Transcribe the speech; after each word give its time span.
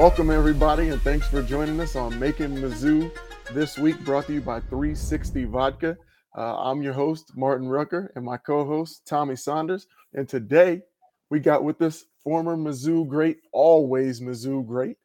Welcome, 0.00 0.30
everybody, 0.30 0.88
and 0.88 1.02
thanks 1.02 1.28
for 1.28 1.42
joining 1.42 1.78
us 1.78 1.94
on 1.94 2.18
Making 2.18 2.56
Mizzou 2.56 3.12
this 3.52 3.76
week, 3.76 4.02
brought 4.02 4.26
to 4.28 4.32
you 4.32 4.40
by 4.40 4.60
360 4.60 5.44
Vodka. 5.44 5.94
Uh, 6.34 6.56
I'm 6.56 6.80
your 6.80 6.94
host, 6.94 7.32
Martin 7.36 7.68
Rucker, 7.68 8.10
and 8.16 8.24
my 8.24 8.38
co 8.38 8.64
host, 8.64 9.02
Tommy 9.06 9.36
Saunders. 9.36 9.86
And 10.14 10.26
today 10.26 10.80
we 11.28 11.38
got 11.38 11.64
with 11.64 11.82
us 11.82 12.06
former 12.24 12.56
Mizzou 12.56 13.06
great, 13.06 13.40
always 13.52 14.22
Mizzou 14.22 14.66
great, 14.66 14.96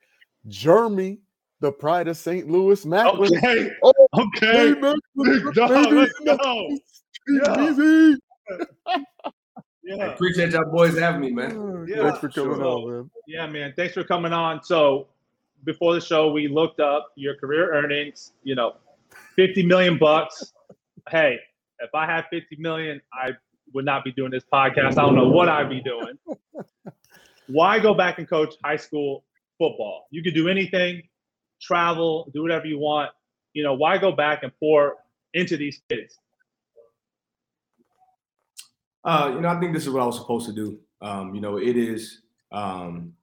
Jeremy, 0.48 1.20
the 1.60 1.74
pride 1.74 2.08
of 2.08 2.16
St. 2.16 2.50
Louis 2.50 2.86
Maclin. 2.86 3.38
Okay. 3.38 3.72
Oh, 3.84 4.08
okay. 4.14 4.76
Big 4.76 5.44
dog, 5.56 5.92
let's 5.92 6.20
go. 6.20 6.70
Yeah. 7.28 8.14
Easy. 9.88 9.98
Yeah. 9.98 10.14
Appreciate 10.14 10.52
y'all 10.52 10.72
boys 10.72 10.98
having 10.98 11.22
me, 11.22 11.32
man. 11.32 11.52
Mm, 11.52 11.88
yeah, 11.88 12.04
thanks 12.04 12.20
for 12.20 12.30
coming 12.30 12.56
sure. 12.56 12.66
on, 12.66 12.92
man. 12.92 13.12
Yeah, 13.28 13.48
man. 13.48 13.74
Thanks 13.76 13.94
for 13.94 14.04
coming 14.04 14.34
on. 14.34 14.64
So 14.64 15.08
before 15.64 15.94
the 15.94 16.02
show, 16.02 16.32
we 16.32 16.48
looked 16.48 16.80
up 16.80 17.12
your 17.16 17.36
career 17.36 17.74
earnings, 17.74 18.34
you 18.44 18.56
know, 18.56 18.76
50 19.36 19.66
million 19.66 19.98
bucks. 19.98 20.54
hey, 21.10 21.40
if 21.80 21.94
I 21.94 22.06
had 22.06 22.26
50 22.32 22.56
million, 22.58 23.02
I 23.14 23.32
would 23.74 23.86
not 23.86 24.04
be 24.04 24.12
doing 24.12 24.32
this 24.32 24.44
podcast. 24.52 24.98
I 24.98 25.02
don't 25.02 25.16
know 25.16 25.28
what 25.30 25.50
I'd 25.50 25.70
be 25.70 25.82
doing. 25.82 26.18
Why 27.48 27.80
go 27.80 27.94
back 27.94 28.18
and 28.18 28.28
coach 28.28 28.56
high 28.64 28.78
school 28.78 29.24
football? 29.60 30.08
You 30.10 30.24
could 30.24 30.34
do 30.34 30.50
anything, 30.50 31.04
travel, 31.62 32.30
do 32.34 32.42
whatever 32.42 32.66
you 32.66 32.80
want. 32.80 33.12
You 33.54 33.64
know, 33.64 33.76
why 33.76 33.98
go 34.00 34.12
back 34.12 34.44
and 34.44 34.52
pour 34.60 34.96
into 35.34 35.56
these 35.56 35.82
kids? 35.90 36.18
Uh, 39.06 39.32
you 39.36 39.42
know, 39.42 39.50
I 39.50 39.60
think 39.60 39.74
this 39.74 39.84
is 39.84 39.90
what 39.92 40.02
I 40.02 40.06
was 40.06 40.18
supposed 40.18 40.48
to 40.48 40.54
do. 40.54 40.80
Um, 41.02 41.36
you 41.36 41.42
know, 41.42 41.58
it 41.58 41.78
is, 41.78 42.22
um, 42.52 43.14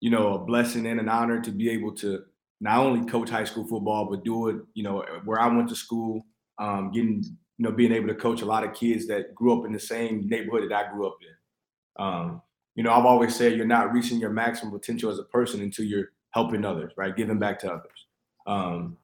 you 0.00 0.10
know, 0.10 0.34
a 0.34 0.38
blessing 0.38 0.86
and 0.86 1.00
an 1.00 1.08
honor 1.08 1.40
to 1.40 1.50
be 1.50 1.70
able 1.70 1.94
to 1.96 2.24
not 2.60 2.78
only 2.78 3.10
coach 3.10 3.30
high 3.30 3.44
school 3.44 3.66
football, 3.66 4.04
but 4.10 4.24
do 4.24 4.48
it, 4.48 4.56
you 4.74 4.82
know, 4.82 5.02
where 5.24 5.40
I 5.40 5.46
went 5.48 5.68
to 5.70 5.74
school, 5.76 6.26
um, 6.58 6.90
getting, 6.92 7.22
you 7.24 7.64
know, 7.64 7.72
being 7.72 7.92
able 7.92 8.08
to 8.08 8.14
coach 8.14 8.42
a 8.42 8.46
lot 8.46 8.64
of 8.64 8.74
kids 8.74 9.06
that 9.06 9.34
grew 9.34 9.58
up 9.58 9.64
in 9.64 9.72
the 9.72 9.80
same 9.80 10.28
neighborhood 10.28 10.70
that 10.70 10.86
I 10.86 10.92
grew 10.92 11.06
up 11.06 11.16
in. 11.22 12.04
Um, 12.04 12.42
you 12.74 12.82
know, 12.82 12.92
I've 12.92 13.06
always 13.06 13.34
said 13.34 13.56
you're 13.56 13.66
not 13.66 13.92
reaching 13.92 14.20
your 14.20 14.30
maximum 14.30 14.72
potential 14.72 15.10
as 15.10 15.18
a 15.18 15.24
person 15.24 15.62
until 15.62 15.86
you're 15.86 16.10
helping 16.32 16.64
others, 16.64 16.92
right? 16.96 17.16
Giving 17.16 17.38
back 17.38 17.58
to 17.60 17.72
others. 17.72 18.06
Um, 18.46 18.98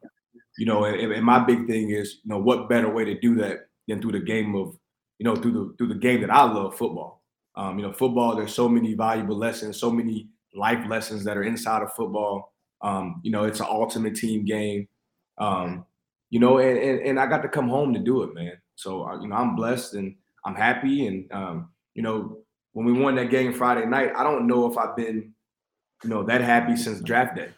you 0.59 0.67
know, 0.67 0.85
and, 0.85 1.13
and 1.13 1.25
my 1.25 1.39
big 1.39 1.67
thing 1.67 1.91
is, 1.91 2.21
you 2.25 2.31
know, 2.31 2.39
what 2.39 2.69
better 2.69 2.91
way 2.91 3.05
to 3.05 3.19
do 3.19 3.35
that 3.37 3.69
than 3.89 4.01
through 4.01 4.13
the 4.13 4.21
game 4.21 4.55
of 4.55 4.77
you 5.19 5.25
know, 5.25 5.37
through 5.37 5.53
the 5.53 5.75
through 5.78 5.88
the 5.88 5.94
game 5.94 6.21
that 6.21 6.31
I 6.31 6.44
love, 6.44 6.77
football. 6.77 7.22
Um, 7.54 7.78
you 7.78 7.87
know, 7.87 7.93
football. 7.93 8.37
There's 8.37 8.54
so 8.54 8.69
many 8.69 8.94
valuable 8.94 9.37
lessons, 9.37 9.78
so 9.78 9.91
many 9.91 10.28
life 10.54 10.87
lessons 10.88 11.25
that 11.25 11.37
are 11.37 11.43
inside 11.44 11.82
of 11.82 11.94
football. 11.94 12.53
Um, 12.82 13.21
you 13.22 13.31
know, 13.31 13.44
it's 13.44 13.60
an 13.60 13.66
ultimate 13.69 14.16
team 14.16 14.44
game. 14.44 14.88
Um, 15.38 15.87
you 16.31 16.41
know, 16.41 16.59
and, 16.59 16.78
and 16.78 17.00
and 17.00 17.21
I 17.21 17.26
got 17.26 17.43
to 17.43 17.49
come 17.49 17.69
home 17.69 17.94
to 17.94 18.00
do 18.00 18.22
it, 18.22 18.34
man. 18.34 18.53
So 18.75 19.06
uh, 19.06 19.21
you 19.21 19.28
know, 19.28 19.37
I'm 19.37 19.56
blessed 19.56 19.94
and 19.94 20.15
I'm 20.44 20.55
happy. 20.55 21.06
And 21.06 21.32
um, 21.32 21.71
you 21.94 22.03
know, 22.03 22.38
when 22.72 22.84
we 22.84 22.93
won 22.93 23.15
that 23.16 23.31
game 23.31 23.53
Friday 23.53 23.87
night, 23.87 24.12
I 24.15 24.22
don't 24.22 24.47
know 24.47 24.71
if 24.71 24.76
I've 24.76 24.97
been, 24.97 25.32
you 26.05 26.10
know, 26.10 26.22
that 26.25 26.43
happy 26.43 26.76
since 26.76 27.00
draft 27.00 27.37
day. 27.37 27.50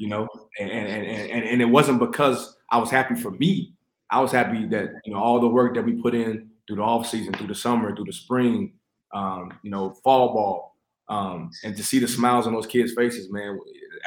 You 0.00 0.08
know, 0.08 0.28
and 0.58 0.70
and 0.70 1.06
and 1.06 1.44
and 1.44 1.60
it 1.60 1.66
wasn't 1.66 2.00
because 2.00 2.56
I 2.70 2.78
was 2.78 2.90
happy 2.90 3.14
for 3.14 3.32
me. 3.32 3.74
I 4.10 4.20
was 4.20 4.32
happy 4.32 4.66
that 4.66 4.90
you 5.04 5.12
know 5.12 5.20
all 5.20 5.40
the 5.40 5.48
work 5.48 5.74
that 5.74 5.84
we 5.84 6.00
put 6.00 6.14
in 6.14 6.51
through 6.66 6.76
the 6.76 6.82
off 6.82 7.06
season, 7.08 7.32
through 7.34 7.48
the 7.48 7.54
summer, 7.54 7.94
through 7.94 8.04
the 8.04 8.12
spring, 8.12 8.74
um, 9.14 9.52
you 9.62 9.70
know, 9.70 9.90
fall 10.04 10.32
ball, 10.32 10.76
um, 11.08 11.50
and 11.64 11.76
to 11.76 11.82
see 11.82 11.98
the 11.98 12.08
smiles 12.08 12.46
on 12.46 12.52
those 12.54 12.66
kids' 12.66 12.92
faces, 12.94 13.30
man, 13.30 13.58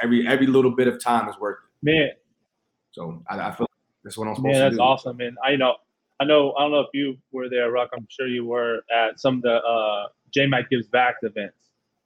every 0.01 0.27
every 0.27 0.47
little 0.47 0.71
bit 0.71 0.87
of 0.87 1.01
time 1.03 1.29
is 1.29 1.35
worth 1.39 1.57
it. 1.63 1.85
Man. 1.85 2.09
So 2.91 3.21
I, 3.29 3.35
I 3.39 3.51
feel 3.51 3.67
like 3.69 3.69
that's 4.03 4.17
what 4.17 4.27
I'm 4.27 4.35
supposed 4.35 4.53
Man, 4.53 4.63
to 4.63 4.69
that's 4.69 4.79
awesome, 4.79 5.17
man. 5.17 5.35
I 5.43 5.55
know, 5.57 5.75
I 6.19 6.25
know, 6.25 6.53
I 6.53 6.61
don't 6.61 6.71
know 6.71 6.79
if 6.79 6.89
you 6.93 7.17
were 7.31 7.49
there, 7.49 7.71
Rock. 7.71 7.89
I'm 7.93 8.07
sure 8.09 8.27
you 8.27 8.45
were 8.45 8.79
at 8.95 9.19
some 9.19 9.35
of 9.37 9.41
the 9.41 9.55
uh, 9.61 10.07
J 10.33 10.47
Mac 10.47 10.69
Gives 10.69 10.87
Back 10.87 11.15
events. 11.23 11.57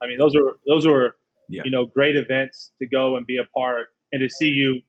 I 0.02 0.06
mean, 0.06 0.18
those 0.18 0.34
are 0.34 0.56
those 0.66 0.86
were 0.86 1.16
Yeah. 1.48 1.62
you 1.64 1.70
know 1.70 1.86
great 1.86 2.16
events 2.16 2.72
to 2.80 2.86
go 2.86 3.16
and 3.16 3.26
be 3.26 3.38
a 3.38 3.44
part, 3.56 3.88
and 4.12 4.20
to 4.20 4.28
see 4.28 4.48
you 4.48 4.80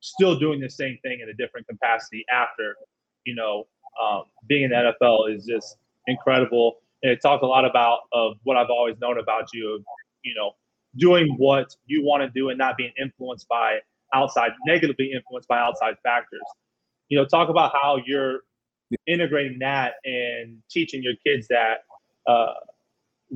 still 0.00 0.38
doing 0.38 0.60
the 0.60 0.70
same 0.70 0.98
thing 1.02 1.20
in 1.20 1.28
a 1.28 1.34
different 1.34 1.66
capacity 1.66 2.24
after, 2.32 2.76
you 3.24 3.34
know, 3.34 3.66
um, 4.02 4.24
being 4.46 4.64
in 4.64 4.70
the 4.70 4.92
NFL 5.00 5.34
is 5.34 5.44
just 5.44 5.76
incredible. 6.06 6.78
And 7.02 7.12
it 7.12 7.20
talks 7.22 7.42
a 7.42 7.46
lot 7.46 7.64
about 7.64 8.00
of 8.12 8.36
what 8.44 8.56
I've 8.56 8.70
always 8.70 8.96
known 9.00 9.18
about 9.18 9.48
you 9.52 9.74
of 9.74 9.84
you 10.22 10.34
know 10.34 10.52
doing 10.96 11.34
what 11.36 11.74
you 11.86 12.02
want 12.02 12.22
to 12.22 12.30
do 12.30 12.48
and 12.48 12.58
not 12.58 12.76
being 12.76 12.92
influenced 13.00 13.48
by 13.48 13.78
outside 14.14 14.52
negatively 14.66 15.12
influenced 15.12 15.48
by 15.48 15.58
outside 15.58 15.94
factors. 16.02 16.40
You 17.08 17.18
know, 17.18 17.24
talk 17.24 17.48
about 17.48 17.72
how 17.80 17.98
you're 18.04 18.40
integrating 19.06 19.58
that 19.60 19.94
and 20.04 20.58
teaching 20.70 21.02
your 21.02 21.14
kids 21.24 21.48
that 21.48 21.84
uh, 22.26 22.54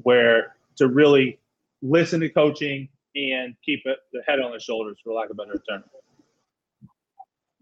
where 0.03 0.57
to 0.77 0.89
really 0.89 1.39
listen 1.83 2.21
to 2.21 2.29
coaching 2.29 2.89
and 3.15 3.55
keep 3.65 3.81
it 3.85 3.99
the 4.13 4.23
head 4.27 4.41
on 4.41 4.51
their 4.51 4.61
shoulders, 4.61 4.99
for 5.03 5.13
lack 5.13 5.31
of 5.31 5.39
a 5.39 5.45
better 5.45 5.63
term. 5.69 5.85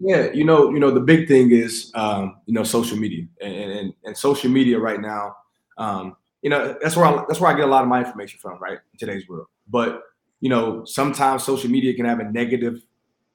Yeah, 0.01 0.31
you 0.33 0.45
know, 0.45 0.71
you 0.71 0.79
know, 0.79 0.93
the 0.93 1.01
big 1.01 1.27
thing 1.27 1.51
is, 1.51 1.91
um, 1.95 2.37
you 2.47 2.55
know, 2.55 2.63
social 2.63 2.97
media, 2.97 3.25
and, 3.43 3.55
and 3.73 3.93
and 4.05 4.17
social 4.17 4.49
media 4.51 4.79
right 4.79 5.01
now, 5.01 5.35
um, 5.77 6.17
you 6.41 6.51
know, 6.51 6.77
that's 6.81 6.97
where 6.97 7.07
I, 7.07 7.25
that's 7.27 7.41
where 7.41 7.51
I 7.53 7.57
get 7.57 7.65
a 7.65 7.71
lot 7.71 7.83
of 7.83 7.89
my 7.89 7.99
information 8.05 8.39
from, 8.39 8.59
right? 8.61 8.79
In 8.93 8.99
today's 8.99 9.29
world, 9.29 9.49
but 9.69 10.03
you 10.41 10.51
know, 10.51 10.85
sometimes 10.85 11.43
social 11.43 11.69
media 11.69 11.95
can 11.95 12.05
have 12.05 12.21
a 12.21 12.31
negative, 12.31 12.81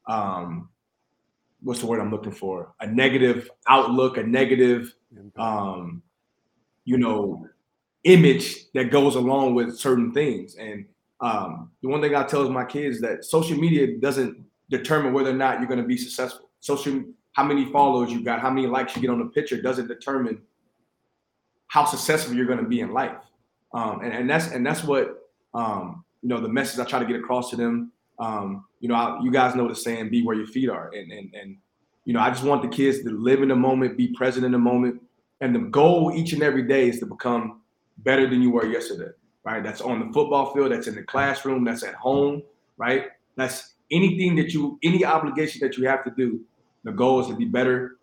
um, 0.08 0.70
what's 1.62 1.82
the 1.82 1.88
word 1.88 2.00
I'm 2.02 2.12
looking 2.12 2.32
for? 2.32 2.74
A 2.82 2.88
negative 2.88 3.50
outlook, 3.68 4.18
a 4.18 4.24
negative, 4.24 4.94
um, 5.38 6.02
you 6.86 6.98
know, 6.98 7.48
image 8.06 8.72
that 8.74 8.92
goes 8.92 9.16
along 9.16 9.56
with 9.56 9.78
certain 9.78 10.14
things. 10.14 10.56
And 10.56 10.86
um, 11.22 11.72
the 11.82 11.90
one 11.90 12.02
thing 12.02 12.16
I 12.16 12.24
tell 12.24 12.50
my 12.50 12.66
kids 12.66 13.02
that 13.02 13.26
social 13.26 13.58
media 13.58 13.98
doesn't 14.00 14.44
determine 14.70 15.14
whether 15.14 15.32
or 15.32 15.36
not 15.36 15.60
you're 15.60 15.70
going 15.70 15.82
to 15.82 15.88
be 15.88 15.98
successful. 15.98 16.50
Social, 16.64 17.04
how 17.34 17.44
many 17.44 17.66
followers 17.74 18.10
you 18.10 18.24
got, 18.24 18.40
how 18.40 18.50
many 18.50 18.68
likes 18.68 18.96
you 18.96 19.02
get 19.02 19.10
on 19.10 19.20
a 19.22 19.26
picture 19.26 19.62
doesn't 19.62 19.88
determine 19.88 20.42
how 21.68 21.84
successful 21.84 22.34
you're 22.34 22.46
going 22.46 22.60
to 22.60 22.70
be 22.70 22.80
in 22.80 22.94
life. 22.94 23.18
Um, 23.74 24.00
and, 24.02 24.14
and 24.14 24.30
that's 24.30 24.48
and 24.52 24.66
that's 24.66 24.82
what 24.82 25.28
um, 25.54 26.06
you 26.22 26.30
know 26.30 26.40
the 26.40 26.48
message 26.48 26.80
I 26.80 26.86
try 26.86 27.00
to 27.00 27.06
get 27.06 27.18
across 27.18 27.50
to 27.50 27.58
them. 27.58 27.92
Um, 28.18 28.64
you 28.80 28.88
know, 28.88 28.96
I, 28.96 29.20
you 29.22 29.30
guys 29.30 29.56
know 29.56 29.68
the 29.68 29.76
saying, 29.76 30.10
"Be 30.10 30.24
where 30.24 30.38
your 30.38 30.48
feet 30.48 30.70
are," 30.70 30.90
and 30.94 31.12
and 31.12 31.34
and 31.34 31.58
you 32.06 32.14
know, 32.14 32.22
I 32.22 32.30
just 32.30 32.44
want 32.46 32.62
the 32.62 32.70
kids 32.70 33.04
to 33.04 33.10
live 33.10 33.42
in 33.42 33.50
the 33.50 33.56
moment, 33.56 33.98
be 33.98 34.14
present 34.14 34.46
in 34.46 34.54
the 34.54 34.58
moment, 34.58 35.02
and 35.42 35.54
the 35.54 35.60
goal 35.60 36.14
each 36.16 36.32
and 36.32 36.44
every 36.44 36.64
day 36.64 36.88
is 36.88 37.00
to 37.00 37.06
become 37.06 37.62
better 37.98 38.30
than 38.30 38.42
you 38.42 38.52
were 38.52 38.66
yesterday. 38.66 39.12
right? 39.44 39.64
That's 39.64 39.82
on 39.82 40.00
the 40.00 40.14
football 40.14 40.54
field, 40.54 40.72
that's 40.72 40.88
in 40.88 40.96
the 40.96 41.04
classroom, 41.04 41.64
that's 41.66 41.84
at 41.84 41.96
home, 41.96 42.44
right? 42.78 43.08
That's 43.36 43.74
anything 43.92 44.36
that 44.38 44.54
you, 44.54 44.80
any 44.84 45.04
obligation 45.04 45.60
that 45.62 45.78
you 45.78 45.88
have 45.88 46.04
to 46.06 46.12
do. 46.12 46.42
The 46.84 46.92
goal 46.92 47.22
is 47.22 47.28
to 47.28 47.36
be 47.36 47.46
better 47.46 47.98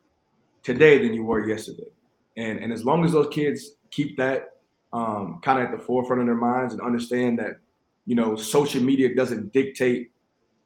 today 0.62 0.98
than 0.98 1.14
you 1.14 1.24
were 1.24 1.46
yesterday. 1.46 1.90
And, 2.36 2.58
and 2.58 2.72
as 2.72 2.84
long 2.84 3.04
as 3.04 3.12
those 3.12 3.28
kids 3.30 3.72
keep 3.90 4.16
that 4.16 4.56
um, 4.92 5.40
kind 5.42 5.58
of 5.58 5.66
at 5.66 5.78
the 5.78 5.84
forefront 5.84 6.20
of 6.20 6.26
their 6.26 6.34
minds 6.34 6.72
and 6.74 6.82
understand 6.82 7.38
that, 7.38 7.58
you 8.06 8.14
know, 8.14 8.36
social 8.36 8.82
media 8.82 9.14
doesn't 9.14 9.52
dictate 9.52 10.10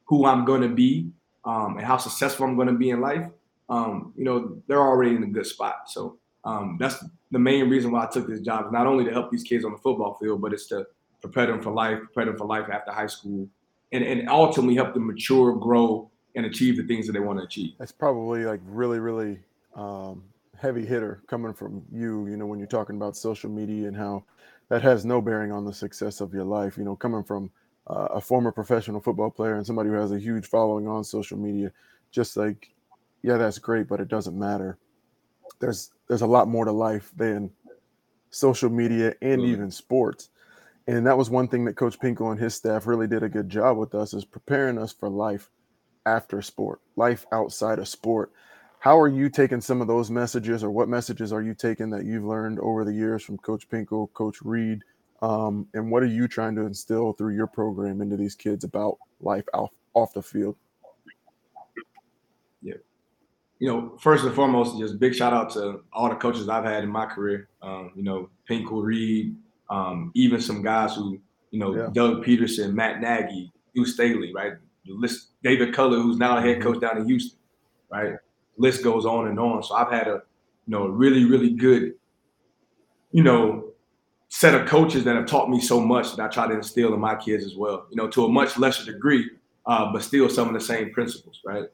who 0.04 0.26
I'm 0.26 0.44
going 0.44 0.62
to 0.62 0.68
be 0.68 1.10
um, 1.44 1.76
and 1.76 1.86
how 1.86 1.96
successful 1.96 2.46
I'm 2.46 2.56
going 2.56 2.68
to 2.68 2.74
be 2.74 2.90
in 2.90 3.00
life, 3.00 3.26
um, 3.68 4.12
you 4.16 4.24
know, 4.24 4.62
they're 4.66 4.80
already 4.80 5.14
in 5.14 5.22
a 5.22 5.26
good 5.26 5.46
spot. 5.46 5.88
So 5.88 6.18
um, 6.44 6.76
that's 6.78 7.04
the 7.30 7.38
main 7.38 7.68
reason 7.68 7.90
why 7.90 8.04
I 8.04 8.06
took 8.06 8.26
this 8.28 8.40
job, 8.40 8.72
not 8.72 8.86
only 8.86 9.04
to 9.04 9.10
help 9.10 9.30
these 9.30 9.42
kids 9.42 9.64
on 9.64 9.72
the 9.72 9.78
football 9.78 10.14
field, 10.20 10.40
but 10.40 10.52
it's 10.52 10.66
to 10.66 10.86
prepare 11.20 11.46
them 11.46 11.62
for 11.62 11.72
life, 11.72 11.98
prepare 11.98 12.26
them 12.26 12.36
for 12.36 12.46
life 12.46 12.68
after 12.70 12.92
high 12.92 13.06
school, 13.06 13.48
and, 13.92 14.04
and 14.04 14.28
ultimately 14.28 14.74
help 14.74 14.94
them 14.94 15.06
mature, 15.06 15.54
grow, 15.54 16.10
and 16.34 16.46
achieve 16.46 16.76
the 16.76 16.82
things 16.84 17.06
that 17.06 17.12
they 17.12 17.20
want 17.20 17.38
to 17.38 17.44
achieve. 17.44 17.74
That's 17.78 17.92
probably 17.92 18.44
like 18.44 18.60
really, 18.64 18.98
really 18.98 19.38
um, 19.74 20.24
heavy 20.60 20.84
hitter 20.84 21.22
coming 21.26 21.52
from 21.52 21.82
you, 21.92 22.26
you 22.26 22.36
know, 22.36 22.46
when 22.46 22.58
you're 22.58 22.68
talking 22.68 22.96
about 22.96 23.16
social 23.16 23.50
media 23.50 23.88
and 23.88 23.96
how 23.96 24.24
that 24.68 24.82
has 24.82 25.04
no 25.04 25.20
bearing 25.20 25.52
on 25.52 25.64
the 25.64 25.72
success 25.72 26.20
of 26.20 26.32
your 26.32 26.44
life, 26.44 26.76
you 26.76 26.84
know, 26.84 26.96
coming 26.96 27.22
from 27.22 27.50
uh, 27.86 28.08
a 28.10 28.20
former 28.20 28.50
professional 28.50 29.00
football 29.00 29.30
player 29.30 29.56
and 29.56 29.66
somebody 29.66 29.90
who 29.90 29.94
has 29.94 30.12
a 30.12 30.18
huge 30.18 30.46
following 30.46 30.88
on 30.88 31.04
social 31.04 31.38
media, 31.38 31.70
just 32.10 32.36
like, 32.36 32.72
yeah, 33.22 33.36
that's 33.36 33.58
great, 33.58 33.88
but 33.88 34.00
it 34.00 34.08
doesn't 34.08 34.38
matter. 34.38 34.78
There's 35.60 35.92
there's 36.08 36.22
a 36.22 36.26
lot 36.26 36.48
more 36.48 36.64
to 36.64 36.72
life 36.72 37.12
than 37.16 37.50
social 38.30 38.70
media 38.70 39.14
and 39.22 39.40
mm-hmm. 39.40 39.52
even 39.52 39.70
sports. 39.70 40.30
And 40.86 41.06
that 41.06 41.16
was 41.16 41.30
one 41.30 41.48
thing 41.48 41.64
that 41.64 41.76
Coach 41.76 41.98
Pinkel 41.98 42.30
and 42.30 42.40
his 42.40 42.54
staff 42.54 42.86
really 42.86 43.06
did 43.06 43.22
a 43.22 43.28
good 43.28 43.48
job 43.48 43.78
with 43.78 43.94
us 43.94 44.12
is 44.12 44.24
preparing 44.24 44.76
us 44.76 44.92
for 44.92 45.08
life 45.08 45.50
after 46.06 46.42
sport, 46.42 46.80
life 46.96 47.26
outside 47.32 47.78
of 47.78 47.88
sport. 47.88 48.32
How 48.78 48.98
are 49.00 49.08
you 49.08 49.30
taking 49.30 49.60
some 49.60 49.80
of 49.80 49.86
those 49.86 50.10
messages, 50.10 50.62
or 50.62 50.70
what 50.70 50.88
messages 50.88 51.32
are 51.32 51.42
you 51.42 51.54
taking 51.54 51.88
that 51.90 52.04
you've 52.04 52.24
learned 52.24 52.58
over 52.60 52.84
the 52.84 52.92
years 52.92 53.22
from 53.22 53.38
Coach 53.38 53.68
Pinkel, 53.68 54.12
Coach 54.12 54.42
Reid, 54.42 54.82
um, 55.22 55.66
and 55.72 55.90
what 55.90 56.02
are 56.02 56.06
you 56.06 56.28
trying 56.28 56.54
to 56.56 56.66
instill 56.66 57.14
through 57.14 57.34
your 57.34 57.46
program 57.46 58.02
into 58.02 58.16
these 58.16 58.34
kids 58.34 58.64
about 58.64 58.98
life 59.20 59.44
off 59.54 59.70
off 59.94 60.12
the 60.12 60.22
field? 60.22 60.56
Yeah, 62.60 62.74
you 63.58 63.68
know, 63.68 63.96
first 63.98 64.24
and 64.24 64.34
foremost, 64.34 64.78
just 64.78 64.98
big 64.98 65.14
shout 65.14 65.32
out 65.32 65.50
to 65.52 65.80
all 65.92 66.10
the 66.10 66.16
coaches 66.16 66.50
I've 66.50 66.64
had 66.64 66.84
in 66.84 66.90
my 66.90 67.06
career. 67.06 67.48
Um, 67.62 67.92
you 67.96 68.02
know, 68.02 68.28
Pinkel, 68.50 68.82
Reid, 68.82 69.34
um, 69.70 70.12
even 70.14 70.40
some 70.42 70.62
guys 70.62 70.94
who, 70.94 71.18
you 71.50 71.58
know, 71.58 71.74
yeah. 71.74 71.88
Doug 71.92 72.22
Pederson, 72.22 72.74
Matt 72.74 73.00
Nagy, 73.00 73.50
Hugh 73.72 73.86
Staley, 73.86 74.32
right? 74.34 74.52
List, 74.86 75.28
David 75.42 75.74
Culley, 75.74 76.00
who's 76.00 76.18
now 76.18 76.36
the 76.36 76.42
head 76.42 76.62
coach 76.62 76.80
down 76.80 76.98
in 76.98 77.06
Houston, 77.06 77.38
right? 77.90 78.14
list 78.56 78.82
goes 78.82 79.04
on 79.04 79.28
and 79.28 79.38
on. 79.38 79.62
So 79.62 79.74
I've 79.74 79.92
had 79.92 80.08
a 80.08 80.22
you 80.66 80.70
know 80.70 80.86
really 80.86 81.24
really 81.24 81.50
good 81.50 81.94
you 83.12 83.22
know 83.22 83.70
set 84.28 84.54
of 84.54 84.66
coaches 84.66 85.04
that 85.04 85.16
have 85.16 85.26
taught 85.26 85.50
me 85.50 85.60
so 85.60 85.80
much 85.80 86.16
that 86.16 86.22
I 86.22 86.28
try 86.28 86.48
to 86.48 86.54
instill 86.54 86.94
in 86.94 87.00
my 87.00 87.14
kids 87.14 87.44
as 87.44 87.54
well. 87.54 87.86
You 87.90 87.96
know, 87.96 88.08
to 88.08 88.24
a 88.24 88.28
much 88.28 88.58
lesser 88.58 88.84
degree, 88.84 89.30
uh, 89.66 89.92
but 89.92 90.02
still 90.02 90.28
some 90.28 90.48
of 90.48 90.54
the 90.54 90.60
same 90.60 90.92
principles, 90.92 91.40
right? 91.44 91.66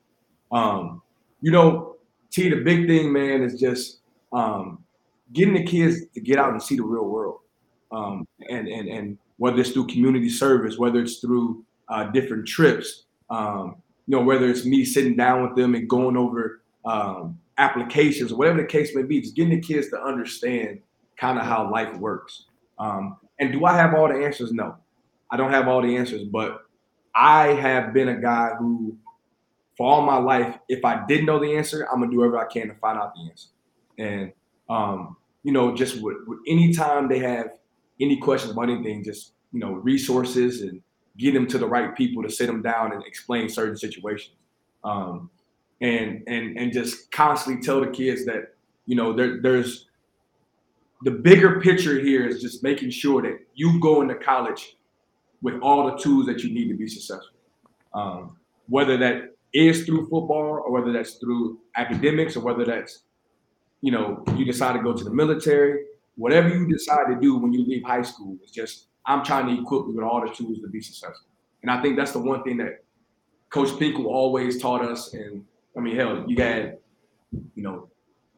Um, 0.53 1.01
you 1.41 1.53
know, 1.53 1.97
T, 2.31 2.51
the 2.51 2.57
big 2.57 2.87
thing, 2.87 3.13
man, 3.13 3.43
is 3.43 3.59
just 3.59 4.01
um, 4.33 4.85
getting 5.33 5.55
the 5.55 5.65
kids 5.65 6.07
to 6.13 6.21
get 6.21 6.39
out 6.39 6.51
and 6.53 6.63
see 6.63 6.77
the 6.77 6.83
real 6.83 7.07
world, 7.07 7.41
um, 7.93 8.27
and 8.49 8.69
and 8.69 8.89
and 8.89 9.19
whether 9.39 9.59
it's 9.61 9.71
through 9.71 9.87
community 9.87 10.29
service, 10.29 10.77
whether 10.77 11.01
it's 11.01 11.19
through 11.19 11.65
uh, 11.91 12.05
different 12.05 12.47
trips, 12.47 13.05
um, 13.29 13.77
you 14.07 14.17
know, 14.17 14.23
whether 14.23 14.49
it's 14.49 14.65
me 14.65 14.85
sitting 14.85 15.17
down 15.17 15.43
with 15.43 15.57
them 15.57 15.75
and 15.75 15.89
going 15.89 16.17
over 16.17 16.63
um, 16.85 17.39
applications 17.59 18.33
or 18.33 18.37
whatever 18.37 18.63
the 18.63 18.67
case 18.67 18.95
may 18.95 19.03
be, 19.03 19.21
just 19.21 19.37
getting 19.37 19.61
the 19.61 19.61
kids 19.61 19.89
to 19.91 20.01
understand 20.01 20.81
kind 21.17 21.39
of 21.39 21.45
how 21.45 21.71
life 21.71 21.95
works. 21.99 22.47
Um, 22.79 23.19
and 23.39 23.53
do 23.53 23.65
I 23.67 23.75
have 23.75 23.95
all 23.95 24.09
the 24.09 24.25
answers? 24.25 24.53
No, 24.53 24.77
I 25.31 25.37
don't 25.37 25.53
have 25.53 25.69
all 25.69 25.83
the 25.83 25.97
answers, 25.97 26.25
but 26.25 26.63
I 27.15 27.49
have 27.49 27.93
been 27.93 28.09
a 28.09 28.21
guy 28.21 28.51
who, 28.59 28.97
for 29.77 29.87
all 29.87 30.03
my 30.03 30.17
life, 30.17 30.57
if 30.69 30.85
I 30.85 31.05
didn't 31.07 31.27
know 31.27 31.39
the 31.39 31.57
answer, 31.57 31.87
I'm 31.93 32.01
gonna 32.01 32.11
do 32.11 32.19
whatever 32.19 32.39
I 32.39 32.51
can 32.51 32.69
to 32.69 32.75
find 32.75 32.99
out 32.99 33.15
the 33.15 33.31
answer. 33.31 33.49
And 33.99 34.33
um, 34.69 35.17
you 35.43 35.53
know, 35.53 35.75
just 35.75 36.01
with, 36.01 36.17
with 36.27 36.39
anytime 36.47 37.09
they 37.09 37.19
have 37.19 37.51
any 38.01 38.19
questions 38.19 38.53
about 38.53 38.71
anything, 38.71 39.05
just 39.05 39.33
you 39.53 39.61
know, 39.61 39.73
resources 39.73 40.63
and 40.63 40.81
get 41.19 41.35
them 41.35 41.47
to 41.47 41.59
the 41.59 41.67
right 41.67 41.95
people 41.97 42.23
to 42.23 42.31
sit 42.31 42.47
them 42.47 42.63
down 42.63 42.93
and 42.93 43.05
explain 43.05 43.49
certain 43.49 43.77
situations. 43.77 44.35
Um, 44.85 45.31
and 45.81 46.23
and 46.27 46.59
and 46.59 46.73
just 46.73 47.11
constantly 47.11 47.63
tell 47.63 47.81
the 47.81 47.89
kids 47.89 48.25
that 48.27 48.55
you 48.87 48.97
know 48.97 49.13
there, 49.13 49.41
there's 49.41 49.87
the 51.03 51.11
bigger 51.11 51.61
picture 51.61 51.99
here 51.99 52.27
is 52.27 52.43
just 52.43 52.63
making 52.63 52.91
sure 52.91 53.23
that 53.23 53.39
you 53.55 53.81
go 53.81 54.03
into 54.03 54.15
college 54.15 54.77
with 55.43 55.59
all 55.63 55.91
the 55.91 55.97
tools 55.97 56.27
that 56.27 56.43
you 56.43 56.53
need 56.53 56.69
to 56.69 56.75
be 56.75 56.87
successful. 56.87 57.37
Um, 57.95 58.37
whether 58.69 58.99
that 58.99 59.35
is 59.53 59.85
through 59.85 60.03
football 60.03 60.63
or 60.65 60.71
whether 60.71 60.93
that's 60.93 61.15
through 61.15 61.59
academics 61.77 62.37
or 62.37 62.41
whether 62.41 62.65
that's 62.65 63.03
you 63.81 63.91
know 63.91 64.23
you 64.37 64.45
decide 64.45 64.75
to 64.75 64.83
go 64.83 64.93
to 64.93 65.03
the 65.03 65.11
military 65.11 65.85
whatever 66.17 66.49
you 66.51 66.67
decide 66.67 67.07
to 67.09 67.19
do 67.19 67.37
when 67.37 67.53
you 67.53 67.65
leave 67.65 67.83
high 67.83 68.03
school 68.03 68.37
is 68.45 68.51
just 68.51 68.87
i'm 69.07 69.25
trying 69.25 69.47
to 69.47 69.61
equip 69.61 69.87
you 69.87 69.95
with 69.95 70.05
all 70.05 70.21
the 70.21 70.33
tools 70.33 70.61
to 70.61 70.69
be 70.69 70.81
successful 70.81 71.27
and 71.63 71.71
i 71.71 71.81
think 71.83 71.97
that's 71.97 72.13
the 72.13 72.19
one 72.19 72.43
thing 72.43 72.57
that 72.57 72.85
coach 73.49 73.69
Pinkel 73.71 74.07
always 74.07 74.61
taught 74.61 74.83
us 74.83 75.13
and 75.15 75.45
I 75.77 75.81
mean, 75.81 75.97
hell, 75.97 76.25
you 76.27 76.43
had, 76.43 76.79
you 77.55 77.63
know, 77.63 77.89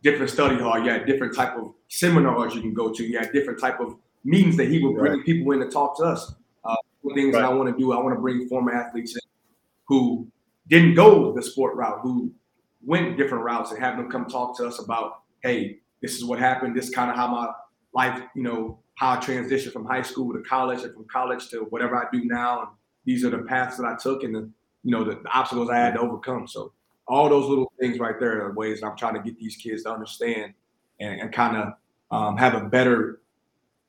different 0.03 0.31
study 0.31 0.57
hall. 0.57 0.79
You 0.79 0.91
had 0.91 1.07
different 1.07 1.35
type 1.35 1.57
of 1.57 1.73
seminars 1.89 2.55
you 2.55 2.61
can 2.61 2.75
go 2.75 2.93
to. 2.93 3.05
You 3.05 3.19
had 3.19 3.33
different 3.33 3.61
type 3.61 3.81
of 3.81 3.97
meetings 4.25 4.57
that 4.57 4.69
he 4.69 4.85
would 4.85 4.97
bring 4.97 5.13
right. 5.15 5.25
people 5.25 5.53
in 5.53 5.61
to 5.61 5.69
talk 5.69 5.97
to 5.99 6.05
us. 6.05 6.35
Uh, 6.65 6.75
things 7.15 7.35
right. 7.35 7.43
that 7.43 7.51
I 7.51 7.55
want 7.55 7.75
to 7.75 7.81
do, 7.81 7.93
I 7.93 7.97
want 7.99 8.15
to 8.15 8.21
bring 8.21 8.49
former 8.49 8.73
athletes 8.73 9.15
in 9.15 9.21
who 9.87 10.27
didn't 10.69 10.95
go 10.95 11.33
the 11.33 11.43
sport 11.43 11.75
route, 11.75 12.01
who 12.03 12.33
went 12.85 13.17
different 13.17 13.45
routes, 13.45 13.71
and 13.71 13.81
have 13.81 13.97
them 13.97 14.11
come 14.11 14.27
talk 14.27 14.57
to 14.59 14.67
us 14.67 14.79
about, 14.79 15.23
hey, 15.43 15.79
this 16.01 16.15
is 16.17 16.25
what 16.25 16.39
happened. 16.39 16.77
This 16.77 16.91
kind 16.91 17.11
of 17.11 17.17
how 17.17 17.29
my 17.29 17.51
life, 17.95 18.23
you 18.35 18.43
know, 18.43 18.79
how 18.95 19.13
I 19.13 19.17
transitioned 19.17 19.73
from 19.73 19.85
high 19.85 20.03
school 20.03 20.33
to 20.33 20.43
college, 20.43 20.83
and 20.83 20.95
from 20.95 21.07
college 21.13 21.49
to 21.51 21.61
whatever 21.71 21.97
I 21.97 22.05
do 22.13 22.25
now. 22.25 22.61
And 22.61 22.69
these 23.05 23.25
are 23.25 23.31
the 23.31 23.39
paths 23.39 23.77
that 23.79 23.87
I 23.87 23.97
took, 23.97 24.23
and 24.23 24.35
the, 24.35 24.51
you 24.85 24.91
know, 24.91 25.05
the, 25.05 25.17
the 25.17 25.29
obstacles 25.33 25.71
I 25.71 25.79
had 25.79 25.95
to 25.95 26.01
overcome. 26.01 26.47
So 26.47 26.73
all 27.09 27.29
those 27.29 27.49
little 27.49 27.73
things 27.81 27.99
right 27.99 28.19
there 28.19 28.45
are 28.45 28.53
ways 28.53 28.81
that 28.81 28.87
I'm 28.87 28.97
trying 28.97 29.15
to 29.15 29.21
get 29.21 29.39
these 29.39 29.57
kids 29.57 29.83
to 29.85 29.93
understand 29.93 30.55
and, 31.01 31.21
and 31.21 31.33
kind 31.33 31.57
of 31.57 31.75
um, 32.11 32.37
have 32.37 32.55
a 32.55 32.65
better 32.65 33.21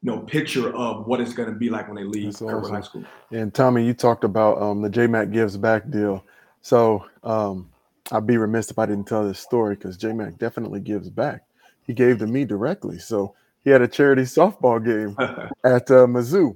you 0.01 0.12
know 0.12 0.19
picture 0.19 0.75
of 0.75 1.07
what 1.07 1.22
it's 1.22 1.33
going 1.33 1.50
to 1.50 1.55
be 1.55 1.69
like 1.69 1.88
when 1.88 1.95
they 1.95 2.03
leave 2.03 2.29
awesome. 2.41 2.74
high 2.74 2.81
school. 2.81 3.03
And 3.31 3.53
Tommy, 3.53 3.86
you 3.86 3.93
talked 3.93 4.24
about 4.24 4.62
um, 4.62 4.81
the 4.81 4.89
JMac 4.89 5.31
Gives 5.31 5.57
Back 5.57 5.89
deal. 5.89 6.24
So 6.62 7.05
um, 7.24 7.69
I'd 8.12 8.27
be 8.27 8.38
remiss 8.38 8.69
if 8.69 8.79
I 8.79 8.86
didn't 8.86 9.07
tell 9.07 9.25
this 9.25 9.39
story 9.39 9.75
because 9.75 9.98
JMac 9.98 10.38
definitely 10.38 10.81
gives 10.81 11.10
back. 11.10 11.43
He 11.86 11.93
gave 11.93 12.19
to 12.19 12.27
me 12.27 12.45
directly. 12.45 13.00
So 13.00 13.36
he 13.63 13.70
had 13.70 13.82
a 13.82 13.88
charity 13.88 14.24
softball 14.24 14.84
game 14.84 15.15
at 15.63 15.89
uh, 15.89 16.05
Mizzou, 16.05 16.55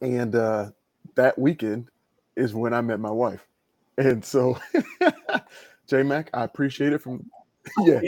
and 0.00 0.34
uh, 0.34 0.70
that 1.14 1.38
weekend 1.38 1.88
is 2.36 2.54
when 2.54 2.74
I 2.74 2.80
met 2.80 3.00
my 3.00 3.10
wife. 3.10 3.46
And 3.98 4.24
so, 4.24 4.58
J 5.88 6.02
Mac, 6.02 6.30
I 6.34 6.44
appreciate 6.44 6.92
it 6.92 7.00
from 7.00 7.24
yeah. 7.84 8.00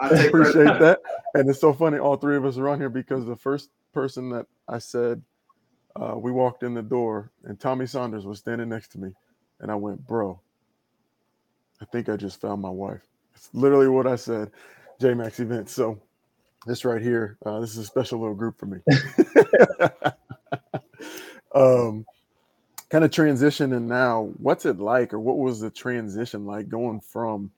I 0.00 0.08
appreciate 0.08 0.78
that. 0.80 1.00
And 1.34 1.48
it's 1.48 1.60
so 1.60 1.72
funny, 1.72 1.98
all 1.98 2.16
three 2.16 2.36
of 2.36 2.44
us 2.44 2.58
are 2.58 2.68
on 2.68 2.78
here 2.78 2.88
because 2.88 3.24
the 3.24 3.36
first 3.36 3.70
person 3.92 4.30
that 4.30 4.46
I 4.68 4.78
said 4.78 5.22
uh, 5.96 6.14
we 6.16 6.32
walked 6.32 6.62
in 6.62 6.74
the 6.74 6.82
door 6.82 7.30
and 7.44 7.58
Tommy 7.58 7.86
Saunders 7.86 8.26
was 8.26 8.38
standing 8.38 8.68
next 8.68 8.88
to 8.92 8.98
me. 8.98 9.12
And 9.60 9.70
I 9.70 9.74
went, 9.76 10.06
bro, 10.06 10.40
I 11.80 11.84
think 11.86 12.08
I 12.08 12.16
just 12.16 12.40
found 12.40 12.60
my 12.60 12.70
wife. 12.70 13.02
It's 13.34 13.48
literally 13.52 13.88
what 13.88 14.06
I 14.06 14.16
said, 14.16 14.50
J 15.00 15.14
Max 15.14 15.40
event. 15.40 15.68
So 15.68 16.00
this 16.66 16.84
right 16.84 17.02
here, 17.02 17.36
uh, 17.44 17.60
this 17.60 17.72
is 17.72 17.78
a 17.78 17.84
special 17.84 18.20
little 18.20 18.34
group 18.34 18.58
for 18.58 18.66
me. 18.66 18.78
um, 21.54 22.04
kind 22.88 23.04
of 23.04 23.10
transitioning 23.10 23.82
now, 23.82 24.30
what's 24.38 24.66
it 24.66 24.78
like, 24.78 25.12
or 25.12 25.20
what 25.20 25.38
was 25.38 25.60
the 25.60 25.70
transition 25.70 26.46
like 26.46 26.68
going 26.68 27.00
from 27.00 27.50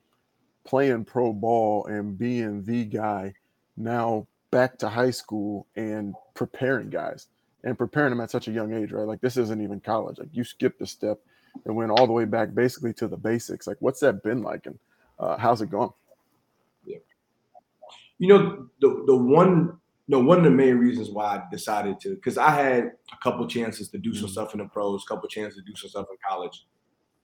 playing 0.65 1.05
pro 1.05 1.33
ball 1.33 1.87
and 1.87 2.19
being 2.19 2.65
the 2.65 2.85
guy 2.85 3.33
now 3.77 4.27
back 4.51 4.79
to 4.79 4.89
high 4.89 5.11
school 5.11 5.67
and 5.77 6.15
preparing 6.35 6.91
guys 6.91 7.29
and 7.65 7.77
preparing 7.77 8.11
them 8.11 8.21
at 8.21 8.31
such 8.31 8.49
a 8.49 8.53
young 8.53 8.73
age, 8.73 8.93
right? 8.93 9.07
Like 9.07 9.21
this 9.21 9.37
isn't 9.37 9.63
even 9.63 9.81
college. 9.81 10.19
Like 10.19 10.29
you 10.33 10.45
skipped 10.45 10.81
a 10.83 10.87
step 10.87 11.19
and 11.65 11.77
went 11.77 11.91
all 11.91 12.07
the 12.07 12.13
way 12.13 12.25
back 12.25 12.55
basically 12.55 12.93
to 12.95 13.09
the 13.09 13.17
basics. 13.17 13.67
Like 13.67 13.79
what's 13.81 14.01
that 14.01 14.23
been 14.23 14.43
like, 14.43 14.67
and 14.67 14.79
uh, 15.19 15.37
how's 15.37 15.63
it 15.63 15.71
going? 15.71 15.91
You 18.19 18.29
know, 18.29 18.69
the 18.81 19.05
the 19.07 19.17
one 19.17 19.79
know, 20.09 20.21
one 20.21 20.39
of 20.39 20.45
the 20.45 20.51
main 20.51 20.77
reasons 20.77 21.11
why 21.11 21.37
I 21.37 21.43
decided 21.51 22.01
to, 22.01 22.15
because 22.15 22.39
I 22.39 22.51
had 22.51 22.93
a 23.13 23.17
couple 23.23 23.47
chances 23.47 23.89
to 23.89 23.99
do 23.99 24.15
some 24.15 24.25
mm-hmm. 24.25 24.33
stuff 24.33 24.55
in 24.55 24.59
the 24.59 24.67
pros, 24.67 25.05
a 25.05 25.13
couple 25.13 25.29
chances 25.29 25.57
to 25.57 25.65
do 25.65 25.77
some 25.77 25.91
stuff 25.91 26.07
in 26.11 26.17
college, 26.27 26.67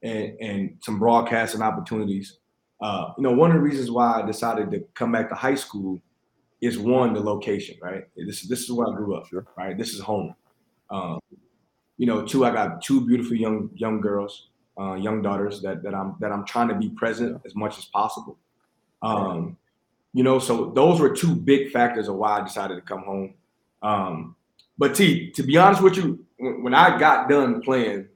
and 0.03 0.39
and 0.41 0.77
some 0.81 0.99
broadcasting 0.99 1.63
opportunities. 1.63 2.39
Uh, 2.81 3.13
you 3.17 3.23
know, 3.23 3.33
one 3.33 3.51
of 3.51 3.57
the 3.57 3.63
reasons 3.63 3.91
why 3.91 4.21
I 4.21 4.27
decided 4.27 4.71
to 4.73 4.81
come 4.95 5.13
back 5.13 5.29
to 5.29 5.35
high 5.37 5.55
school 5.55 6.03
is 6.61 6.79
one 6.79 7.15
the 7.15 7.21
location, 7.21 7.77
right? 7.81 8.05
This 8.17 8.49
this 8.49 8.63
is 8.63 8.73
where 8.73 8.89
I 8.89 8.97
grew 8.97 9.15
up, 9.15 9.27
sure. 9.29 9.47
right? 9.57 9.79
This 9.79 9.95
is 9.95 10.01
home. 10.01 10.35
Um, 10.91 11.21
you 11.99 12.07
know, 12.07 12.27
two, 12.27 12.45
I 12.45 12.51
got 12.51 12.83
two 12.83 13.07
beautiful 13.07 13.37
young 13.37 13.71
young 13.75 14.01
girls, 14.01 14.49
uh, 14.81 14.95
young 14.95 15.23
daughters 15.23 15.63
that 15.63 15.85
that 15.85 15.95
I'm 15.95 16.17
that 16.21 16.33
I'm 16.33 16.45
trying 16.45 16.69
to 16.69 16.75
be 16.75 16.89
present 16.91 17.41
as 17.47 17.55
much 17.55 17.79
as 17.79 17.85
possible. 17.85 18.39
Um, 19.03 19.57
you 20.13 20.23
know, 20.23 20.39
so 20.39 20.71
those 20.75 21.01
were 21.01 21.15
two 21.15 21.35
big 21.35 21.71
factors 21.71 22.09
of 22.09 22.17
why 22.17 22.41
I 22.41 22.43
decided 22.43 22.77
to 22.77 22.83
come 22.83 23.03
home. 23.03 23.35
Um, 23.83 24.37
but 24.79 24.95
T, 24.95 25.31
to 25.33 25.43
be 25.43 25.57
honest 25.57 25.83
with 25.83 25.97
you, 25.97 26.25
when 26.39 26.75
I 26.75 26.99
got 26.99 27.29
done 27.29 27.63
playing, 27.63 28.09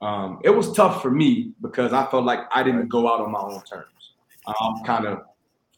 um, 0.00 0.40
it 0.44 0.50
was 0.50 0.72
tough 0.72 1.02
for 1.02 1.10
me 1.10 1.52
because 1.60 1.92
I 1.92 2.06
felt 2.06 2.24
like 2.24 2.40
I 2.52 2.62
didn't 2.62 2.88
go 2.88 3.12
out 3.12 3.20
on 3.20 3.32
my 3.32 3.40
own 3.40 3.62
terms. 3.62 4.12
I'm 4.46 4.84
kind 4.84 5.06
of 5.06 5.22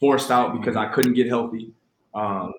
forced 0.00 0.30
out 0.30 0.58
because 0.58 0.76
I 0.76 0.87
couldn't 0.87 1.14
get 1.14 1.28
healthy. 1.28 1.73
Um, 2.14 2.52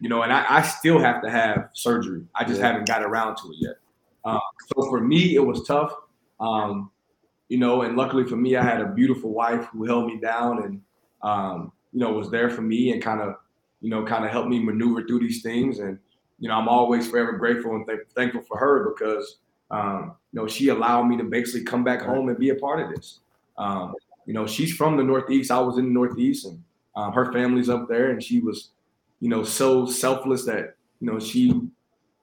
you 0.00 0.08
know, 0.08 0.22
and 0.22 0.32
I, 0.32 0.44
I, 0.48 0.62
still 0.62 0.98
have 0.98 1.22
to 1.22 1.30
have 1.30 1.70
surgery. 1.72 2.24
I 2.34 2.44
just 2.44 2.60
yeah. 2.60 2.68
haven't 2.68 2.86
got 2.86 3.02
around 3.02 3.36
to 3.36 3.50
it 3.50 3.56
yet. 3.58 3.74
Um, 4.24 4.40
so 4.68 4.88
for 4.88 5.00
me, 5.00 5.34
it 5.34 5.44
was 5.44 5.66
tough. 5.66 5.92
Um, 6.38 6.90
you 7.48 7.58
know, 7.58 7.82
and 7.82 7.96
luckily 7.96 8.24
for 8.24 8.36
me, 8.36 8.56
I 8.56 8.62
had 8.62 8.80
a 8.80 8.86
beautiful 8.86 9.32
wife 9.32 9.66
who 9.72 9.84
held 9.84 10.06
me 10.06 10.18
down 10.18 10.62
and 10.62 10.80
um, 11.22 11.72
you 11.92 12.00
know, 12.00 12.12
was 12.12 12.30
there 12.30 12.50
for 12.50 12.62
me 12.62 12.92
and 12.92 13.02
kind 13.02 13.20
of, 13.20 13.36
you 13.80 13.90
know, 13.90 14.04
kind 14.04 14.24
of 14.24 14.30
helped 14.30 14.48
me 14.48 14.62
maneuver 14.62 15.06
through 15.06 15.20
these 15.20 15.42
things. 15.42 15.78
And, 15.78 15.98
you 16.38 16.48
know, 16.48 16.54
I'm 16.54 16.68
always 16.68 17.08
forever 17.08 17.32
grateful 17.32 17.74
and 17.74 17.86
th- 17.86 18.00
thankful 18.14 18.42
for 18.42 18.58
her 18.58 18.90
because, 18.90 19.38
um, 19.70 20.14
you 20.32 20.40
know, 20.40 20.46
she 20.46 20.68
allowed 20.68 21.04
me 21.04 21.16
to 21.16 21.24
basically 21.24 21.64
come 21.64 21.84
back 21.84 22.02
home 22.02 22.28
and 22.28 22.38
be 22.38 22.50
a 22.50 22.54
part 22.54 22.80
of 22.80 22.94
this. 22.94 23.20
Um, 23.58 23.94
you 24.26 24.34
know, 24.34 24.46
she's 24.46 24.74
from 24.74 24.96
the 24.96 25.02
Northeast. 25.02 25.50
I 25.50 25.60
was 25.60 25.78
in 25.78 25.86
the 25.86 25.90
Northeast 25.92 26.46
and 26.46 26.62
um, 26.94 27.12
her 27.12 27.32
family's 27.32 27.68
up 27.68 27.88
there. 27.88 28.10
And 28.10 28.22
she 28.22 28.40
was, 28.40 28.70
you 29.20 29.28
know, 29.28 29.42
so 29.42 29.86
selfless 29.86 30.44
that, 30.44 30.76
you 31.00 31.10
know, 31.10 31.18
she, 31.18 31.60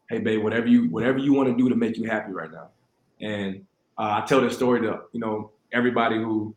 hey, 0.09 0.19
babe, 0.19 0.43
whatever 0.43 0.67
you, 0.67 0.89
whatever 0.89 1.17
you 1.17 1.33
want 1.33 1.49
to 1.49 1.55
do 1.55 1.69
to 1.69 1.75
make 1.75 1.97
you 1.97 2.05
happy 2.05 2.31
right 2.31 2.51
now. 2.51 2.69
And 3.19 3.65
uh, 3.97 4.21
I 4.21 4.25
tell 4.25 4.41
this 4.41 4.55
story 4.55 4.81
to, 4.81 5.01
you 5.11 5.19
know, 5.19 5.51
everybody 5.73 6.17
who, 6.17 6.55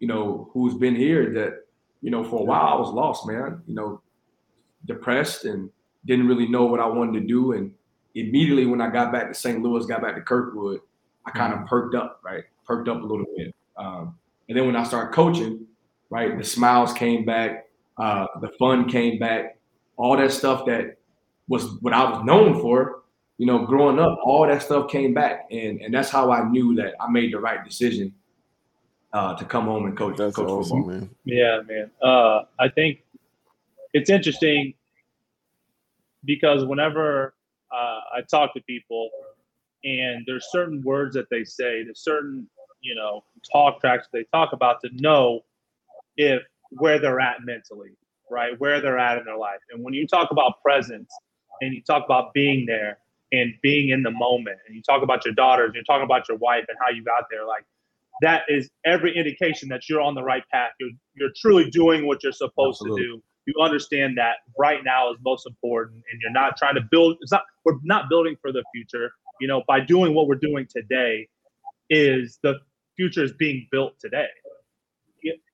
you 0.00 0.08
know, 0.08 0.48
who's 0.52 0.74
been 0.74 0.96
here 0.96 1.32
that, 1.34 1.64
you 2.02 2.10
know, 2.10 2.24
for 2.24 2.40
a 2.40 2.44
while 2.44 2.74
I 2.74 2.76
was 2.76 2.90
lost, 2.90 3.26
man. 3.26 3.62
You 3.66 3.74
know, 3.74 4.02
depressed 4.86 5.44
and 5.44 5.70
didn't 6.06 6.28
really 6.28 6.48
know 6.48 6.66
what 6.66 6.80
I 6.80 6.86
wanted 6.86 7.20
to 7.20 7.26
do. 7.26 7.52
And 7.52 7.72
immediately 8.14 8.66
when 8.66 8.80
I 8.80 8.90
got 8.90 9.12
back 9.12 9.28
to 9.28 9.34
St. 9.34 9.62
Louis, 9.62 9.86
got 9.86 10.02
back 10.02 10.14
to 10.14 10.22
Kirkwood, 10.22 10.80
I 11.26 11.30
kind 11.30 11.52
of 11.52 11.60
mm-hmm. 11.60 11.68
perked 11.68 11.94
up, 11.94 12.20
right? 12.24 12.44
Perked 12.64 12.88
up 12.88 13.02
a 13.02 13.06
little 13.06 13.26
bit. 13.36 13.54
Um, 13.76 14.16
and 14.48 14.56
then 14.56 14.66
when 14.66 14.76
I 14.76 14.84
started 14.84 15.14
coaching, 15.14 15.66
right, 16.10 16.36
the 16.38 16.44
smiles 16.44 16.92
came 16.92 17.24
back, 17.24 17.66
uh, 17.98 18.26
the 18.40 18.48
fun 18.58 18.88
came 18.88 19.18
back, 19.18 19.58
all 19.96 20.16
that 20.16 20.32
stuff 20.32 20.64
that 20.66 20.96
was 21.48 21.80
what 21.80 21.92
I 21.92 22.08
was 22.10 22.24
known 22.24 22.60
for, 22.60 23.02
you 23.36 23.46
know, 23.46 23.64
growing 23.66 23.98
up, 23.98 24.18
all 24.24 24.46
that 24.46 24.62
stuff 24.62 24.90
came 24.90 25.12
back. 25.12 25.46
And 25.50 25.80
and 25.80 25.92
that's 25.92 26.10
how 26.10 26.30
I 26.30 26.48
knew 26.48 26.74
that 26.76 26.94
I 27.00 27.10
made 27.10 27.32
the 27.32 27.40
right 27.40 27.64
decision 27.64 28.14
uh, 29.12 29.34
to 29.34 29.44
come 29.44 29.64
home 29.64 29.86
and 29.86 29.96
coach. 29.96 30.16
That's 30.16 30.36
coach 30.36 30.48
awesome, 30.48 30.84
football. 30.84 31.00
man. 31.00 31.10
Yeah, 31.24 31.60
man. 31.66 31.90
Uh, 32.02 32.42
I 32.58 32.68
think 32.68 33.00
it's 33.92 34.10
interesting 34.10 34.74
because 36.24 36.64
whenever 36.64 37.34
uh, 37.72 38.00
I 38.14 38.20
talk 38.30 38.54
to 38.54 38.60
people, 38.62 39.10
and 39.84 40.24
there's 40.26 40.46
certain 40.50 40.82
words 40.82 41.14
that 41.14 41.26
they 41.30 41.44
say, 41.44 41.84
there's 41.84 42.02
certain 42.02 42.48
you 42.80 42.94
know 42.94 43.24
talk 43.50 43.80
tracks 43.80 44.06
they 44.12 44.24
talk 44.32 44.52
about 44.52 44.80
to 44.82 44.90
know 44.94 45.40
if 46.16 46.42
where 46.70 46.98
they're 46.98 47.20
at 47.20 47.36
mentally, 47.44 47.90
right? 48.30 48.58
Where 48.60 48.80
they're 48.80 48.98
at 48.98 49.18
in 49.18 49.24
their 49.24 49.38
life. 49.38 49.60
And 49.72 49.82
when 49.82 49.94
you 49.94 50.06
talk 50.06 50.30
about 50.30 50.62
presence 50.62 51.10
and 51.62 51.72
you 51.72 51.82
talk 51.82 52.04
about 52.04 52.34
being 52.34 52.66
there 52.66 52.98
and 53.32 53.54
being 53.62 53.90
in 53.90 54.02
the 54.02 54.10
moment, 54.10 54.58
and 54.66 54.76
you 54.76 54.82
talk 54.82 55.02
about 55.02 55.24
your 55.24 55.34
daughters, 55.34 55.72
you're 55.74 55.84
talking 55.84 56.04
about 56.04 56.28
your 56.28 56.38
wife 56.38 56.64
and 56.68 56.76
how 56.80 56.90
you 56.90 57.02
got 57.02 57.24
there, 57.30 57.46
like 57.46 57.64
that 58.22 58.42
is 58.48 58.70
every 58.84 59.16
indication 59.16 59.68
that 59.68 59.88
you're 59.88 60.00
on 60.00 60.14
the 60.14 60.22
right 60.22 60.42
path. 60.52 60.70
You're, 60.80 60.90
you're 61.14 61.30
truly 61.36 61.70
doing 61.70 62.06
what 62.06 62.22
you're 62.22 62.32
supposed 62.32 62.80
Absolutely. 62.82 63.02
to 63.02 63.08
do. 63.08 63.22
You 63.46 63.54
understand 63.62 64.18
that 64.18 64.36
right 64.58 64.80
now 64.84 65.10
is 65.10 65.16
most 65.24 65.46
important, 65.46 66.02
and 66.12 66.20
you're 66.20 66.32
not 66.32 66.56
trying 66.58 66.74
to 66.74 66.82
build. 66.90 67.16
It's 67.22 67.32
not. 67.32 67.44
We're 67.64 67.78
not 67.82 68.10
building 68.10 68.36
for 68.42 68.52
the 68.52 68.62
future. 68.74 69.10
You 69.40 69.48
know, 69.48 69.62
by 69.66 69.80
doing 69.80 70.14
what 70.14 70.26
we're 70.26 70.34
doing 70.34 70.66
today, 70.68 71.28
is 71.88 72.38
the 72.42 72.56
future 72.94 73.24
is 73.24 73.32
being 73.32 73.66
built 73.70 73.98
today. 73.98 74.28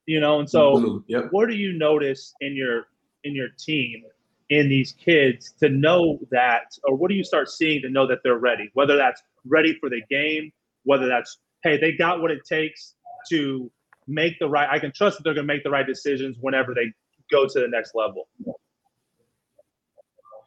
You 0.06 0.20
know, 0.20 0.40
and 0.40 0.50
so 0.50 1.02
yep. 1.06 1.28
what 1.30 1.48
do 1.48 1.54
you 1.54 1.72
notice 1.72 2.34
in 2.40 2.56
your 2.56 2.88
in 3.22 3.34
your 3.34 3.48
team 3.58 4.02
in 4.50 4.68
these 4.68 4.92
kids 4.92 5.52
to 5.60 5.68
know 5.68 6.18
that, 6.30 6.76
or 6.84 6.94
what 6.96 7.08
do 7.08 7.14
you 7.14 7.24
start 7.24 7.48
seeing 7.48 7.80
to 7.82 7.88
know 7.88 8.06
that 8.06 8.18
they're 8.22 8.38
ready? 8.38 8.70
Whether 8.74 8.96
that's 8.96 9.22
ready 9.46 9.78
for 9.80 9.88
the 9.88 10.02
game, 10.10 10.52
whether 10.82 11.06
that's 11.06 11.38
hey, 11.64 11.78
they 11.78 11.92
got 11.92 12.20
what 12.20 12.30
it 12.30 12.44
takes 12.44 12.94
to 13.30 13.70
make 14.06 14.38
the 14.38 14.48
right. 14.48 14.68
I 14.70 14.78
can 14.78 14.92
trust 14.92 15.16
that 15.16 15.24
they're 15.24 15.34
going 15.34 15.46
to 15.48 15.52
make 15.52 15.64
the 15.64 15.70
right 15.70 15.86
decisions 15.86 16.36
whenever 16.40 16.74
they 16.74 16.92
go 17.32 17.48
to 17.48 17.60
the 17.60 17.66
next 17.66 17.94
level. 17.94 18.28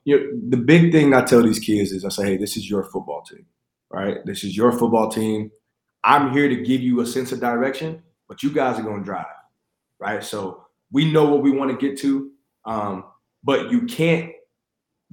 You 0.05 0.19
know, 0.19 0.39
the 0.49 0.57
big 0.57 0.91
thing 0.91 1.13
I 1.13 1.23
tell 1.23 1.43
these 1.43 1.59
kids 1.59 1.91
is 1.91 2.05
I 2.05 2.09
say, 2.09 2.25
hey, 2.25 2.37
this 2.37 2.55
is 2.55 2.69
your 2.69 2.83
football 2.85 3.23
team, 3.23 3.45
right? 3.89 4.19
This 4.25 4.43
is 4.43 4.55
your 4.55 4.71
football 4.71 5.09
team. 5.09 5.51
I'm 6.03 6.31
here 6.31 6.47
to 6.47 6.55
give 6.55 6.81
you 6.81 7.01
a 7.01 7.05
sense 7.05 7.33
of 7.33 7.41
direction, 7.41 8.01
but 8.29 8.43
you 8.43 8.51
guys 8.51 8.79
are 8.79 8.83
going 8.83 8.99
to 8.99 9.03
drive, 9.03 9.25
right? 9.99 10.23
So 10.23 10.65
we 10.91 11.11
know 11.11 11.25
what 11.25 11.41
we 11.41 11.51
want 11.51 11.71
to 11.71 11.77
get 11.77 11.99
to, 11.99 12.31
um, 12.63 13.05
but 13.43 13.71
you 13.71 13.81
can't 13.81 14.31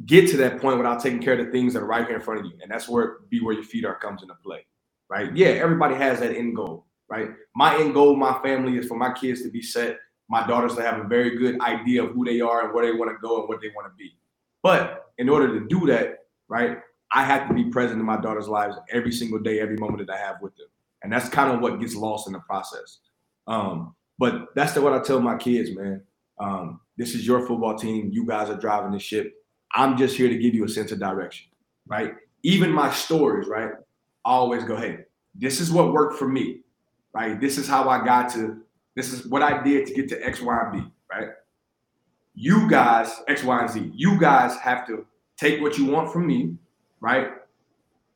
get 0.06 0.28
to 0.28 0.37
that 0.37 0.61
point 0.61 0.76
without 0.76 1.00
taking 1.00 1.20
care 1.20 1.38
of 1.38 1.44
the 1.44 1.50
things 1.50 1.73
that 1.73 1.82
are 1.82 1.87
right 1.87 2.06
here 2.06 2.16
in 2.16 2.23
front 2.23 2.40
of 2.40 2.46
you, 2.46 2.52
and 2.62 2.70
that's 2.70 2.88
where 2.88 3.18
be 3.30 3.40
where 3.40 3.54
your 3.54 3.64
feet 3.64 3.84
are 3.84 3.99
comes 3.99 4.23
into 4.23 4.34
play 4.44 4.64
right? 5.08 5.34
Yeah, 5.37 5.49
everybody 5.49 5.94
has 5.94 6.20
that 6.20 6.34
end 6.34 6.56
goal, 6.56 6.87
right? 7.08 7.30
My 7.54 7.76
end 7.76 7.94
goal, 7.94 8.16
my 8.16 8.40
family 8.42 8.78
is 8.78 8.87
for 8.87 8.96
my 8.96 9.12
kids 9.12 9.42
to 9.42 9.50
be 9.50 9.62
set, 9.62 9.99
my 10.28 10.46
daughters 10.46 10.75
to 10.76 10.82
have 10.82 11.00
a 11.00 11.08
very 11.08 11.37
good 11.37 11.61
idea 11.61 12.02
of 12.04 12.12
who 12.12 12.25
they 12.25 12.40
are 12.40 12.64
and 12.64 12.75
where 12.75 12.84
they 12.84 12.96
want 12.96 13.11
to 13.11 13.18
go 13.20 13.40
and 13.40 13.49
what 13.49 13.61
they 13.61 13.68
want 13.68 13.87
to 13.87 13.96
be. 13.96 14.16
But 14.62 15.06
in 15.18 15.28
order 15.28 15.58
to 15.58 15.66
do 15.66 15.87
that, 15.87 16.20
right, 16.49 16.78
I 17.12 17.23
have 17.25 17.49
to 17.49 17.54
be 17.54 17.64
present 17.64 18.00
in 18.00 18.06
my 18.06 18.20
daughter's 18.20 18.49
lives 18.49 18.76
every 18.90 19.12
single 19.12 19.38
day, 19.38 19.61
every 19.61 19.76
moment 19.76 20.06
that 20.06 20.12
I 20.12 20.18
have 20.18 20.37
with 20.40 20.56
them. 20.56 20.66
And 21.02 21.12
that's 21.12 21.28
kind 21.28 21.52
of 21.52 21.61
what 21.61 21.78
gets 21.80 21.94
lost 21.94 22.26
in 22.26 22.32
the 22.32 22.40
process. 22.40 22.99
Um, 23.46 23.94
but 24.18 24.46
that's 24.54 24.73
the, 24.73 24.80
what 24.80 24.94
I 24.94 25.00
tell 25.00 25.20
my 25.20 25.37
kids, 25.37 25.76
man. 25.76 26.02
Um, 26.40 26.80
this 26.96 27.14
is 27.14 27.26
your 27.26 27.46
football 27.46 27.76
team. 27.76 28.11
You 28.12 28.26
guys 28.26 28.49
are 28.49 28.56
driving 28.56 28.92
the 28.92 28.99
ship. 28.99 29.32
I'm 29.73 29.96
just 29.96 30.16
here 30.16 30.28
to 30.28 30.38
give 30.38 30.54
you 30.54 30.64
a 30.64 30.68
sense 30.68 30.92
of 30.92 31.00
direction, 31.00 31.50
right? 31.87 32.14
Even 32.42 32.73
my 32.73 32.90
stories, 32.90 33.49
right? 33.49 33.73
Always 34.24 34.64
go, 34.64 34.76
hey, 34.76 35.00
this 35.34 35.60
is 35.60 35.70
what 35.70 35.92
worked 35.92 36.18
for 36.18 36.28
me, 36.28 36.60
right? 37.12 37.40
This 37.40 37.58
is 37.58 37.68
how 37.68 37.88
I 37.88 38.04
got 38.04 38.30
to, 38.34 38.62
this 38.94 39.12
is 39.12 39.26
what 39.26 39.42
I 39.42 39.62
did 39.62 39.86
to 39.86 39.94
get 39.94 40.08
to 40.10 40.26
X, 40.26 40.40
Y, 40.40 40.60
and 40.62 40.72
B, 40.72 40.90
right? 41.10 41.28
You 42.34 42.68
guys, 42.68 43.22
X, 43.28 43.42
Y, 43.44 43.60
and 43.60 43.70
Z, 43.70 43.92
you 43.94 44.18
guys 44.18 44.56
have 44.58 44.86
to 44.86 45.06
take 45.36 45.60
what 45.60 45.78
you 45.78 45.86
want 45.86 46.12
from 46.12 46.26
me, 46.26 46.56
right? 47.00 47.32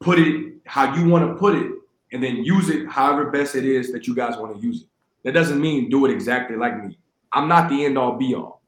Put 0.00 0.18
it 0.18 0.54
how 0.64 0.94
you 0.94 1.08
want 1.08 1.26
to 1.26 1.34
put 1.34 1.54
it, 1.54 1.72
and 2.12 2.22
then 2.22 2.44
use 2.44 2.68
it 2.68 2.88
however 2.88 3.30
best 3.30 3.54
it 3.54 3.64
is 3.64 3.92
that 3.92 4.06
you 4.06 4.14
guys 4.14 4.36
want 4.36 4.54
to 4.54 4.62
use 4.66 4.82
it. 4.82 4.88
That 5.24 5.32
doesn't 5.32 5.60
mean 5.60 5.88
do 5.90 6.06
it 6.06 6.10
exactly 6.12 6.56
like 6.56 6.82
me. 6.84 6.98
I'm 7.32 7.48
not 7.48 7.68
the 7.68 7.84
end 7.84 7.98
all 7.98 8.16
be 8.16 8.34
all, 8.34 8.62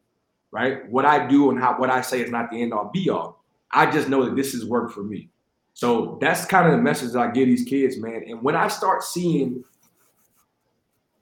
right? 0.50 0.88
What 0.90 1.04
I 1.04 1.26
do 1.26 1.50
and 1.50 1.58
how 1.58 1.78
what 1.78 1.90
I 1.90 2.00
say 2.00 2.20
is 2.20 2.30
not 2.30 2.50
the 2.50 2.60
end 2.60 2.72
all 2.72 2.90
be 2.92 3.08
all. 3.08 3.42
I 3.70 3.90
just 3.90 4.08
know 4.08 4.24
that 4.24 4.36
this 4.36 4.52
has 4.52 4.64
worked 4.64 4.92
for 4.92 5.02
me. 5.02 5.30
So 5.74 6.18
that's 6.20 6.44
kind 6.44 6.66
of 6.66 6.72
the 6.72 6.82
message 6.82 7.14
I 7.14 7.30
give 7.30 7.46
these 7.46 7.64
kids, 7.64 7.96
man. 7.98 8.24
And 8.26 8.42
when 8.42 8.54
I 8.54 8.68
start 8.68 9.02
seeing, 9.02 9.64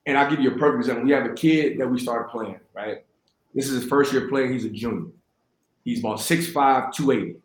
and 0.09 0.17
I'll 0.17 0.29
give 0.29 0.41
you 0.41 0.51
a 0.51 0.59
perfect 0.59 0.81
example. 0.81 1.05
We 1.05 1.11
have 1.13 1.27
a 1.27 1.35
kid 1.35 1.79
that 1.79 1.87
we 1.87 2.01
started 2.01 2.31
playing, 2.31 2.59
right? 2.75 3.05
This 3.55 3.69
is 3.69 3.83
his 3.83 3.91
first 3.91 4.11
year 4.11 4.27
playing. 4.27 4.55
He's 4.55 4.65
a 4.65 4.71
junior. 4.71 5.11
He's 5.85 6.01
about 6.01 6.19
6'5, 6.19 6.95
280, 6.95 7.39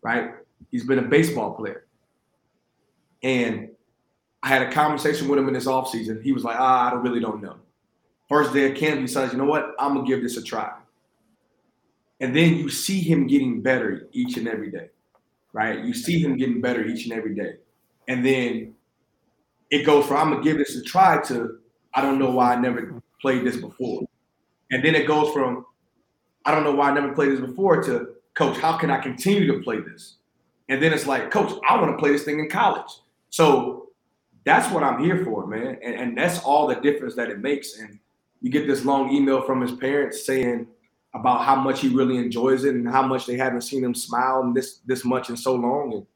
right? 0.00 0.32
He's 0.70 0.84
been 0.84 0.98
a 0.98 1.02
baseball 1.02 1.52
player. 1.52 1.86
And 3.22 3.68
I 4.42 4.48
had 4.48 4.62
a 4.62 4.72
conversation 4.72 5.28
with 5.28 5.38
him 5.38 5.48
in 5.48 5.54
this 5.54 5.66
offseason. 5.66 6.22
He 6.22 6.32
was 6.32 6.44
like, 6.44 6.56
ah, 6.58 6.88
I 6.88 6.90
don't 6.90 7.02
really 7.02 7.20
don't 7.20 7.42
know. 7.42 7.56
First 8.26 8.54
day 8.54 8.70
of 8.70 8.76
camp, 8.76 9.00
he 9.00 9.06
says, 9.06 9.32
you 9.32 9.38
know 9.38 9.44
what? 9.44 9.74
I'm 9.78 9.94
gonna 9.94 10.06
give 10.06 10.22
this 10.22 10.38
a 10.38 10.42
try. 10.42 10.72
And 12.20 12.34
then 12.34 12.56
you 12.56 12.70
see 12.70 13.00
him 13.00 13.26
getting 13.26 13.60
better 13.60 14.08
each 14.12 14.38
and 14.38 14.48
every 14.48 14.70
day 14.70 14.88
right? 15.52 15.84
You 15.84 15.94
see 15.94 16.18
him 16.18 16.36
getting 16.36 16.60
better 16.60 16.84
each 16.84 17.04
and 17.04 17.12
every 17.12 17.34
day. 17.34 17.54
And 18.06 18.24
then 18.24 18.74
it 19.70 19.84
goes 19.84 20.06
from 20.06 20.16
I'm 20.16 20.30
gonna 20.32 20.42
give 20.42 20.58
this 20.58 20.76
a 20.76 20.82
try 20.82 21.20
to 21.24 21.58
I 21.94 22.02
don't 22.02 22.18
know 22.18 22.30
why 22.30 22.54
I 22.54 22.56
never 22.56 23.02
played 23.20 23.44
this 23.44 23.56
before. 23.56 24.02
And 24.70 24.84
then 24.84 24.94
it 24.94 25.06
goes 25.06 25.32
from 25.32 25.66
I 26.44 26.54
don't 26.54 26.64
know 26.64 26.72
why 26.72 26.90
I 26.90 26.94
never 26.94 27.12
played 27.12 27.32
this 27.32 27.40
before 27.40 27.82
to 27.84 28.14
coach, 28.38 28.56
how 28.58 28.76
can 28.76 28.90
I 28.90 28.98
continue 28.98 29.52
to 29.52 29.62
play 29.62 29.80
this? 29.80 30.16
And 30.68 30.82
then 30.82 30.92
it's 30.92 31.06
like, 31.06 31.30
coach, 31.30 31.52
I 31.68 31.80
want 31.80 31.92
to 31.92 31.98
play 31.98 32.12
this 32.12 32.24
thing 32.24 32.38
in 32.38 32.48
college. 32.48 32.90
So 33.30 33.88
that's 34.44 34.72
what 34.72 34.84
I'm 34.84 35.02
here 35.02 35.24
for, 35.24 35.46
man. 35.46 35.78
And, 35.82 35.94
and 35.94 36.16
that's 36.16 36.38
all 36.40 36.68
the 36.68 36.76
difference 36.76 37.14
that 37.16 37.30
it 37.30 37.40
makes. 37.40 37.78
And 37.78 37.98
you 38.40 38.50
get 38.50 38.66
this 38.66 38.84
long 38.84 39.12
email 39.12 39.42
from 39.42 39.60
his 39.60 39.72
parents 39.72 40.24
saying 40.24 40.68
about 41.14 41.44
how 41.44 41.56
much 41.56 41.80
he 41.80 41.88
really 41.88 42.18
enjoys 42.18 42.64
it 42.64 42.74
and 42.74 42.88
how 42.88 43.02
much 43.02 43.26
they 43.26 43.36
haven't 43.36 43.62
seen 43.62 43.82
him 43.82 43.94
smile 43.94 44.52
this 44.54 44.80
this 44.86 45.04
much 45.04 45.30
in 45.30 45.36
so 45.36 45.54
long. 45.54 45.92
And 45.94 46.06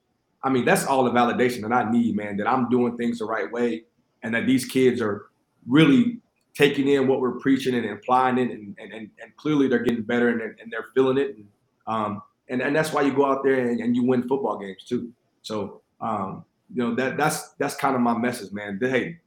I 0.42 0.50
mean, 0.50 0.64
that's 0.64 0.86
all 0.86 1.04
the 1.04 1.10
validation 1.10 1.62
that 1.62 1.72
I 1.72 1.90
need, 1.90 2.16
man, 2.16 2.36
that 2.36 2.46
I'm 2.46 2.68
doing 2.68 2.96
things 2.96 3.18
the 3.18 3.24
right 3.24 3.50
way 3.50 3.84
and 4.22 4.34
that 4.34 4.46
these 4.46 4.64
kids 4.64 5.00
are 5.00 5.26
really 5.66 6.20
taking 6.54 6.88
in 6.88 7.06
what 7.06 7.20
we're 7.20 7.38
preaching 7.38 7.74
and 7.74 7.88
applying 7.90 8.38
it. 8.38 8.50
And, 8.50 8.76
and, 8.78 8.92
and, 8.92 9.10
and 9.22 9.36
clearly 9.36 9.68
they're 9.68 9.82
getting 9.82 10.02
better 10.02 10.28
and 10.28 10.40
they're, 10.40 10.56
and 10.60 10.72
they're 10.72 10.88
feeling 10.94 11.18
it. 11.18 11.36
And, 11.36 11.46
um, 11.86 12.22
and, 12.48 12.60
and 12.60 12.74
that's 12.76 12.92
why 12.92 13.02
you 13.02 13.14
go 13.14 13.24
out 13.24 13.42
there 13.42 13.66
and, 13.66 13.80
and 13.80 13.96
you 13.96 14.04
win 14.04 14.28
football 14.28 14.58
games 14.58 14.84
too. 14.84 15.12
So, 15.42 15.80
um, 16.00 16.44
you 16.74 16.82
know, 16.82 16.94
that 16.96 17.16
that's, 17.16 17.50
that's 17.54 17.74
kind 17.74 17.94
of 17.94 18.02
my 18.02 18.16
message, 18.16 18.52
man. 18.52 18.78
That, 18.80 18.90
hey, 18.90 19.18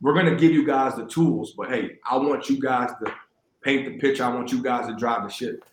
we're 0.00 0.14
going 0.14 0.26
to 0.26 0.36
give 0.36 0.52
you 0.52 0.66
guys 0.66 0.96
the 0.96 1.06
tools, 1.06 1.54
but 1.56 1.68
hey, 1.70 1.98
I 2.08 2.16
want 2.16 2.48
you 2.48 2.60
guys 2.60 2.90
to 3.04 3.12
paint 3.62 3.84
the 3.86 3.98
picture. 3.98 4.24
I 4.24 4.34
want 4.34 4.52
you 4.52 4.62
guys 4.62 4.86
to 4.86 4.96
drive 4.96 5.22
the 5.22 5.30
ship 5.30 5.64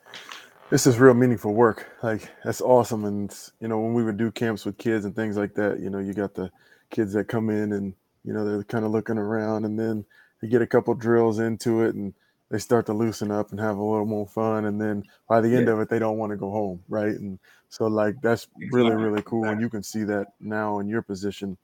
this 0.69 0.85
is 0.85 0.99
real 0.99 1.13
meaningful 1.13 1.53
work. 1.53 1.89
Like 2.03 2.29
that's 2.43 2.61
awesome. 2.61 3.05
And 3.05 3.35
you 3.59 3.67
know, 3.67 3.79
when 3.79 3.93
we 3.93 4.03
would 4.03 4.17
do 4.17 4.31
camps 4.31 4.65
with 4.65 4.77
kids 4.77 5.05
and 5.05 5.15
things 5.15 5.37
like 5.37 5.55
that, 5.55 5.79
you 5.79 5.89
know, 5.89 5.99
you 5.99 6.13
got 6.13 6.35
the 6.35 6.51
kids 6.91 7.13
that 7.13 7.27
come 7.27 7.49
in 7.49 7.73
and 7.73 7.93
you 8.23 8.33
know 8.33 8.45
they're 8.45 8.63
kind 8.63 8.85
of 8.85 8.91
looking 8.91 9.17
around, 9.17 9.65
and 9.65 9.79
then 9.79 10.05
you 10.41 10.49
get 10.49 10.61
a 10.61 10.67
couple 10.67 10.93
drills 10.93 11.39
into 11.39 11.81
it, 11.83 11.95
and 11.95 12.13
they 12.49 12.59
start 12.59 12.85
to 12.85 12.93
loosen 12.93 13.31
up 13.31 13.51
and 13.51 13.59
have 13.59 13.77
a 13.77 13.83
little 13.83 14.05
more 14.05 14.27
fun. 14.27 14.65
And 14.65 14.79
then 14.79 15.03
by 15.27 15.41
the 15.41 15.55
end 15.55 15.67
yeah. 15.67 15.73
of 15.73 15.79
it, 15.79 15.89
they 15.89 15.99
don't 15.99 16.17
want 16.17 16.31
to 16.31 16.37
go 16.37 16.51
home, 16.51 16.83
right? 16.87 17.13
And 17.13 17.39
so 17.69 17.87
like 17.87 18.15
that's 18.21 18.47
really 18.71 18.95
really 18.95 19.23
cool, 19.23 19.45
and 19.45 19.59
you 19.59 19.69
can 19.69 19.83
see 19.83 20.03
that 20.03 20.27
now 20.39 20.79
in 20.79 20.87
your 20.87 21.01
position, 21.01 21.57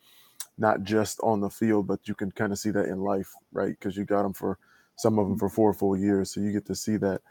not 0.57 0.83
just 0.83 1.19
on 1.21 1.41
the 1.41 1.49
field, 1.49 1.85
but 1.87 2.07
you 2.07 2.15
can 2.15 2.31
kind 2.31 2.51
of 2.51 2.57
see 2.57 2.71
that 2.71 2.85
in 2.85 3.01
life, 3.01 3.31
right? 3.53 3.77
Because 3.77 3.95
you 3.95 4.05
got 4.05 4.23
them 4.23 4.33
for 4.33 4.57
some 4.95 5.19
of 5.19 5.27
them 5.27 5.37
for 5.37 5.49
four 5.49 5.73
full 5.73 5.97
years, 5.97 6.31
so 6.31 6.41
you 6.41 6.51
get 6.51 6.65
to 6.65 6.75
see 6.75 6.97
that 6.97 7.21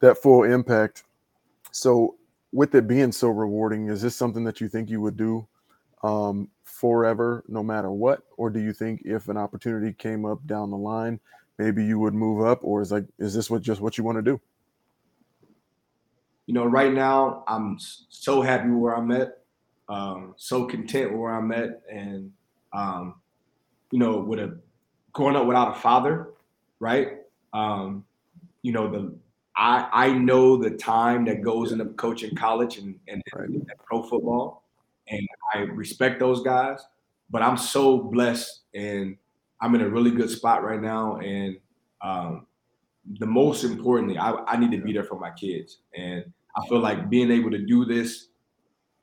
that 0.00 0.18
full 0.18 0.44
impact. 0.44 1.04
So, 1.72 2.16
with 2.52 2.74
it 2.74 2.88
being 2.88 3.12
so 3.12 3.28
rewarding, 3.28 3.88
is 3.88 4.02
this 4.02 4.16
something 4.16 4.44
that 4.44 4.60
you 4.60 4.68
think 4.68 4.90
you 4.90 5.00
would 5.00 5.16
do 5.16 5.46
um, 6.02 6.48
forever, 6.64 7.44
no 7.48 7.62
matter 7.62 7.90
what, 7.90 8.22
or 8.36 8.50
do 8.50 8.60
you 8.60 8.72
think 8.72 9.02
if 9.04 9.28
an 9.28 9.36
opportunity 9.36 9.92
came 9.92 10.24
up 10.24 10.44
down 10.46 10.70
the 10.70 10.76
line, 10.76 11.20
maybe 11.58 11.84
you 11.84 11.98
would 11.98 12.14
move 12.14 12.44
up, 12.44 12.60
or 12.62 12.80
is 12.80 12.90
like, 12.90 13.04
is 13.18 13.34
this 13.34 13.50
what 13.50 13.62
just 13.62 13.80
what 13.80 13.98
you 13.98 14.04
want 14.04 14.18
to 14.18 14.22
do? 14.22 14.40
You 16.46 16.54
know, 16.54 16.64
right 16.64 16.92
now 16.92 17.44
I'm 17.46 17.78
so 17.78 18.42
happy 18.42 18.70
where 18.70 18.96
I'm 18.96 19.12
at, 19.12 19.42
um, 19.88 20.34
so 20.36 20.64
content 20.64 21.16
where 21.16 21.32
I'm 21.32 21.52
at, 21.52 21.82
and 21.92 22.32
um, 22.72 23.16
you 23.90 23.98
know, 23.98 24.18
with 24.18 24.38
a 24.38 24.58
growing 25.12 25.36
up 25.36 25.46
without 25.46 25.76
a 25.76 25.80
father, 25.80 26.30
right? 26.80 27.18
Um, 27.52 28.04
you 28.62 28.72
know, 28.72 28.90
the 28.90 29.14
I 29.56 29.88
I 29.92 30.12
know 30.12 30.56
the 30.56 30.70
time 30.70 31.24
that 31.26 31.42
goes 31.42 31.72
into 31.72 31.84
coaching 31.86 32.34
college 32.34 32.78
and, 32.78 32.98
and, 33.06 33.22
right. 33.34 33.48
and 33.48 33.70
pro 33.84 34.02
football, 34.02 34.64
and 35.08 35.26
I 35.54 35.58
respect 35.58 36.18
those 36.18 36.42
guys. 36.42 36.80
But 37.30 37.42
I'm 37.42 37.56
so 37.56 37.98
blessed, 37.98 38.62
and 38.74 39.16
I'm 39.60 39.74
in 39.74 39.82
a 39.82 39.88
really 39.88 40.10
good 40.10 40.30
spot 40.30 40.64
right 40.64 40.80
now. 40.80 41.18
And 41.18 41.58
um, 42.02 42.46
the 43.18 43.26
most 43.26 43.62
importantly, 43.62 44.18
I, 44.18 44.32
I 44.32 44.56
need 44.56 44.72
to 44.72 44.82
be 44.82 44.92
there 44.92 45.04
for 45.04 45.18
my 45.20 45.30
kids, 45.30 45.78
and 45.94 46.24
I 46.56 46.66
feel 46.68 46.80
like 46.80 47.08
being 47.08 47.30
able 47.30 47.50
to 47.50 47.64
do 47.64 47.84
this, 47.84 48.28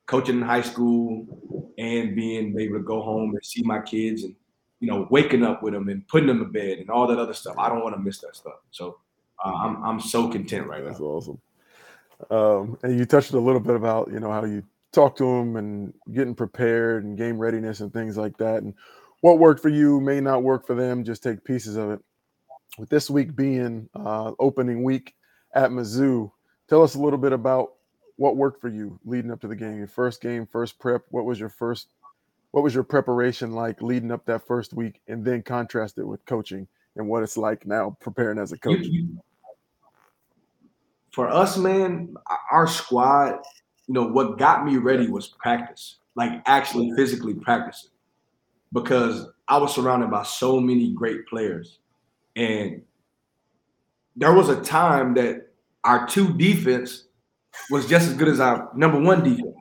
coaching 0.06 0.36
in 0.36 0.42
high 0.42 0.62
school, 0.62 1.72
and 1.78 2.14
being 2.14 2.58
able 2.58 2.78
to 2.78 2.84
go 2.84 3.00
home 3.00 3.30
and 3.30 3.44
see 3.44 3.62
my 3.62 3.80
kids, 3.80 4.24
and 4.24 4.34
you 4.80 4.88
know, 4.88 5.06
waking 5.10 5.44
up 5.44 5.62
with 5.62 5.72
them 5.72 5.88
and 5.88 6.06
putting 6.08 6.28
them 6.28 6.38
to 6.38 6.44
bed 6.44 6.78
and 6.78 6.90
all 6.90 7.06
that 7.06 7.18
other 7.18 7.34
stuff. 7.34 7.56
I 7.58 7.68
don't 7.68 7.82
want 7.82 7.96
to 7.96 8.00
miss 8.00 8.18
that 8.20 8.36
stuff. 8.36 8.60
So 8.70 8.98
uh, 9.44 9.52
I'm 9.54 9.82
I'm 9.84 10.00
so 10.00 10.28
content 10.28 10.66
right 10.66 10.84
That's 10.84 11.00
now. 11.00 11.14
That's 11.14 11.28
awesome. 11.28 11.40
Um, 12.30 12.78
and 12.82 12.98
you 12.98 13.04
touched 13.04 13.32
a 13.32 13.38
little 13.38 13.60
bit 13.60 13.76
about 13.76 14.10
you 14.12 14.20
know 14.20 14.30
how 14.30 14.44
you 14.44 14.62
talk 14.92 15.16
to 15.16 15.24
them 15.24 15.56
and 15.56 15.92
getting 16.12 16.34
prepared 16.34 17.04
and 17.04 17.16
game 17.16 17.38
readiness 17.38 17.80
and 17.80 17.92
things 17.92 18.16
like 18.16 18.36
that. 18.38 18.62
And 18.62 18.74
what 19.20 19.38
worked 19.38 19.60
for 19.60 19.68
you 19.68 20.00
may 20.00 20.20
not 20.20 20.42
work 20.42 20.66
for 20.66 20.74
them. 20.74 21.04
Just 21.04 21.22
take 21.22 21.44
pieces 21.44 21.76
of 21.76 21.90
it. 21.90 22.00
With 22.78 22.88
this 22.88 23.10
week 23.10 23.34
being 23.34 23.88
uh, 23.94 24.32
opening 24.38 24.84
week 24.84 25.14
at 25.54 25.70
Mizzou, 25.70 26.30
tell 26.68 26.82
us 26.82 26.94
a 26.94 27.00
little 27.00 27.18
bit 27.18 27.32
about 27.32 27.72
what 28.16 28.36
worked 28.36 28.60
for 28.60 28.68
you 28.68 28.98
leading 29.04 29.30
up 29.30 29.40
to 29.40 29.48
the 29.48 29.56
game. 29.56 29.78
Your 29.78 29.88
first 29.88 30.20
game, 30.20 30.46
first 30.46 30.78
prep. 30.78 31.02
What 31.10 31.24
was 31.24 31.40
your 31.40 31.48
first? 31.48 31.88
What 32.52 32.64
was 32.64 32.74
your 32.74 32.84
preparation 32.84 33.52
like 33.52 33.82
leading 33.82 34.10
up 34.10 34.24
that 34.26 34.46
first 34.46 34.72
week, 34.72 35.00
and 35.06 35.24
then 35.24 35.42
contrast 35.42 35.98
it 35.98 36.06
with 36.06 36.24
coaching 36.24 36.66
and 36.96 37.06
what 37.08 37.22
it's 37.22 37.36
like 37.36 37.66
now 37.66 37.96
preparing 38.00 38.38
as 38.38 38.52
a 38.52 38.58
coach? 38.58 38.86
For 41.12 41.28
us, 41.28 41.56
man, 41.56 42.14
our 42.50 42.66
squad, 42.66 43.40
you 43.86 43.94
know, 43.94 44.06
what 44.06 44.38
got 44.38 44.64
me 44.64 44.76
ready 44.76 45.08
was 45.08 45.28
practice, 45.28 45.98
like 46.14 46.42
actually 46.46 46.92
physically 46.96 47.34
practicing, 47.34 47.90
because 48.72 49.26
I 49.48 49.58
was 49.58 49.74
surrounded 49.74 50.10
by 50.10 50.22
so 50.22 50.60
many 50.60 50.92
great 50.92 51.26
players. 51.26 51.80
And 52.36 52.82
there 54.16 54.32
was 54.32 54.48
a 54.48 54.60
time 54.62 55.14
that 55.14 55.48
our 55.84 56.06
two 56.06 56.32
defense 56.36 57.04
was 57.70 57.88
just 57.88 58.08
as 58.08 58.14
good 58.14 58.28
as 58.28 58.40
our 58.40 58.70
number 58.74 59.00
one 59.00 59.22
defense. 59.22 59.56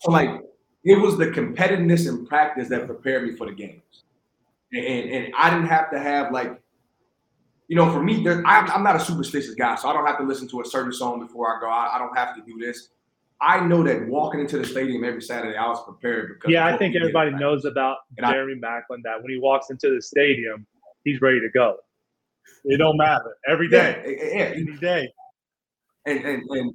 So, 0.00 0.10
like, 0.10 0.40
it 0.84 1.00
was 1.00 1.18
the 1.18 1.26
competitiveness 1.26 2.08
in 2.08 2.26
practice 2.26 2.68
that 2.68 2.86
prepared 2.86 3.28
me 3.28 3.36
for 3.36 3.46
the 3.46 3.52
games. 3.52 4.04
And, 4.72 5.10
and 5.10 5.34
I 5.36 5.50
didn't 5.50 5.66
have 5.66 5.90
to 5.92 5.98
have 5.98 6.32
like 6.32 6.60
you 7.68 7.76
know, 7.76 7.92
for 7.92 8.02
me, 8.02 8.24
there, 8.24 8.42
I'm, 8.46 8.70
I'm, 8.70 8.82
not 8.82 8.96
a 8.96 9.00
superstitious 9.00 9.54
guy, 9.54 9.74
so 9.74 9.90
I 9.90 9.92
don't 9.92 10.06
have 10.06 10.16
to 10.18 10.24
listen 10.24 10.48
to 10.48 10.62
a 10.62 10.64
certain 10.64 10.92
song 10.92 11.20
before 11.20 11.54
I 11.54 11.60
go. 11.60 11.68
I, 11.68 11.96
I, 11.96 11.98
don't 11.98 12.16
have 12.16 12.34
to 12.34 12.40
do 12.40 12.58
this. 12.58 12.88
I 13.42 13.60
know 13.60 13.84
that 13.84 14.08
walking 14.08 14.40
into 14.40 14.58
the 14.58 14.64
stadium 14.64 15.04
every 15.04 15.20
Saturday, 15.20 15.56
I 15.56 15.68
was 15.68 15.84
prepared 15.84 16.28
because. 16.28 16.50
Yeah, 16.50 16.66
I 16.66 16.78
think 16.78 16.96
everybody 16.96 17.30
knows 17.32 17.66
about 17.66 17.98
and 18.16 18.26
Jeremy 18.26 18.54
I, 18.64 18.66
Maclin 18.66 19.02
that 19.04 19.22
when 19.22 19.30
he 19.30 19.38
walks 19.38 19.68
into 19.68 19.94
the 19.94 20.00
stadium, 20.00 20.66
he's 21.04 21.20
ready 21.20 21.40
to 21.40 21.48
go. 21.50 21.76
It 22.64 22.78
don't 22.78 22.96
matter 22.96 23.36
every 23.46 23.68
day, 23.68 24.02
eh, 24.04 24.10
eh, 24.10 24.14
yeah, 24.16 24.38
yeah, 24.38 24.44
every 24.44 24.76
day. 24.78 25.12
And, 26.06 26.24
and 26.24 26.42
and 26.50 26.72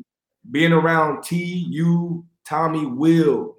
being 0.51 0.71
around 0.71 1.23
T, 1.23 1.43
you, 1.69 2.23
Tommy, 2.45 2.85
Will, 2.85 3.57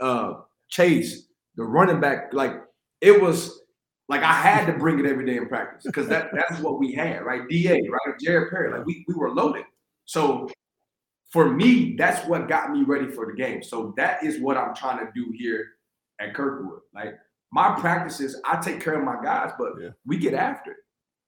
uh, 0.00 0.34
Chase, 0.68 1.28
the 1.56 1.64
running 1.64 2.00
back, 2.00 2.32
like 2.32 2.52
it 3.00 3.20
was 3.20 3.60
like 4.08 4.22
I 4.22 4.32
had 4.32 4.66
to 4.66 4.72
bring 4.72 4.98
it 4.98 5.06
every 5.06 5.24
day 5.24 5.36
in 5.36 5.48
practice 5.48 5.84
because 5.84 6.08
that 6.08 6.30
that's 6.32 6.60
what 6.60 6.78
we 6.78 6.92
had, 6.92 7.24
right? 7.24 7.48
DA, 7.48 7.80
right? 7.88 8.18
Jared 8.20 8.50
Perry, 8.50 8.70
like 8.70 8.84
we, 8.84 9.04
we 9.06 9.14
were 9.14 9.30
loaded. 9.30 9.64
So 10.04 10.48
for 11.30 11.48
me, 11.48 11.94
that's 11.96 12.26
what 12.26 12.48
got 12.48 12.72
me 12.72 12.82
ready 12.82 13.08
for 13.08 13.26
the 13.26 13.32
game. 13.32 13.62
So 13.62 13.94
that 13.96 14.24
is 14.24 14.40
what 14.40 14.56
I'm 14.56 14.74
trying 14.74 14.98
to 14.98 15.12
do 15.14 15.32
here 15.36 15.64
at 16.20 16.34
Kirkwood. 16.34 16.80
Like 16.92 17.14
my 17.52 17.78
practices, 17.78 18.40
I 18.44 18.56
take 18.56 18.80
care 18.80 18.94
of 18.94 19.04
my 19.04 19.16
guys, 19.22 19.52
but 19.58 19.72
yeah. 19.80 19.90
we 20.04 20.16
get 20.18 20.34
after 20.34 20.72
it. 20.72 20.78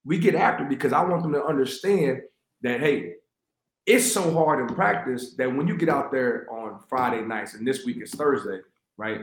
We 0.05 0.19
get 0.19 0.35
after 0.35 0.65
it 0.65 0.69
because 0.69 0.93
I 0.93 1.05
want 1.05 1.23
them 1.23 1.33
to 1.35 1.45
understand 1.45 2.19
that 2.63 2.81
hey, 2.81 3.15
it's 3.87 4.13
so 4.13 4.33
hard 4.33 4.61
in 4.61 4.75
practice 4.75 5.35
that 5.35 5.53
when 5.53 5.67
you 5.67 5.77
get 5.77 5.89
out 5.89 6.13
there 6.13 6.47
on 6.51 6.81
Friday 6.89 7.23
nights 7.23 7.55
and 7.55 7.67
this 7.67 7.85
week 7.85 8.01
is 8.01 8.13
Thursday, 8.13 8.61
right? 8.97 9.21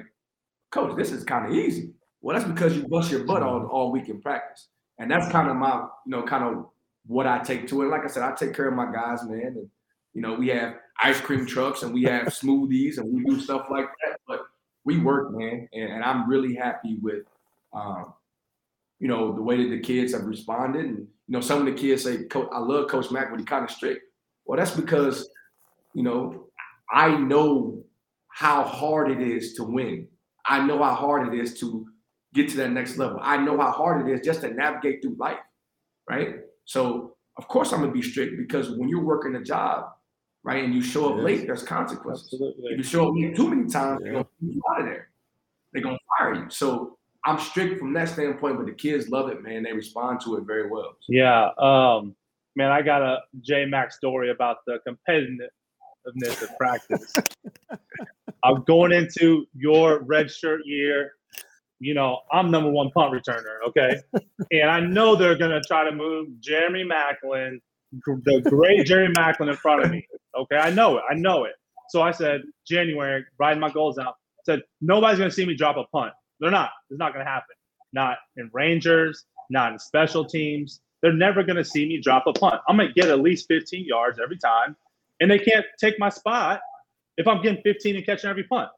Coach, 0.71 0.95
this 0.97 1.11
is 1.11 1.23
kind 1.23 1.45
of 1.45 1.53
easy. 1.53 1.93
Well, 2.21 2.37
that's 2.37 2.49
because 2.49 2.75
you 2.75 2.87
bust 2.87 3.11
your 3.11 3.23
butt 3.23 3.41
all, 3.41 3.65
all 3.67 3.91
week 3.91 4.09
in 4.09 4.21
practice. 4.21 4.67
And 4.97 5.09
that's 5.09 5.31
kind 5.31 5.49
of 5.49 5.55
my, 5.55 5.77
you 6.05 6.11
know, 6.11 6.23
kind 6.23 6.43
of 6.43 6.65
what 7.07 7.25
I 7.25 7.39
take 7.39 7.67
to 7.69 7.81
it. 7.83 7.85
Like 7.87 8.03
I 8.03 8.07
said, 8.07 8.23
I 8.23 8.33
take 8.33 8.53
care 8.53 8.67
of 8.67 8.73
my 8.73 8.91
guys, 8.91 9.23
man. 9.23 9.55
And, 9.55 9.69
you 10.13 10.21
know, 10.21 10.33
we 10.33 10.49
have 10.49 10.75
ice 11.01 11.21
cream 11.21 11.45
trucks 11.45 11.83
and 11.83 11.93
we 11.93 12.03
have 12.03 12.27
smoothies 12.27 12.97
and 12.97 13.13
we 13.13 13.23
do 13.23 13.39
stuff 13.39 13.67
like 13.71 13.87
that. 14.03 14.19
But 14.27 14.41
we 14.83 14.99
work, 14.99 15.31
man. 15.31 15.69
And, 15.71 15.93
and 15.93 16.03
I'm 16.03 16.29
really 16.29 16.53
happy 16.53 16.97
with, 17.01 17.23
um, 17.71 18.13
you 18.99 19.07
know, 19.07 19.33
the 19.33 19.41
way 19.41 19.63
that 19.63 19.69
the 19.69 19.79
kids 19.79 20.11
have 20.13 20.25
responded. 20.25 20.85
And, 20.85 20.97
you 20.97 21.07
know, 21.29 21.39
some 21.39 21.59
of 21.59 21.65
the 21.65 21.79
kids 21.79 22.03
say, 22.03 22.25
Coach, 22.25 22.49
I 22.51 22.59
love 22.59 22.89
Coach 22.89 23.09
Mack, 23.09 23.29
but 23.29 23.39
he 23.39 23.45
kind 23.45 23.63
of 23.63 23.71
strict. 23.71 24.03
Well, 24.49 24.57
that's 24.57 24.71
because, 24.71 25.29
you 25.93 26.01
know, 26.01 26.47
I 26.91 27.15
know 27.15 27.83
how 28.29 28.63
hard 28.63 29.11
it 29.11 29.21
is 29.21 29.53
to 29.53 29.63
win. 29.63 30.07
I 30.43 30.65
know 30.65 30.81
how 30.81 30.95
hard 30.95 31.31
it 31.31 31.39
is 31.39 31.59
to 31.59 31.85
get 32.33 32.49
to 32.49 32.57
that 32.57 32.71
next 32.71 32.97
level. 32.97 33.19
I 33.21 33.37
know 33.37 33.59
how 33.59 33.69
hard 33.71 34.09
it 34.09 34.11
is 34.11 34.25
just 34.25 34.41
to 34.41 34.49
navigate 34.49 35.03
through 35.03 35.17
life, 35.19 35.37
right? 36.09 36.37
So 36.65 37.15
of 37.37 37.47
course 37.47 37.71
I'm 37.71 37.81
gonna 37.81 37.91
be 37.91 38.01
strict 38.01 38.37
because 38.39 38.71
when 38.71 38.89
you're 38.89 39.03
working 39.03 39.35
a 39.35 39.43
job, 39.43 39.91
right, 40.41 40.63
and 40.63 40.73
you 40.73 40.81
show 40.81 41.11
up 41.11 41.17
yes. 41.17 41.25
late, 41.25 41.45
there's 41.45 41.61
consequences. 41.61 42.33
Absolutely. 42.33 42.71
If 42.71 42.77
you 42.79 42.83
show 42.83 43.07
up 43.07 43.13
late 43.15 43.35
too 43.35 43.49
many 43.49 43.69
times, 43.69 44.01
yeah. 44.03 44.13
they're 44.13 44.13
gonna 44.13 44.27
you 44.41 44.61
out 44.73 44.79
of 44.79 44.87
there. 44.87 45.09
They're 45.73 45.83
gonna 45.83 45.99
fire 46.17 46.33
you. 46.33 46.49
So 46.49 46.97
I'm 47.23 47.37
strict 47.37 47.77
from 47.77 47.93
that 47.93 48.09
standpoint, 48.09 48.57
but 48.57 48.65
the 48.65 48.73
kids 48.73 49.09
love 49.09 49.29
it, 49.29 49.43
man. 49.43 49.61
They 49.61 49.73
respond 49.73 50.21
to 50.21 50.37
it 50.37 50.45
very 50.47 50.71
well. 50.71 50.95
So. 51.01 51.13
Yeah. 51.13 51.49
Um, 51.59 52.15
man, 52.59 52.71
I 52.71 52.81
got 52.81 53.01
a 53.01 53.19
J 53.39 53.65
Mac 53.65 53.91
story 53.93 54.31
about 54.31 54.57
the 54.67 54.79
competitiveness 54.85 56.41
of 56.41 56.57
practice. 56.57 57.13
I'm 58.43 58.63
going 58.65 58.91
into 58.91 59.45
your 59.55 59.99
red 60.03 60.29
shirt 60.29 60.61
year. 60.65 61.13
You 61.79 61.93
know, 61.93 62.19
I'm 62.33 62.51
number 62.51 62.69
one 62.69 62.91
punt 62.91 63.13
returner, 63.13 63.65
okay? 63.69 64.01
And 64.51 64.69
I 64.69 64.81
know 64.81 65.15
they're 65.15 65.37
going 65.37 65.51
to 65.51 65.61
try 65.65 65.85
to 65.89 65.95
move 65.95 66.27
Jeremy 66.41 66.83
Maclin, 66.83 67.59
the 68.05 68.41
great 68.49 68.85
Jeremy 68.85 69.13
Maclin, 69.13 69.47
in 69.47 69.55
front 69.55 69.85
of 69.85 69.91
me, 69.91 70.05
okay? 70.37 70.57
I 70.57 70.69
know 70.71 70.97
it. 70.97 71.03
I 71.09 71.13
know 71.13 71.45
it. 71.45 71.53
So 71.87 72.01
I 72.01 72.11
said, 72.11 72.41
January, 72.67 73.23
riding 73.37 73.61
my 73.61 73.71
goals 73.71 73.97
out, 73.97 74.15
said, 74.45 74.61
nobody's 74.81 75.19
going 75.19 75.29
to 75.29 75.35
see 75.35 75.45
me 75.45 75.55
drop 75.55 75.77
a 75.77 75.85
punt. 75.95 76.11
They're 76.41 76.51
not. 76.51 76.71
It's 76.89 76.99
not 76.99 77.13
going 77.13 77.25
to 77.25 77.31
happen. 77.31 77.55
Not 77.93 78.17
in 78.35 78.49
Rangers, 78.53 79.23
not 79.49 79.71
in 79.71 79.79
special 79.79 80.25
teams. 80.25 80.81
They're 81.01 81.13
never 81.13 81.43
going 81.43 81.55
to 81.55 81.63
see 81.63 81.87
me 81.87 81.99
drop 81.99 82.25
a 82.27 82.33
punt. 82.33 82.61
I'm 82.67 82.77
going 82.77 82.89
to 82.89 82.93
get 82.93 83.09
at 83.09 83.21
least 83.21 83.47
15 83.47 83.85
yards 83.85 84.19
every 84.21 84.37
time, 84.37 84.75
and 85.19 85.31
they 85.31 85.39
can't 85.39 85.65
take 85.79 85.97
my 85.99 86.09
spot 86.09 86.61
if 87.17 87.27
I'm 87.27 87.41
getting 87.41 87.61
15 87.63 87.95
and 87.95 88.05
catching 88.05 88.29
every 88.29 88.43
punt. 88.43 88.69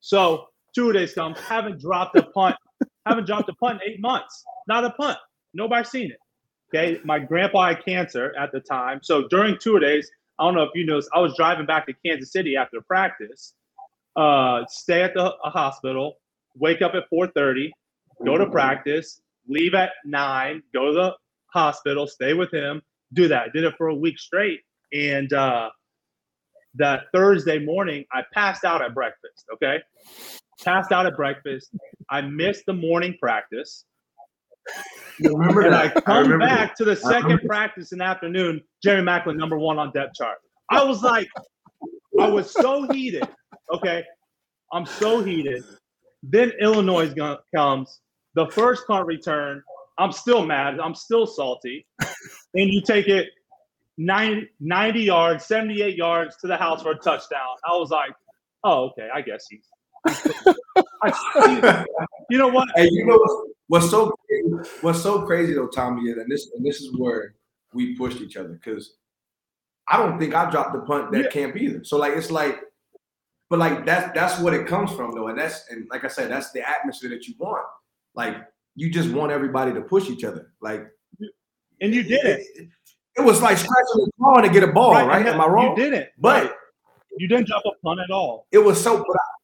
So 0.00 0.48
two 0.74 0.92
days 0.92 1.14
come, 1.14 1.34
haven't 1.34 1.80
dropped 1.80 2.16
a 2.16 2.22
punt, 2.22 2.56
haven't 3.06 3.26
dropped 3.26 3.48
a 3.48 3.54
punt 3.54 3.80
in 3.84 3.92
eight 3.92 4.00
months. 4.00 4.44
Not 4.66 4.84
a 4.84 4.90
punt. 4.90 5.18
Nobody's 5.54 5.88
seen 5.88 6.10
it. 6.10 6.18
Okay. 6.68 7.00
My 7.04 7.18
grandpa 7.18 7.68
had 7.68 7.84
cancer 7.84 8.34
at 8.38 8.52
the 8.52 8.60
time. 8.60 9.00
So 9.02 9.26
during 9.28 9.56
two 9.58 9.78
days, 9.78 10.10
I 10.38 10.44
don't 10.44 10.54
know 10.54 10.62
if 10.62 10.70
you 10.74 10.86
noticed, 10.86 11.08
I 11.12 11.20
was 11.20 11.34
driving 11.36 11.66
back 11.66 11.86
to 11.86 11.94
Kansas 12.04 12.30
City 12.30 12.56
after 12.56 12.80
practice, 12.80 13.54
uh, 14.14 14.64
stay 14.68 15.02
at 15.02 15.14
the 15.14 15.32
hospital, 15.42 16.18
wake 16.56 16.82
up 16.82 16.94
at 16.94 17.08
4:30, 17.10 17.72
go 18.24 18.38
to 18.38 18.46
practice, 18.46 19.20
leave 19.48 19.74
at 19.74 19.90
nine, 20.04 20.62
go 20.72 20.86
to 20.86 20.92
the 20.92 21.16
hospital, 21.52 22.06
stay 22.06 22.34
with 22.34 22.52
him, 22.52 22.82
do 23.12 23.28
that. 23.28 23.42
I 23.42 23.48
did 23.52 23.64
it 23.64 23.74
for 23.76 23.88
a 23.88 23.94
week 23.94 24.18
straight. 24.18 24.60
And 24.92 25.32
uh, 25.32 25.70
that 26.74 27.04
Thursday 27.14 27.58
morning, 27.58 28.04
I 28.12 28.22
passed 28.32 28.64
out 28.64 28.82
at 28.82 28.94
breakfast. 28.94 29.44
Okay. 29.54 29.78
Passed 30.64 30.92
out 30.92 31.06
at 31.06 31.16
breakfast. 31.16 31.70
I 32.10 32.20
missed 32.22 32.64
the 32.66 32.72
morning 32.72 33.16
practice. 33.20 33.84
remember 35.20 35.62
and 35.62 35.72
that? 35.72 35.96
I 35.96 36.00
come 36.00 36.22
remember 36.24 36.46
back 36.46 36.70
that. 36.70 36.76
to 36.76 36.84
the 36.84 36.96
second 36.96 37.40
practice 37.46 37.92
in 37.92 37.98
the 37.98 38.04
afternoon. 38.04 38.60
Jerry 38.82 39.02
Maclin, 39.02 39.36
number 39.36 39.58
one 39.58 39.78
on 39.78 39.92
depth 39.92 40.14
chart. 40.14 40.38
I 40.70 40.84
was 40.84 41.02
like, 41.02 41.28
I 42.20 42.28
was 42.28 42.50
so 42.52 42.86
heated. 42.90 43.26
Okay. 43.72 44.04
I'm 44.72 44.86
so 44.86 45.22
heated. 45.22 45.64
Then 46.22 46.52
Illinois 46.60 47.12
comes. 47.54 48.00
The 48.34 48.48
first 48.50 48.86
punt 48.86 49.06
return, 49.06 49.62
I'm 49.98 50.12
still 50.12 50.46
mad. 50.46 50.78
I'm 50.80 50.94
still 50.94 51.26
salty. 51.26 51.86
And 52.54 52.72
you 52.72 52.80
take 52.80 53.08
it 53.08 53.28
90, 53.98 54.48
90 54.58 55.00
yards, 55.00 55.44
78 55.44 55.96
yards 55.96 56.36
to 56.38 56.46
the 56.46 56.56
house 56.56 56.82
for 56.82 56.92
a 56.92 56.94
touchdown. 56.96 57.56
I 57.70 57.76
was 57.76 57.90
like, 57.90 58.10
oh, 58.64 58.86
okay. 58.86 59.08
I 59.14 59.20
guess 59.20 59.44
he's. 59.50 59.68
I, 61.02 61.84
you 62.30 62.38
know 62.38 62.48
what? 62.48 62.68
Hey, 62.74 62.88
you 62.90 63.04
know 63.04 63.18
what's, 63.66 63.90
so 63.90 64.10
crazy, 64.26 64.70
what's 64.80 65.02
so 65.02 65.22
crazy 65.26 65.52
though, 65.52 65.66
Tommy, 65.66 66.10
is 66.10 66.16
and 66.16 66.30
this 66.30 66.50
and 66.56 66.64
this 66.64 66.80
is 66.80 66.96
where 66.96 67.34
we 67.74 67.94
pushed 67.96 68.20
each 68.22 68.36
other 68.36 68.48
because 68.48 68.94
I 69.88 69.98
don't 69.98 70.18
think 70.18 70.34
I 70.34 70.50
dropped 70.50 70.72
the 70.72 70.80
punt 70.80 71.12
that 71.12 71.24
Yeah. 71.24 71.30
camp 71.30 71.56
either. 71.56 71.84
So 71.84 71.98
like 71.98 72.14
it's 72.14 72.30
like, 72.30 72.60
but 73.50 73.58
like 73.58 73.84
that's 73.84 74.14
that's 74.14 74.40
what 74.40 74.54
it 74.54 74.66
comes 74.66 74.90
from 74.92 75.14
though, 75.14 75.28
and 75.28 75.38
that's 75.38 75.64
and 75.70 75.86
like 75.90 76.04
I 76.04 76.08
said, 76.08 76.30
that's 76.30 76.50
the 76.52 76.66
atmosphere 76.68 77.10
that 77.10 77.26
you 77.26 77.34
want. 77.38 77.66
Like 78.14 78.36
you 78.74 78.90
just 78.90 79.10
want 79.10 79.32
everybody 79.32 79.72
to 79.72 79.80
push 79.82 80.08
each 80.08 80.24
other. 80.24 80.52
Like 80.60 80.86
And 81.80 81.94
you 81.94 82.02
did 82.02 82.24
it. 82.24 82.40
It, 82.54 82.68
it 83.18 83.20
was 83.22 83.42
like 83.42 83.56
scratching 83.58 84.04
the 84.04 84.10
claw 84.18 84.40
to 84.40 84.48
get 84.48 84.62
a 84.62 84.68
ball, 84.72 84.92
right? 84.92 85.18
and 85.20 85.28
Am 85.28 85.40
I 85.40 85.46
wrong? 85.46 85.76
You 85.76 85.84
didn't. 85.84 86.08
But 86.18 86.44
Right. 86.44 86.52
you 87.18 87.26
didn't 87.28 87.46
drop 87.48 87.62
a 87.66 87.72
punt 87.84 88.00
at 88.00 88.10
all. 88.10 88.46
it 88.52 88.58
was 88.58 88.80
so 88.82 88.98
but, 88.98 89.16
I- 89.16 89.34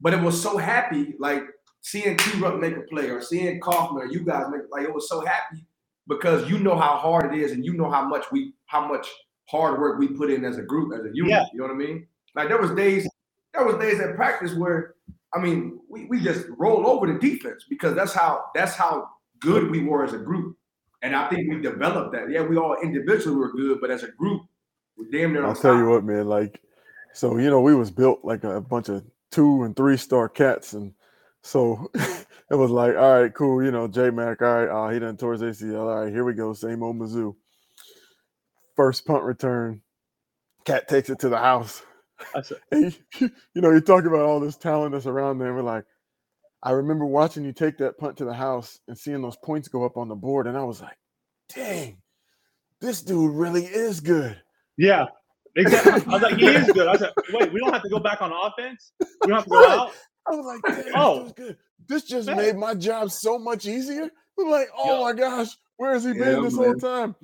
but 0.00 0.14
it 0.14 0.20
was 0.20 0.40
so 0.40 0.56
happy 0.58 1.14
like 1.18 1.42
seeing 1.80 2.16
T 2.16 2.38
Ruck 2.38 2.58
make 2.60 2.76
a 2.76 2.82
play 2.82 3.08
or 3.10 3.20
seeing 3.22 3.60
Coffman 3.60 4.02
or 4.02 4.06
you 4.06 4.20
guys 4.20 4.46
make 4.50 4.62
like 4.70 4.84
it 4.84 4.92
was 4.94 5.08
so 5.08 5.24
happy 5.24 5.64
because 6.06 6.48
you 6.50 6.58
know 6.58 6.76
how 6.76 6.96
hard 6.96 7.32
it 7.34 7.38
is 7.40 7.52
and 7.52 7.64
you 7.64 7.74
know 7.74 7.90
how 7.90 8.06
much 8.06 8.30
we 8.30 8.52
how 8.66 8.86
much 8.86 9.08
hard 9.48 9.80
work 9.80 9.98
we 9.98 10.08
put 10.08 10.30
in 10.30 10.44
as 10.44 10.58
a 10.58 10.62
group 10.62 10.92
as 10.94 11.00
a 11.06 11.10
unit. 11.14 11.30
Yeah. 11.30 11.44
You 11.52 11.60
know 11.60 11.66
what 11.68 11.72
I 11.74 11.76
mean? 11.76 12.06
Like 12.34 12.48
there 12.48 12.58
was 12.60 12.70
days 12.72 13.08
there 13.54 13.64
was 13.64 13.76
days 13.76 13.98
at 14.00 14.14
practice 14.14 14.54
where 14.54 14.94
I 15.38 15.42
mean 15.42 15.78
we, 15.88 16.06
we 16.06 16.20
just 16.20 16.46
rolled 16.56 16.84
over 16.86 17.06
the 17.06 17.18
defense 17.18 17.64
because 17.68 17.94
that's 17.94 18.12
how 18.12 18.46
that's 18.54 18.74
how 18.74 19.08
good 19.40 19.70
we 19.70 19.84
were 19.84 20.04
as 20.04 20.12
a 20.12 20.18
group. 20.18 20.56
And 21.02 21.14
I 21.14 21.28
think 21.28 21.48
we 21.48 21.60
developed 21.60 22.12
that. 22.12 22.30
Yeah, 22.30 22.42
we 22.42 22.56
all 22.56 22.76
individually 22.82 23.36
were 23.36 23.52
good, 23.52 23.80
but 23.80 23.90
as 23.90 24.02
a 24.02 24.10
group, 24.12 24.42
we're 24.96 25.10
damn 25.10 25.32
near 25.32 25.46
I'll 25.46 25.54
tell 25.54 25.76
you 25.76 25.88
what, 25.88 26.04
man. 26.04 26.26
Like, 26.26 26.60
so 27.14 27.38
you 27.38 27.50
know, 27.50 27.60
we 27.60 27.74
was 27.74 27.90
built 27.90 28.20
like 28.24 28.44
a 28.44 28.60
bunch 28.60 28.88
of 28.88 29.04
two 29.30 29.62
and 29.62 29.76
three 29.76 29.96
star 29.96 30.28
cats, 30.28 30.72
and 30.72 30.92
so 31.42 31.90
it 31.94 32.54
was 32.56 32.70
like, 32.70 32.96
all 32.96 33.22
right, 33.22 33.32
cool. 33.32 33.62
You 33.62 33.70
know, 33.70 33.86
J 33.86 34.10
Mac, 34.10 34.42
all 34.42 34.48
right, 34.48 34.68
uh, 34.68 34.92
he 34.92 34.98
done 34.98 35.16
tore 35.16 35.34
his 35.34 35.42
ACL. 35.42 35.80
All 35.80 36.04
right, 36.04 36.12
here 36.12 36.24
we 36.24 36.34
go, 36.34 36.52
same 36.52 36.82
old 36.82 36.96
Mizzou. 36.96 37.36
First 38.74 39.06
punt 39.06 39.22
return, 39.22 39.82
cat 40.64 40.88
takes 40.88 41.10
it 41.10 41.20
to 41.20 41.28
the 41.28 41.38
house. 41.38 41.82
I 42.34 42.42
said, 42.42 42.58
And 42.72 42.96
you, 43.20 43.30
you 43.54 43.60
know, 43.62 43.70
you 43.70 43.80
talk 43.80 44.04
about 44.04 44.20
all 44.22 44.40
this 44.40 44.56
talent 44.56 44.92
that's 44.92 45.06
around 45.06 45.38
there. 45.38 45.54
We're 45.54 45.62
like, 45.62 45.84
I 46.62 46.72
remember 46.72 47.06
watching 47.06 47.44
you 47.44 47.52
take 47.52 47.78
that 47.78 47.98
punt 47.98 48.16
to 48.18 48.24
the 48.24 48.34
house 48.34 48.80
and 48.88 48.98
seeing 48.98 49.22
those 49.22 49.36
points 49.36 49.68
go 49.68 49.84
up 49.84 49.96
on 49.96 50.08
the 50.08 50.16
board, 50.16 50.46
and 50.48 50.56
I 50.56 50.64
was 50.64 50.80
like, 50.80 50.96
dang, 51.54 51.98
this 52.80 53.02
dude 53.02 53.34
really 53.34 53.64
is 53.64 54.00
good. 54.00 54.40
yeah. 54.76 55.06
Exactly. 55.56 55.92
I 56.06 56.12
was 56.12 56.22
like, 56.22 56.36
he 56.36 56.46
is 56.46 56.66
good. 56.72 56.86
I 56.86 56.96
said, 56.96 57.10
wait, 57.32 57.52
we 57.52 57.58
don't 57.58 57.72
have 57.72 57.82
to 57.82 57.88
go 57.88 57.98
back 57.98 58.22
on 58.22 58.30
offense. 58.32 58.92
We 59.00 59.06
don't 59.28 59.36
have 59.38 59.44
to 59.44 59.50
go 59.50 59.68
out. 59.68 59.92
I 60.30 60.34
was 60.36 60.46
like, 60.62 60.84
damn, 60.84 60.92
Oh. 60.94 61.22
this 61.24 61.32
good. 61.32 61.56
This 61.88 62.02
just 62.04 62.26
Man. 62.28 62.36
made 62.36 62.56
my 62.56 62.74
job 62.74 63.10
so 63.10 63.38
much 63.40 63.66
easier. 63.66 64.08
I'm 64.38 64.48
like, 64.50 64.68
oh 64.76 65.02
my 65.02 65.14
gosh, 65.14 65.48
where 65.78 65.94
has 65.94 66.04
he 66.04 66.12
been 66.12 66.36
Yeah, 66.36 66.40
this 66.42 66.54
whole 66.54 66.74
time? 66.74 67.16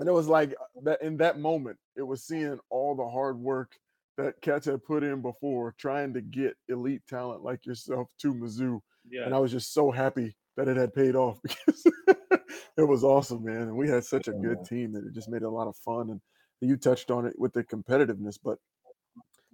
And 0.00 0.06
it 0.08 0.12
was 0.12 0.26
like 0.28 0.50
uh, 0.52 0.80
that 0.82 1.00
in 1.02 1.16
that 1.18 1.38
moment, 1.38 1.78
it 1.96 2.02
was 2.02 2.24
seeing 2.26 2.58
all 2.68 2.94
the 2.94 3.08
hard 3.08 3.38
work 3.38 3.72
that 4.16 4.40
Cats 4.40 4.66
had 4.66 4.82
put 4.84 5.02
in 5.02 5.20
before 5.22 5.74
trying 5.78 6.14
to 6.14 6.20
get 6.20 6.54
elite 6.68 7.02
talent 7.08 7.42
like 7.42 7.66
yourself 7.66 8.08
to 8.20 8.32
Mizzou. 8.34 8.80
Yeah. 9.10 9.24
And 9.24 9.34
I 9.34 9.38
was 9.38 9.52
just 9.52 9.74
so 9.74 9.90
happy 9.90 10.34
that 10.56 10.68
it 10.68 10.76
had 10.76 10.94
paid 10.94 11.14
off 11.14 11.38
because 11.42 11.84
it 12.06 12.82
was 12.88 13.04
awesome, 13.04 13.44
man. 13.44 13.62
And 13.62 13.76
we 13.76 13.88
had 13.88 14.04
such 14.04 14.28
a 14.28 14.32
good 14.32 14.64
team 14.64 14.92
that 14.92 15.04
it 15.06 15.12
just 15.14 15.28
made 15.28 15.42
it 15.42 15.46
a 15.46 15.50
lot 15.50 15.68
of 15.68 15.76
fun. 15.76 16.10
And 16.10 16.20
you 16.60 16.76
touched 16.76 17.10
on 17.10 17.26
it 17.26 17.34
with 17.38 17.52
the 17.52 17.62
competitiveness, 17.64 18.38
but 18.42 18.58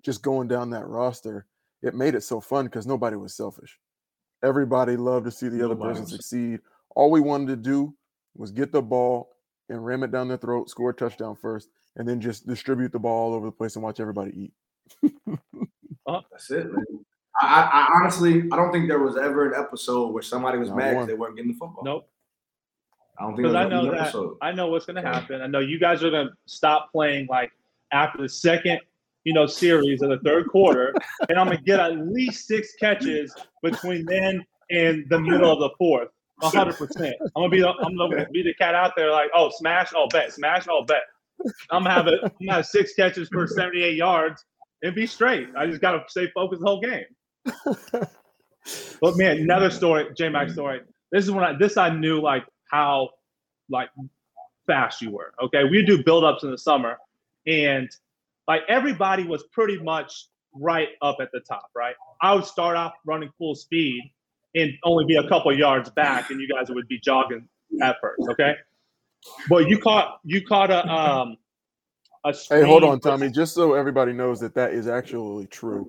just 0.05 0.23
going 0.23 0.49
down 0.49 0.71
that 0.71 0.87
roster, 0.87 1.47
it 1.83 1.95
made 1.95 2.15
it 2.15 2.23
so 2.23 2.41
fun 2.41 2.67
because 2.67 2.87
nobody 2.87 3.17
was 3.17 3.35
selfish. 3.37 3.79
Everybody 4.45 4.97
loved 4.97 5.25
to 5.27 5.31
see 5.31 5.49
the 5.49 5.65
other 5.65 5.75
Nobody 5.75 5.91
person 5.91 6.03
was- 6.05 6.13
succeed. 6.13 6.61
All 6.95 7.11
we 7.11 7.21
wanted 7.21 7.49
to 7.49 7.57
do 7.57 7.95
was 8.37 8.53
get 8.53 8.71
the 8.71 8.83
ball 8.83 9.31
and 9.69 9.85
ram 9.85 10.03
it 10.03 10.13
down 10.13 10.29
their 10.29 10.37
throat, 10.37 10.69
score 10.71 10.91
a 10.91 10.95
touchdown 10.95 11.35
first, 11.35 11.69
and 11.97 12.09
then 12.09 12.21
just 12.21 12.47
distribute 12.47 12.93
the 12.93 12.99
ball 12.99 13.31
all 13.31 13.35
over 13.35 13.47
the 13.47 13.53
place 13.53 13.77
and 13.77 13.83
watch 13.83 14.01
everybody 14.01 14.51
eat. 15.05 15.13
Oh, 16.05 16.21
that's 16.33 16.51
it, 16.51 16.67
man. 16.67 16.85
I, 17.41 17.47
I, 17.47 17.61
I 17.63 17.89
honestly, 18.01 18.43
I 18.53 18.57
don't 18.57 18.73
think 18.73 18.89
there 18.89 18.99
was 18.99 19.17
ever 19.17 19.53
an 19.53 19.59
episode 19.65 20.09
where 20.13 20.23
somebody 20.23 20.59
was 20.59 20.69
Not 20.71 20.79
mad 20.79 20.87
'cause 20.91 20.97
one. 20.97 21.07
they 21.07 21.15
weren't 21.15 21.37
getting 21.37 21.53
the 21.53 21.57
football. 21.59 21.85
Nope. 21.85 22.09
I 23.19 23.23
don't 23.23 23.31
think 23.37 23.45
Because 23.45 23.53
there 23.53 23.63
I 23.63 23.69
know 23.69 23.85
that 23.93 24.01
episode. 24.01 24.37
I 24.43 24.51
know 24.51 24.67
what's 24.67 24.85
going 24.85 25.01
to 25.01 25.09
happen. 25.09 25.41
I 25.41 25.47
know 25.47 25.61
you 25.61 25.79
guys 25.79 26.03
are 26.03 26.11
going 26.11 26.27
to 26.27 26.33
stop 26.47 26.91
playing 26.91 27.29
like 27.31 27.53
after 27.93 28.21
the 28.21 28.29
second, 28.29 28.81
you 29.23 29.33
know, 29.33 29.47
series 29.47 30.03
of 30.03 30.11
the 30.11 30.19
third 30.25 30.49
quarter, 30.49 30.93
and 31.29 31.39
I'm 31.39 31.47
going 31.47 31.59
to 31.59 31.63
get 31.63 31.79
at 31.79 31.97
least 31.99 32.49
six 32.49 32.75
catches 32.81 33.33
between 33.63 34.05
then 34.07 34.45
and 34.71 35.05
the 35.09 35.21
middle 35.21 35.53
of 35.53 35.61
the 35.61 35.71
fourth. 35.79 36.09
hundred 36.41 36.77
percent. 36.77 37.15
I'm 37.21 37.43
gonna 37.43 37.49
be 37.49 37.61
the, 37.61 37.69
I'm 37.69 37.97
gonna 37.97 38.27
be 38.33 38.43
the 38.43 38.55
cat 38.55 38.75
out 38.75 38.95
there 38.97 39.13
like, 39.13 39.31
oh, 39.37 39.51
smash, 39.51 39.93
oh, 39.95 40.09
bet, 40.09 40.33
smash, 40.33 40.67
oh, 40.69 40.83
bet. 40.85 41.03
I'm 41.71 41.83
gonna 41.83 41.95
have 41.95 42.07
it. 42.07 42.21
I'm 42.23 42.31
gonna 42.41 42.57
have 42.59 42.67
six 42.67 42.95
catches 42.95 43.29
for 43.29 43.47
78 43.47 43.97
yards 43.97 44.45
and 44.83 44.95
be 44.95 45.07
straight. 45.07 45.49
I 45.57 45.67
just 45.67 45.81
gotta 45.81 46.03
stay 46.09 46.29
focused 46.35 46.63
the 46.63 46.69
whole 46.69 46.81
game. 46.81 47.05
But 49.01 49.17
man, 49.17 49.39
another 49.39 49.71
story, 49.71 50.07
J 50.17 50.29
Mac 50.29 50.51
story. 50.51 50.81
This 51.11 51.25
is 51.25 51.31
when 51.31 51.45
I 51.45 51.57
this 51.57 51.77
I 51.77 51.91
knew 51.91 52.21
like 52.21 52.45
how 52.71 53.11
like 53.69 53.91
fast 54.67 55.03
you 55.03 55.11
were. 55.11 55.33
Okay, 55.43 55.65
we 55.65 55.85
do 55.85 56.03
build 56.03 56.25
ups 56.25 56.45
in 56.45 56.51
the 56.51 56.59
summer, 56.59 56.97
and 57.47 57.91
like 58.47 58.63
everybody 58.69 59.25
was 59.25 59.45
pretty 59.53 59.79
much 59.79 60.27
right 60.55 60.91
up 61.01 61.17
at 61.21 61.31
the 61.33 61.41
top. 61.41 61.71
Right, 61.75 61.97
I 62.21 62.35
would 62.35 62.45
start 62.45 62.77
off 62.77 62.93
running 63.05 63.31
full 63.39 63.55
speed 63.55 64.03
and 64.55 64.73
only 64.85 65.05
be 65.07 65.17
a 65.17 65.29
couple 65.29 65.57
yards 65.57 65.91
back, 65.91 66.31
and 66.31 66.41
you 66.41 66.49
guys 66.49 66.71
would 66.71 66.87
be 66.87 67.01
jogging 67.01 67.49
at 67.83 67.97
first. 68.01 68.23
Okay, 68.31 68.55
but 69.49 69.69
you 69.69 69.79
caught 69.79 70.21
you 70.25 70.45
caught 70.45 70.71
a 70.71 70.87
um 70.89 71.37
a 72.25 72.35
Hey, 72.49 72.63
hold 72.63 72.85
on, 72.85 73.01
Tommy. 73.01 73.31
Just 73.31 73.55
so 73.55 73.75
everybody 73.75 74.13
knows 74.13 74.41
that 74.41 74.55
that 74.55 74.73
is 74.73 74.87
actually 74.87 75.47
true. 75.49 75.89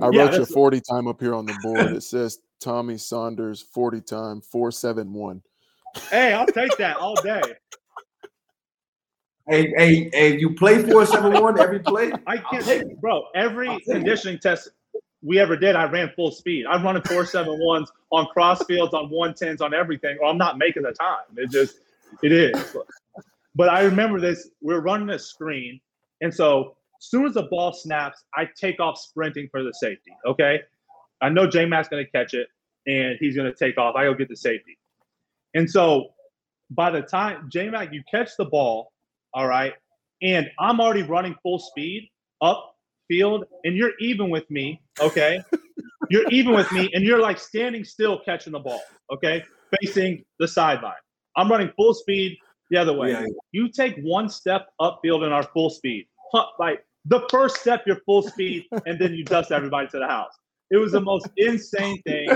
I 0.00 0.06
Yeah, 0.08 0.10
wrote 0.10 0.18
your 0.18 0.30
that's- 0.30 0.52
40 0.52 0.80
time 0.80 1.06
up 1.08 1.20
here 1.20 1.34
on 1.34 1.46
the 1.46 1.54
board. 1.62 1.92
It 1.92 2.02
says 2.02 2.38
Tommy 2.60 2.96
Saunders 2.96 3.62
40 3.62 4.00
time 4.00 4.40
471. 4.40 5.42
Hey, 6.10 6.32
I'll 6.32 6.46
take 6.46 6.76
that 6.78 6.96
all 6.96 7.14
day. 7.22 7.54
Hey, 9.46 9.72
hey, 9.76 10.10
hey, 10.12 10.38
you 10.38 10.54
play 10.54 10.82
four 10.82 11.04
seven 11.04 11.38
one 11.42 11.60
every 11.60 11.80
play? 11.80 12.12
I 12.26 12.38
can't, 12.38 12.98
bro. 13.00 13.24
Every 13.34 13.78
conditioning 13.80 14.38
test 14.38 14.70
we 15.22 15.38
ever 15.38 15.54
did, 15.54 15.76
I 15.76 15.84
ran 15.84 16.10
full 16.16 16.30
speed. 16.30 16.64
I'm 16.66 16.82
running 16.82 17.02
four 17.02 17.26
seven 17.26 17.58
ones 17.62 17.90
on 18.10 18.26
cross 18.28 18.64
fields, 18.64 18.94
on 18.94 19.10
one 19.10 19.34
tens, 19.34 19.60
on 19.60 19.74
everything, 19.74 20.16
or 20.22 20.28
I'm 20.28 20.38
not 20.38 20.56
making 20.56 20.82
the 20.84 20.92
time. 20.92 21.24
It 21.36 21.50
just, 21.50 21.76
it 22.22 22.32
is. 22.32 22.76
But 23.54 23.68
I 23.68 23.82
remember 23.82 24.20
this. 24.20 24.50
We're 24.60 24.80
running 24.80 25.10
a 25.10 25.18
screen, 25.18 25.80
and 26.20 26.32
so 26.34 26.76
as 27.00 27.06
soon 27.06 27.26
as 27.26 27.34
the 27.34 27.44
ball 27.44 27.72
snaps, 27.72 28.24
I 28.34 28.48
take 28.58 28.80
off 28.80 28.98
sprinting 28.98 29.48
for 29.50 29.62
the 29.62 29.72
safety. 29.72 30.12
Okay, 30.26 30.60
I 31.20 31.28
know 31.28 31.46
J 31.46 31.64
Mac's 31.64 31.88
to 31.88 32.04
catch 32.10 32.34
it, 32.34 32.48
and 32.86 33.16
he's 33.20 33.36
to 33.36 33.54
take 33.54 33.78
off. 33.78 33.94
I 33.94 34.04
go 34.04 34.14
get 34.14 34.28
the 34.28 34.36
safety, 34.36 34.76
and 35.54 35.70
so 35.70 36.08
by 36.70 36.90
the 36.90 37.02
time 37.02 37.48
J 37.52 37.70
Mac, 37.70 37.92
you 37.92 38.02
catch 38.10 38.30
the 38.36 38.44
ball, 38.44 38.92
all 39.34 39.46
right, 39.46 39.74
and 40.22 40.50
I'm 40.58 40.80
already 40.80 41.02
running 41.02 41.36
full 41.42 41.58
speed 41.58 42.10
up 42.40 42.74
field, 43.06 43.44
and 43.64 43.76
you're 43.76 43.92
even 44.00 44.30
with 44.30 44.50
me. 44.50 44.80
Okay, 45.00 45.40
you're 46.10 46.28
even 46.30 46.54
with 46.54 46.70
me, 46.72 46.90
and 46.92 47.04
you're 47.04 47.20
like 47.20 47.38
standing 47.38 47.84
still 47.84 48.18
catching 48.24 48.52
the 48.52 48.58
ball. 48.58 48.80
Okay, 49.12 49.44
facing 49.80 50.24
the 50.40 50.48
sideline. 50.48 50.94
I'm 51.36 51.50
running 51.50 51.70
full 51.76 51.94
speed 51.94 52.38
the 52.70 52.78
other 52.78 52.92
way. 52.92 53.10
Yeah. 53.10 53.26
You 53.52 53.68
take 53.68 53.96
one 54.02 54.28
step 54.28 54.68
upfield 54.80 55.26
in 55.26 55.32
our 55.32 55.42
full 55.42 55.70
speed. 55.70 56.06
Like 56.58 56.84
the 57.04 57.26
first 57.30 57.58
step, 57.58 57.82
you're 57.86 58.00
full 58.06 58.22
speed, 58.22 58.66
and 58.86 58.98
then 58.98 59.14
you 59.14 59.24
dust 59.24 59.52
everybody 59.52 59.88
to 59.88 59.98
the 59.98 60.06
house. 60.06 60.32
It 60.70 60.78
was 60.78 60.92
the 60.92 61.00
most 61.00 61.28
insane 61.36 62.00
thing 62.02 62.28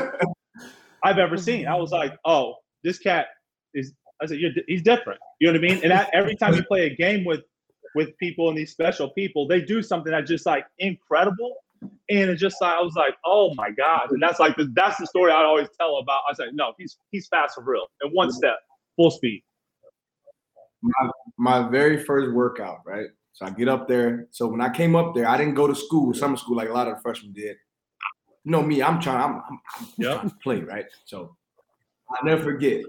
I've 1.02 1.18
ever 1.18 1.37
seen. 1.37 1.66
I 1.66 1.74
was 1.74 1.90
like, 1.90 2.16
oh, 2.24 2.56
this 2.84 2.98
cat 2.98 3.26
is. 3.74 3.92
I 4.20 4.26
said, 4.26 4.38
he's 4.66 4.82
different. 4.82 5.20
You 5.40 5.46
know 5.46 5.58
what 5.58 5.64
I 5.64 5.74
mean? 5.74 5.82
And 5.84 5.92
that, 5.92 6.11
every 6.12 6.34
time 6.34 6.54
you 6.54 6.64
play 6.64 6.87
a 6.87 6.94
game 6.94 7.24
with 7.24 7.42
with 7.94 8.16
people 8.18 8.48
and 8.48 8.58
these 8.58 8.72
special 8.72 9.08
people, 9.11 9.46
they 9.46 9.61
do 9.61 9.82
something 9.82 10.12
that's 10.12 10.28
just 10.28 10.44
like 10.44 10.66
incredible. 10.78 11.54
And 12.11 12.30
it's 12.30 12.40
just 12.40 12.61
like 12.61 12.74
I 12.74 12.80
was 12.80 12.94
like, 12.96 13.14
oh 13.24 13.54
my 13.54 13.70
god! 13.70 14.11
And 14.11 14.20
that's 14.20 14.40
like 14.40 14.56
the, 14.56 14.70
that's 14.74 14.98
the 14.98 15.06
story 15.06 15.30
I 15.30 15.42
always 15.44 15.68
tell 15.80 15.98
about. 15.98 16.22
I 16.28 16.34
said, 16.34 16.48
no, 16.52 16.72
he's 16.78 16.98
he's 17.11 17.28
fast 17.28 17.54
for 17.54 17.62
real. 17.62 17.87
In 18.02 18.11
one 18.11 18.32
step, 18.32 18.58
full 18.98 19.11
speed 19.11 19.42
my, 20.82 21.11
my 21.37 21.68
very 21.68 22.02
first 22.04 22.32
workout, 22.32 22.80
right? 22.87 23.06
So 23.32 23.46
I 23.46 23.50
get 23.50 23.68
up 23.68 23.88
there. 23.88 24.28
So 24.30 24.46
when 24.48 24.61
I 24.61 24.70
came 24.70 24.96
up 24.96 25.14
there, 25.14 25.28
I 25.28 25.37
didn't 25.37 25.54
go 25.54 25.66
to 25.66 25.74
school, 25.74 26.12
summer 26.14 26.37
school, 26.37 26.56
like 26.56 26.68
a 26.68 26.72
lot 26.72 26.88
of 26.88 26.96
the 26.96 27.02
freshmen 27.02 27.32
did. 27.32 27.56
You 28.44 28.52
know 28.52 28.62
me, 28.62 28.82
I'm 28.82 29.00
trying, 29.00 29.22
I'm, 29.22 29.42
I'm, 29.48 29.61
I'm 29.78 29.87
yep. 29.98 30.14
trying 30.14 30.30
to 30.30 30.37
play, 30.42 30.61
right? 30.61 30.87
So 31.04 31.37
I 32.11 32.24
never 32.24 32.42
forget. 32.42 32.82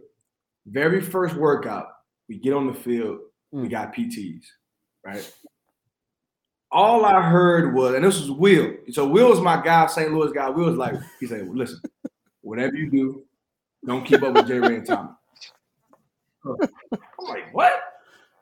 Very 0.65 1.01
first 1.01 1.35
workout, 1.35 1.87
we 2.27 2.37
get 2.37 2.53
on 2.53 2.67
the 2.67 2.73
field, 2.73 3.19
mm. 3.53 3.61
we 3.61 3.67
got 3.67 3.93
PTs, 3.93 4.43
right? 5.05 5.33
All 6.71 7.03
I 7.03 7.21
heard 7.21 7.73
was, 7.73 7.95
and 7.95 8.05
this 8.05 8.19
was 8.19 8.29
Will. 8.29 8.73
So 8.91 9.07
Will 9.07 9.29
was 9.29 9.41
my 9.41 9.61
guy, 9.61 9.87
St. 9.87 10.13
Louis 10.13 10.31
guy. 10.31 10.49
Will 10.49 10.67
was 10.67 10.77
like, 10.77 10.95
he 11.19 11.25
said, 11.25 11.47
well, 11.47 11.57
listen, 11.57 11.81
whatever 12.41 12.75
you 12.75 12.91
do, 12.91 13.23
don't 13.85 14.05
keep 14.05 14.21
up 14.21 14.33
with 14.33 14.47
J. 14.47 14.59
Ray 14.59 14.75
and 14.75 14.85
Tommy. 14.85 15.09
I'm 16.45 17.27
like, 17.27 17.53
what? 17.53 17.73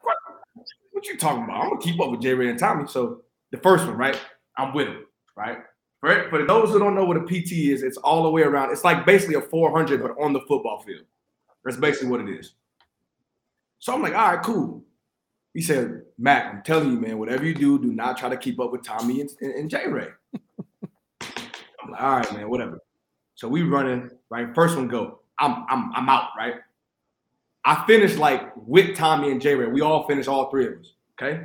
what? 0.02 0.16
What 0.92 1.06
you 1.08 1.18
talking 1.18 1.44
about? 1.44 1.62
I'm 1.62 1.70
gonna 1.70 1.82
keep 1.82 2.00
up 2.00 2.12
with 2.12 2.22
J. 2.22 2.34
Ray 2.34 2.50
and 2.50 2.60
Tommy. 2.60 2.88
So 2.88 3.22
the 3.52 3.58
first 3.58 3.86
one, 3.86 3.98
right? 3.98 4.20
I'm 4.58 4.74
with 4.74 4.88
him, 4.88 5.06
right? 5.36 5.60
For, 6.00 6.30
for 6.30 6.46
those 6.46 6.70
who 6.70 6.80
don't 6.80 6.96
know 6.96 7.06
what 7.06 7.18
a 7.18 7.22
PT 7.22 7.52
is, 7.54 7.84
it's 7.84 7.98
all 7.98 8.24
the 8.24 8.30
way 8.30 8.44
around. 8.44 8.72
It's 8.72 8.84
like 8.84 9.06
basically 9.06 9.36
a 9.36 9.42
400, 9.42 10.02
but 10.02 10.12
on 10.20 10.34
the 10.34 10.42
football 10.42 10.82
field. 10.82 11.04
That's 11.64 11.78
basically 11.78 12.10
what 12.10 12.22
it 12.22 12.30
is. 12.30 12.54
So 13.80 13.94
I'm 13.94 14.02
like, 14.02 14.16
all 14.16 14.32
right, 14.36 14.44
cool. 14.44 14.84
He 15.54 15.62
said, 15.62 16.04
Matt, 16.18 16.54
I'm 16.54 16.62
telling 16.64 16.92
you, 16.92 17.00
man, 17.00 17.18
whatever 17.18 17.46
you 17.46 17.54
do, 17.54 17.80
do 17.80 17.92
not 17.92 18.18
try 18.18 18.30
to 18.30 18.38
keep 18.38 18.60
up 18.60 18.72
with 18.72 18.84
Tommy 18.84 19.22
and, 19.22 19.30
and, 19.42 19.54
and 19.54 19.70
J. 19.70 19.88
Ray. 19.88 20.08
I'm 21.22 21.92
like, 21.92 22.02
all 22.02 22.18
right, 22.18 22.34
man, 22.34 22.50
whatever. 22.50 22.80
So 23.36 23.48
we 23.48 23.64
running, 23.64 24.10
right? 24.30 24.54
First 24.54 24.76
one 24.76 24.88
go. 24.88 25.20
I'm 25.40 25.66
I'm 25.70 25.92
I'm 25.94 26.10
out, 26.10 26.30
right? 26.38 26.56
I 27.68 27.86
finished 27.86 28.18
like 28.18 28.50
with 28.56 28.96
Tommy 28.96 29.30
and 29.30 29.42
J 29.42 29.54
Ray. 29.54 29.68
We 29.68 29.82
all 29.82 30.08
finished 30.08 30.30
all 30.30 30.50
three 30.50 30.68
of 30.68 30.80
us. 30.80 30.94
Okay. 31.22 31.42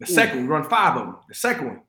The 0.00 0.06
second, 0.06 0.42
we 0.42 0.48
run 0.48 0.68
five 0.68 0.96
of 0.96 1.06
them. 1.06 1.16
The 1.28 1.34
second 1.36 1.68
one, 1.68 1.82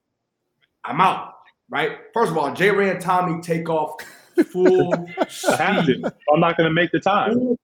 I'm 0.85 1.01
out. 1.01 1.33
Right. 1.67 1.97
First 2.13 2.31
of 2.31 2.37
all, 2.37 2.53
J 2.53 2.69
Ray 2.69 2.91
and 2.91 3.01
Tommy 3.01 3.41
take 3.41 3.69
off 3.69 3.99
full 4.51 4.93
speed. 5.27 6.05
I'm 6.31 6.39
not 6.39 6.57
going 6.57 6.69
to 6.69 6.73
make 6.73 6.91
the 6.91 6.99
time. 6.99 7.57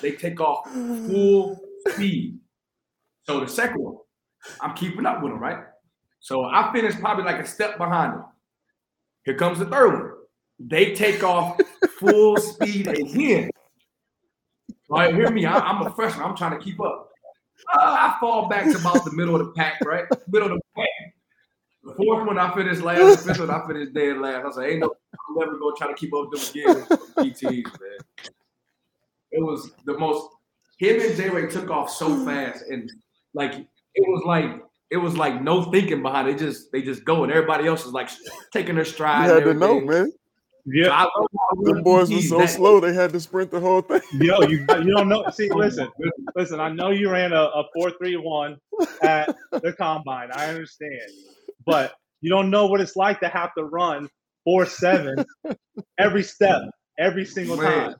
They 0.00 0.12
take 0.12 0.40
off 0.40 0.70
full 0.72 1.60
speed. 1.88 2.38
So 3.24 3.40
the 3.40 3.46
second 3.46 3.82
one, 3.82 3.96
I'm 4.62 4.74
keeping 4.74 5.04
up 5.04 5.22
with 5.22 5.32
them, 5.32 5.40
right? 5.40 5.64
So 6.20 6.46
I 6.46 6.72
finished 6.72 6.98
probably 6.98 7.24
like 7.24 7.44
a 7.44 7.46
step 7.46 7.76
behind 7.76 8.14
them. 8.14 8.24
Here 9.26 9.34
comes 9.34 9.58
the 9.58 9.66
third 9.66 9.92
one. 9.92 10.12
They 10.58 10.94
take 10.94 11.22
off 11.22 11.60
full 11.98 12.38
speed 12.38 12.88
again. 12.88 13.50
Right, 14.88 15.14
hear 15.14 15.30
me. 15.30 15.46
I, 15.46 15.70
am 15.70 15.86
a 15.86 15.90
freshman. 15.90 16.24
I'm 16.24 16.36
trying 16.36 16.56
to 16.58 16.64
keep 16.64 16.80
up. 16.80 17.10
Uh, 17.74 17.78
I 17.80 18.16
fall 18.20 18.48
back 18.48 18.70
to 18.70 18.78
about 18.78 19.04
the 19.04 19.12
middle 19.12 19.34
of 19.34 19.46
the 19.46 19.52
pack, 19.52 19.80
right? 19.84 20.04
Middle 20.28 20.52
of 20.52 20.58
the 20.58 20.60
pack. 20.76 21.14
The 21.82 21.94
fourth 21.94 22.26
one, 22.26 22.38
I 22.38 22.54
finished 22.54 22.82
last. 22.82 23.24
The 23.24 23.34
fifth 23.34 23.40
one, 23.40 23.50
I 23.50 23.66
finished 23.66 23.94
dead 23.94 24.18
last. 24.18 24.42
I 24.42 24.46
was 24.46 24.56
like, 24.56 24.70
ain't 24.70 24.80
no, 24.80 24.94
I'm 25.28 25.38
never 25.38 25.58
gonna 25.58 25.76
try 25.76 25.88
to 25.88 25.94
keep 25.94 26.14
up 26.14 26.28
with 26.30 26.54
them 26.54 26.62
again. 26.64 26.86
PTs, 27.16 27.64
man. 27.64 28.32
It 29.32 29.42
was 29.42 29.72
the 29.84 29.98
most. 29.98 30.28
Him 30.78 31.00
and 31.00 31.16
J 31.16 31.30
Ray 31.30 31.48
took 31.48 31.70
off 31.70 31.90
so 31.90 32.24
fast, 32.24 32.64
and 32.68 32.90
like 33.34 33.54
it 33.54 34.08
was 34.08 34.22
like 34.26 34.62
it 34.90 34.96
was 34.96 35.16
like 35.16 35.42
no 35.42 35.70
thinking 35.70 36.02
behind 36.02 36.28
it. 36.28 36.38
Just 36.38 36.70
they 36.72 36.82
just 36.82 37.04
go, 37.04 37.24
and 37.24 37.32
everybody 37.32 37.66
else 37.66 37.86
is 37.86 37.92
like 37.92 38.10
taking 38.52 38.74
their 38.74 38.84
stride. 38.84 39.28
You 39.28 39.34
had 39.34 39.44
to 39.44 39.54
know, 39.54 39.80
man. 39.80 40.12
Yeah, 40.68 41.06
the 41.62 41.80
boys 41.84 42.10
were 42.10 42.20
so 42.22 42.44
slow 42.46 42.80
they 42.80 42.92
had 42.92 43.12
to 43.12 43.20
sprint 43.20 43.52
the 43.52 43.60
whole 43.60 43.82
thing. 43.82 44.00
Yo, 44.14 44.42
you 44.42 44.66
you 44.82 44.96
don't 44.96 45.08
know. 45.08 45.24
See, 45.32 45.48
listen, 45.52 45.88
listen. 46.34 46.58
I 46.58 46.70
know 46.70 46.90
you 46.90 47.08
ran 47.08 47.32
a, 47.32 47.42
a 47.42 47.64
four 47.72 47.92
three 47.92 48.16
one 48.16 48.56
at 49.00 49.32
the 49.52 49.72
combine. 49.74 50.30
I 50.32 50.48
understand, 50.48 51.08
but 51.64 51.94
you 52.20 52.30
don't 52.30 52.50
know 52.50 52.66
what 52.66 52.80
it's 52.80 52.96
like 52.96 53.20
to 53.20 53.28
have 53.28 53.54
to 53.56 53.64
run 53.64 54.08
four 54.44 54.66
seven 54.66 55.24
every 56.00 56.24
step, 56.24 56.62
every 56.98 57.24
single 57.24 57.56
Man. 57.56 57.94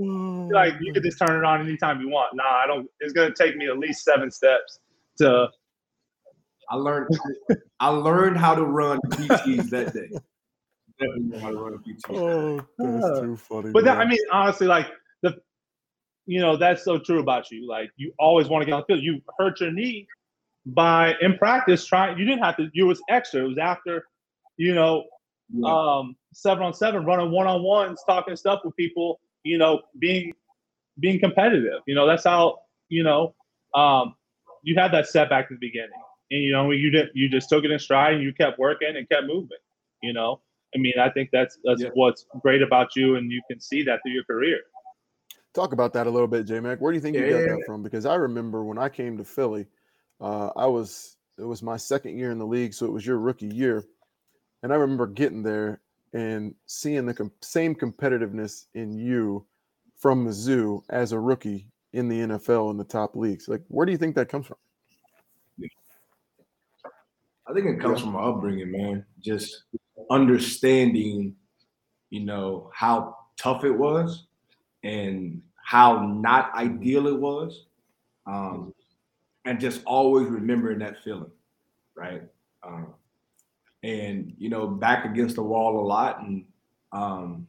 time. 0.00 0.48
Like 0.50 0.74
you 0.80 0.92
could 0.92 1.04
just 1.04 1.18
turn 1.24 1.38
it 1.38 1.44
on 1.44 1.60
anytime 1.60 2.00
you 2.00 2.08
want. 2.08 2.34
Nah, 2.34 2.42
I 2.42 2.66
don't. 2.66 2.88
It's 2.98 3.12
gonna 3.12 3.32
take 3.32 3.56
me 3.56 3.68
at 3.68 3.78
least 3.78 4.02
seven 4.02 4.32
steps 4.32 4.80
to. 5.18 5.48
I 6.68 6.74
learned. 6.74 7.16
I 7.78 7.90
learned 7.90 8.38
how 8.38 8.56
to 8.56 8.64
run 8.64 8.98
PTs 9.12 9.70
that 9.70 9.94
day 9.94 10.10
Oh, 12.10 12.60
that's 12.78 13.20
too 13.20 13.36
funny. 13.36 13.70
But 13.70 13.84
that, 13.84 13.98
I 13.98 14.06
mean, 14.06 14.18
honestly, 14.32 14.66
like 14.66 14.86
the, 15.22 15.36
you 16.26 16.40
know, 16.40 16.56
that's 16.56 16.84
so 16.84 16.98
true 16.98 17.20
about 17.20 17.50
you. 17.50 17.68
Like 17.68 17.90
you 17.96 18.12
always 18.18 18.48
want 18.48 18.62
to 18.62 18.66
get 18.66 18.72
on 18.72 18.80
the 18.80 18.86
field. 18.86 19.02
You 19.02 19.20
hurt 19.38 19.60
your 19.60 19.72
knee 19.72 20.06
by 20.66 21.14
in 21.20 21.36
practice 21.38 21.86
trying. 21.86 22.18
You 22.18 22.24
didn't 22.24 22.42
have 22.42 22.56
to. 22.56 22.68
You 22.72 22.86
was 22.86 23.00
extra. 23.08 23.44
It 23.44 23.48
was 23.48 23.58
after, 23.58 24.06
you 24.56 24.74
know, 24.74 25.04
yeah. 25.52 25.72
um, 25.72 26.16
seven 26.32 26.64
on 26.64 26.74
seven, 26.74 27.04
running 27.04 27.30
one 27.30 27.46
on 27.46 27.62
ones, 27.62 28.02
talking 28.06 28.36
stuff 28.36 28.60
with 28.64 28.76
people. 28.76 29.20
You 29.44 29.58
know, 29.58 29.80
being 29.98 30.32
being 31.00 31.20
competitive. 31.20 31.80
You 31.86 31.94
know, 31.94 32.06
that's 32.06 32.24
how 32.24 32.58
you 32.88 33.02
know. 33.02 33.34
Um, 33.74 34.14
you 34.62 34.74
had 34.76 34.92
that 34.92 35.06
setback 35.06 35.44
at 35.44 35.50
the 35.50 35.56
beginning, 35.56 35.90
and 36.30 36.42
you 36.42 36.52
know, 36.52 36.70
you 36.70 36.90
did. 36.90 37.08
You 37.14 37.28
just 37.28 37.48
took 37.48 37.64
it 37.64 37.70
in 37.70 37.78
stride, 37.78 38.14
and 38.14 38.22
you 38.22 38.32
kept 38.32 38.58
working 38.58 38.96
and 38.96 39.08
kept 39.08 39.26
moving. 39.26 39.58
You 40.02 40.12
know, 40.12 40.40
I 40.74 40.78
mean, 40.78 40.94
I 41.00 41.10
think 41.10 41.30
that's 41.32 41.58
that's 41.64 41.82
yeah. 41.82 41.90
what's 41.94 42.26
great 42.40 42.62
about 42.62 42.94
you, 42.94 43.16
and 43.16 43.30
you 43.30 43.40
can 43.50 43.60
see 43.60 43.82
that 43.84 44.00
through 44.02 44.12
your 44.12 44.24
career. 44.24 44.60
Talk 45.54 45.72
about 45.72 45.92
that 45.94 46.06
a 46.06 46.10
little 46.10 46.28
bit, 46.28 46.46
J 46.46 46.60
Mac. 46.60 46.80
Where 46.80 46.92
do 46.92 46.96
you 46.96 47.02
think 47.02 47.16
yeah. 47.16 47.24
you 47.24 47.30
got 47.30 47.40
that 47.40 47.62
from? 47.66 47.82
Because 47.82 48.06
I 48.06 48.14
remember 48.16 48.64
when 48.64 48.78
I 48.78 48.88
came 48.88 49.16
to 49.16 49.24
Philly, 49.24 49.66
uh, 50.20 50.50
I 50.56 50.66
was 50.66 51.16
it 51.38 51.44
was 51.44 51.62
my 51.62 51.76
second 51.76 52.18
year 52.18 52.30
in 52.30 52.38
the 52.38 52.46
league, 52.46 52.74
so 52.74 52.86
it 52.86 52.92
was 52.92 53.06
your 53.06 53.18
rookie 53.18 53.46
year, 53.46 53.84
and 54.62 54.72
I 54.72 54.76
remember 54.76 55.06
getting 55.06 55.42
there 55.42 55.80
and 56.12 56.54
seeing 56.66 57.06
the 57.06 57.14
com- 57.14 57.32
same 57.42 57.74
competitiveness 57.74 58.66
in 58.74 58.96
you 58.96 59.46
from 59.96 60.26
Mizzou 60.26 60.82
as 60.90 61.12
a 61.12 61.18
rookie 61.18 61.66
in 61.92 62.08
the 62.08 62.20
NFL 62.20 62.70
in 62.70 62.76
the 62.76 62.84
top 62.84 63.16
leagues. 63.16 63.48
Like, 63.48 63.62
where 63.68 63.86
do 63.86 63.92
you 63.92 63.98
think 63.98 64.14
that 64.14 64.28
comes 64.28 64.46
from? 64.46 64.56
I 67.48 67.54
think 67.54 67.66
it 67.66 67.80
comes 67.80 67.98
yeah. 67.98 68.04
from 68.04 68.12
my 68.12 68.20
upbringing, 68.20 68.70
man. 68.70 69.06
Just 69.20 69.64
understanding, 70.10 71.34
you 72.10 72.20
know, 72.20 72.70
how 72.74 73.16
tough 73.36 73.64
it 73.64 73.72
was 73.72 74.26
and 74.82 75.42
how 75.64 76.06
not 76.06 76.54
ideal 76.54 77.06
it 77.06 77.18
was. 77.18 77.66
Um, 78.26 78.74
and 79.44 79.58
just 79.58 79.82
always 79.86 80.28
remembering 80.28 80.78
that 80.80 81.02
feeling, 81.02 81.30
right? 81.96 82.22
Um, 82.62 82.94
and 83.82 84.34
you 84.38 84.50
know, 84.50 84.66
back 84.66 85.04
against 85.04 85.36
the 85.36 85.42
wall 85.42 85.80
a 85.80 85.86
lot, 85.86 86.22
and 86.22 86.44
um, 86.92 87.46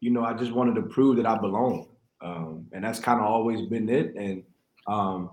you 0.00 0.10
know, 0.10 0.24
I 0.24 0.34
just 0.34 0.52
wanted 0.52 0.74
to 0.76 0.82
prove 0.82 1.16
that 1.16 1.26
I 1.26 1.36
belong, 1.38 1.88
um, 2.20 2.66
and 2.72 2.82
that's 2.82 2.98
kind 2.98 3.20
of 3.20 3.26
always 3.26 3.62
been 3.68 3.88
it. 3.88 4.14
And 4.16 4.42
um, 4.86 5.30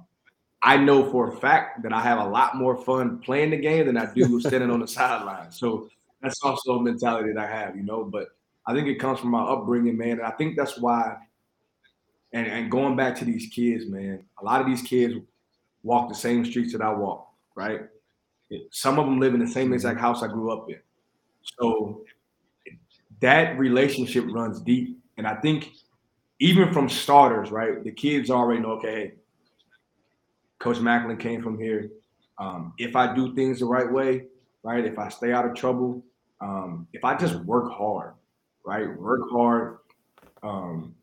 I 0.65 0.77
know 0.77 1.09
for 1.11 1.29
a 1.29 1.35
fact 1.37 1.83
that 1.83 1.93
I 1.93 2.01
have 2.01 2.17
a 2.17 2.27
lot 2.27 2.57
more 2.57 2.75
fun 2.75 3.19
playing 3.19 3.51
the 3.51 3.57
game 3.57 3.85
than 3.85 3.97
I 3.97 4.11
do 4.11 4.39
standing 4.41 4.71
on 4.71 4.79
the 4.79 4.87
sideline. 4.87 5.51
So 5.51 5.89
that's 6.21 6.41
also 6.43 6.79
a 6.79 6.81
mentality 6.81 7.31
that 7.31 7.39
I 7.39 7.45
have, 7.45 7.77
you 7.77 7.83
know. 7.83 8.03
But 8.03 8.29
I 8.65 8.73
think 8.73 8.87
it 8.87 8.95
comes 8.95 9.19
from 9.19 9.29
my 9.29 9.43
upbringing, 9.43 9.95
man. 9.95 10.13
And 10.13 10.23
I 10.23 10.31
think 10.31 10.57
that's 10.57 10.79
why. 10.79 11.17
And, 12.33 12.47
and 12.47 12.71
going 12.71 12.95
back 12.95 13.15
to 13.17 13.25
these 13.25 13.47
kids, 13.47 13.85
man, 13.87 14.25
a 14.41 14.43
lot 14.43 14.59
of 14.59 14.65
these 14.65 14.81
kids 14.81 15.13
walk 15.83 16.09
the 16.09 16.15
same 16.15 16.43
streets 16.43 16.73
that 16.73 16.81
I 16.81 16.91
walk, 16.91 17.29
right? 17.55 17.81
Some 18.71 18.97
of 18.97 19.05
them 19.05 19.19
live 19.19 19.35
in 19.35 19.39
the 19.39 19.47
same 19.47 19.71
exact 19.71 19.99
house 19.99 20.23
I 20.23 20.27
grew 20.27 20.51
up 20.51 20.67
in. 20.67 20.79
So 21.59 22.01
that 23.21 23.57
relationship 23.59 24.25
runs 24.29 24.59
deep. 24.61 24.97
And 25.17 25.27
I 25.27 25.35
think 25.35 25.73
even 26.39 26.73
from 26.73 26.89
starters, 26.89 27.51
right, 27.51 27.83
the 27.83 27.91
kids 27.91 28.31
already 28.31 28.61
know, 28.61 28.71
okay, 28.71 28.93
hey, 28.93 29.13
Coach 30.65 30.77
Maclin 30.77 31.19
came 31.19 31.43
from 31.43 31.59
here. 31.59 31.91
Um, 32.39 32.73
if 32.79 32.95
I 32.95 33.13
do 33.13 33.35
things 33.35 33.59
the 33.59 33.67
right 33.67 33.89
way, 33.89 34.23
right, 34.63 34.83
if 34.83 34.97
I 34.97 35.09
stay 35.09 35.31
out 35.31 35.45
of 35.45 35.53
trouble, 35.53 36.03
um, 36.41 36.87
if 36.91 37.05
I 37.05 37.15
just 37.15 37.35
work 37.45 37.71
hard, 37.71 38.13
right, 38.65 38.99
work 38.99 39.21
hard, 39.31 39.77
um, 40.41 40.95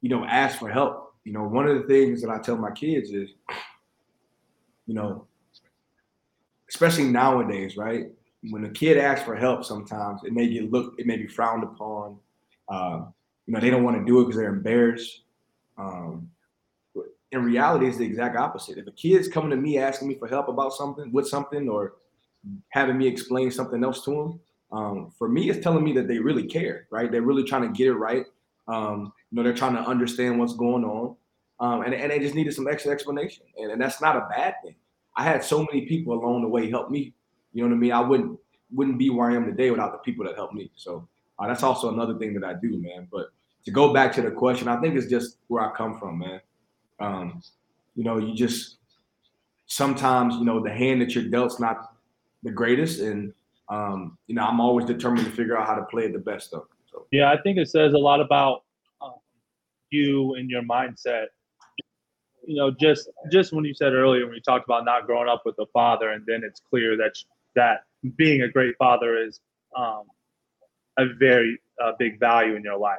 you 0.00 0.08
know, 0.08 0.24
ask 0.24 0.58
for 0.58 0.68
help. 0.68 1.14
You 1.22 1.32
know, 1.32 1.44
one 1.44 1.68
of 1.68 1.80
the 1.80 1.86
things 1.86 2.20
that 2.22 2.28
I 2.28 2.40
tell 2.40 2.56
my 2.56 2.72
kids 2.72 3.12
is, 3.12 3.30
you 4.88 4.94
know, 4.94 5.28
especially 6.68 7.04
nowadays, 7.04 7.76
right? 7.76 8.06
When 8.50 8.64
a 8.64 8.70
kid 8.70 8.98
asks 8.98 9.24
for 9.24 9.36
help, 9.36 9.64
sometimes 9.64 10.22
it 10.24 10.32
may 10.32 10.48
get 10.48 10.72
looked, 10.72 10.98
it 10.98 11.06
may 11.06 11.18
be 11.18 11.28
frowned 11.28 11.62
upon. 11.62 12.18
Uh, 12.68 13.04
you 13.46 13.54
know, 13.54 13.60
they 13.60 13.70
don't 13.70 13.84
want 13.84 13.96
to 13.96 14.04
do 14.04 14.22
it 14.22 14.24
because 14.24 14.40
they're 14.40 14.52
embarrassed. 14.52 15.22
Um, 15.76 16.30
in 17.32 17.44
reality, 17.44 17.86
it's 17.86 17.98
the 17.98 18.06
exact 18.06 18.36
opposite. 18.36 18.78
If 18.78 18.86
a 18.86 18.92
kid's 18.92 19.28
coming 19.28 19.50
to 19.50 19.56
me 19.56 19.78
asking 19.78 20.08
me 20.08 20.14
for 20.14 20.28
help 20.28 20.48
about 20.48 20.72
something, 20.72 21.12
with 21.12 21.28
something, 21.28 21.68
or 21.68 21.94
having 22.70 22.96
me 22.96 23.06
explain 23.06 23.50
something 23.50 23.84
else 23.84 24.04
to 24.04 24.10
them, 24.10 24.40
um, 24.70 25.12
for 25.18 25.28
me, 25.28 25.50
it's 25.50 25.62
telling 25.62 25.84
me 25.84 25.92
that 25.94 26.08
they 26.08 26.18
really 26.18 26.46
care, 26.46 26.86
right? 26.90 27.10
They're 27.10 27.22
really 27.22 27.44
trying 27.44 27.62
to 27.62 27.76
get 27.76 27.88
it 27.88 27.94
right. 27.94 28.24
Um, 28.66 29.12
you 29.30 29.36
know, 29.36 29.42
they're 29.42 29.54
trying 29.54 29.74
to 29.74 29.80
understand 29.80 30.38
what's 30.38 30.54
going 30.54 30.84
on, 30.84 31.16
um, 31.60 31.82
and, 31.82 31.94
and 31.94 32.10
they 32.10 32.18
just 32.18 32.34
needed 32.34 32.54
some 32.54 32.68
extra 32.68 32.92
explanation, 32.92 33.44
and, 33.56 33.72
and 33.72 33.80
that's 33.80 34.00
not 34.00 34.16
a 34.16 34.28
bad 34.30 34.54
thing. 34.62 34.74
I 35.16 35.24
had 35.24 35.42
so 35.42 35.66
many 35.70 35.86
people 35.86 36.14
along 36.14 36.42
the 36.42 36.48
way 36.48 36.70
help 36.70 36.90
me. 36.90 37.12
You 37.52 37.62
know 37.62 37.70
what 37.70 37.76
I 37.76 37.78
mean? 37.78 37.92
I 37.92 38.00
wouldn't 38.00 38.38
wouldn't 38.70 38.98
be 38.98 39.10
where 39.10 39.30
I 39.30 39.34
am 39.34 39.46
today 39.46 39.70
without 39.70 39.92
the 39.92 39.98
people 39.98 40.24
that 40.26 40.36
helped 40.36 40.54
me. 40.54 40.70
So 40.76 41.08
uh, 41.38 41.46
that's 41.46 41.62
also 41.62 41.92
another 41.92 42.18
thing 42.18 42.34
that 42.34 42.44
I 42.44 42.54
do, 42.54 42.76
man. 42.76 43.08
But 43.10 43.28
to 43.64 43.70
go 43.70 43.92
back 43.92 44.12
to 44.14 44.22
the 44.22 44.30
question, 44.30 44.68
I 44.68 44.80
think 44.80 44.94
it's 44.94 45.10
just 45.10 45.38
where 45.48 45.62
I 45.62 45.74
come 45.74 45.98
from, 45.98 46.18
man. 46.18 46.40
Um, 47.00 47.42
you 47.94 48.04
know, 48.04 48.18
you 48.18 48.34
just 48.34 48.76
sometimes, 49.66 50.36
you 50.36 50.44
know, 50.44 50.62
the 50.62 50.70
hand 50.70 51.00
that 51.02 51.14
you're 51.14 51.24
dealt's 51.24 51.60
not 51.60 51.94
the 52.42 52.50
greatest, 52.50 53.00
and 53.00 53.32
um, 53.68 54.18
you 54.26 54.34
know, 54.34 54.42
I'm 54.42 54.60
always 54.60 54.86
determined 54.86 55.26
to 55.26 55.32
figure 55.32 55.56
out 55.58 55.66
how 55.66 55.74
to 55.74 55.84
play 55.84 56.04
it 56.04 56.12
the 56.12 56.18
best 56.18 56.52
of. 56.54 56.64
So. 56.90 57.06
Yeah, 57.12 57.30
I 57.30 57.40
think 57.40 57.58
it 57.58 57.68
says 57.68 57.92
a 57.92 57.98
lot 57.98 58.20
about 58.20 58.64
um, 59.02 59.14
you 59.90 60.34
and 60.34 60.48
your 60.48 60.62
mindset. 60.62 61.26
You 62.46 62.56
know, 62.56 62.70
just 62.70 63.10
just 63.30 63.52
when 63.52 63.64
you 63.64 63.74
said 63.74 63.92
earlier 63.92 64.24
when 64.24 64.34
you 64.34 64.40
talked 64.40 64.64
about 64.64 64.84
not 64.84 65.06
growing 65.06 65.28
up 65.28 65.42
with 65.44 65.56
a 65.58 65.66
father, 65.72 66.10
and 66.10 66.24
then 66.26 66.42
it's 66.44 66.60
clear 66.60 66.96
that 66.96 67.12
that 67.54 67.80
being 68.16 68.42
a 68.42 68.48
great 68.48 68.74
father 68.78 69.18
is 69.18 69.40
um, 69.76 70.04
a 70.98 71.06
very 71.18 71.58
uh, 71.82 71.92
big 71.98 72.18
value 72.18 72.54
in 72.54 72.62
your 72.62 72.78
life. 72.78 72.98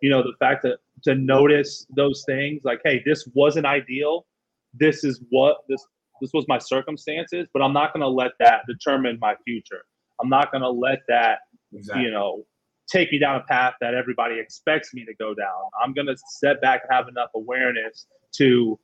You 0.00 0.10
know, 0.10 0.22
the 0.22 0.34
fact 0.38 0.62
that 0.62 0.78
to 1.04 1.14
notice 1.14 1.86
those 1.94 2.24
things, 2.26 2.62
like, 2.64 2.80
hey, 2.84 3.02
this 3.04 3.28
wasn't 3.34 3.66
ideal. 3.66 4.26
This 4.72 5.04
is 5.04 5.22
what 5.30 5.58
this 5.68 5.84
this 6.20 6.30
was 6.32 6.44
my 6.48 6.58
circumstances, 6.58 7.46
but 7.52 7.60
I'm 7.62 7.72
not 7.72 7.92
going 7.92 8.02
to 8.02 8.08
let 8.08 8.32
that 8.38 8.62
determine 8.68 9.18
my 9.20 9.34
future. 9.44 9.82
I'm 10.22 10.28
not 10.28 10.52
going 10.52 10.62
to 10.62 10.70
let 10.70 11.00
that, 11.08 11.40
exactly. 11.72 12.04
you 12.04 12.10
know, 12.10 12.44
take 12.90 13.10
me 13.10 13.18
down 13.18 13.36
a 13.36 13.42
path 13.44 13.74
that 13.80 13.94
everybody 13.94 14.38
expects 14.38 14.94
me 14.94 15.04
to 15.04 15.14
go 15.14 15.34
down. 15.34 15.70
I'm 15.82 15.92
going 15.92 16.06
to 16.06 16.16
step 16.28 16.60
back 16.62 16.82
and 16.84 16.96
have 16.96 17.08
enough 17.08 17.30
awareness 17.34 18.06
to 18.36 18.78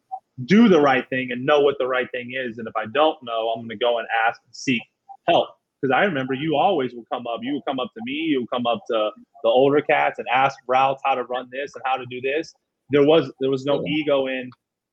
do 0.45 0.69
the 0.69 0.81
right 0.81 1.09
thing 1.09 1.31
and 1.31 1.45
know 1.45 1.61
what 1.61 1.77
the 1.79 1.87
right 1.87 2.09
thing 2.13 2.33
is. 2.35 2.59
And 2.59 2.67
if 2.67 2.75
I 2.77 2.87
don't 2.87 3.19
know, 3.23 3.51
I'm 3.51 3.61
going 3.61 3.71
to 3.71 3.77
go 3.77 3.99
and 3.99 4.09
ask 4.27 4.41
and 4.45 4.55
seek 4.55 4.83
help. 5.29 5.49
Because 5.81 5.95
I 5.95 6.05
remember 6.05 6.35
you 6.35 6.57
always 6.57 6.95
would 6.95 7.07
come 7.13 7.27
up. 7.27 7.41
You 7.43 7.55
would 7.55 7.65
come 7.67 7.81
up 7.81 7.91
to 7.95 8.03
me. 8.05 8.13
You 8.13 8.41
would 8.41 8.51
come 8.51 8.67
up 8.67 8.83
to 8.89 9.11
the 9.43 9.49
older 9.49 9.81
cats 9.81 10.19
and 10.19 10.29
ask 10.33 10.59
routes 10.67 11.01
how 11.05 11.15
to 11.15 11.25
run 11.25 11.49
this 11.51 11.73
and 11.75 11.83
how 11.87 11.97
to 11.97 12.05
do 12.11 12.21
this. 12.21 12.53
There 12.91 13.05
was 13.05 13.33
there 13.41 13.51
was 13.51 13.65
no 13.65 13.85
ego 13.87 14.27
in 14.27 14.51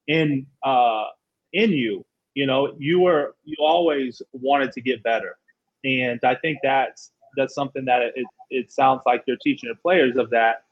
in 0.08 0.46
uh, 0.64 1.06
in 1.54 1.72
you. 1.72 2.06
You 2.36 2.46
know, 2.46 2.74
you 2.78 3.00
were 3.00 3.36
you 3.44 3.58
always 3.60 4.22
wanted 4.34 4.72
to 4.74 4.82
get 4.82 5.04
better 5.04 5.38
and 5.84 6.20
I 6.24 6.36
think 6.36 6.60
that's 6.64 7.12
that's 7.36 7.54
something 7.54 7.86
that 7.86 8.02
it, 8.16 8.26
it 8.50 8.72
sounds 8.72 9.02
like 9.06 9.24
you're 9.28 9.38
teaching 9.44 9.68
your 9.68 9.76
players 9.76 10.18
of 10.18 10.30
that. 10.32 10.64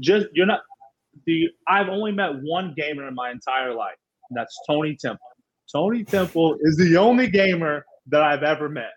Just 0.00 0.26
you're 0.32 0.46
not. 0.46 0.60
The 1.26 1.48
I've 1.68 1.88
only 1.88 2.12
met 2.12 2.42
one 2.42 2.74
gamer 2.76 3.06
in 3.06 3.14
my 3.14 3.30
entire 3.30 3.74
life, 3.74 3.96
and 4.30 4.36
that's 4.36 4.58
Tony 4.66 4.96
Temple. 4.96 5.26
Tony 5.70 6.04
Temple 6.04 6.56
is 6.62 6.76
the 6.76 6.96
only 6.96 7.28
gamer 7.28 7.84
that 8.08 8.22
I've 8.22 8.42
ever 8.42 8.68
met. 8.68 8.92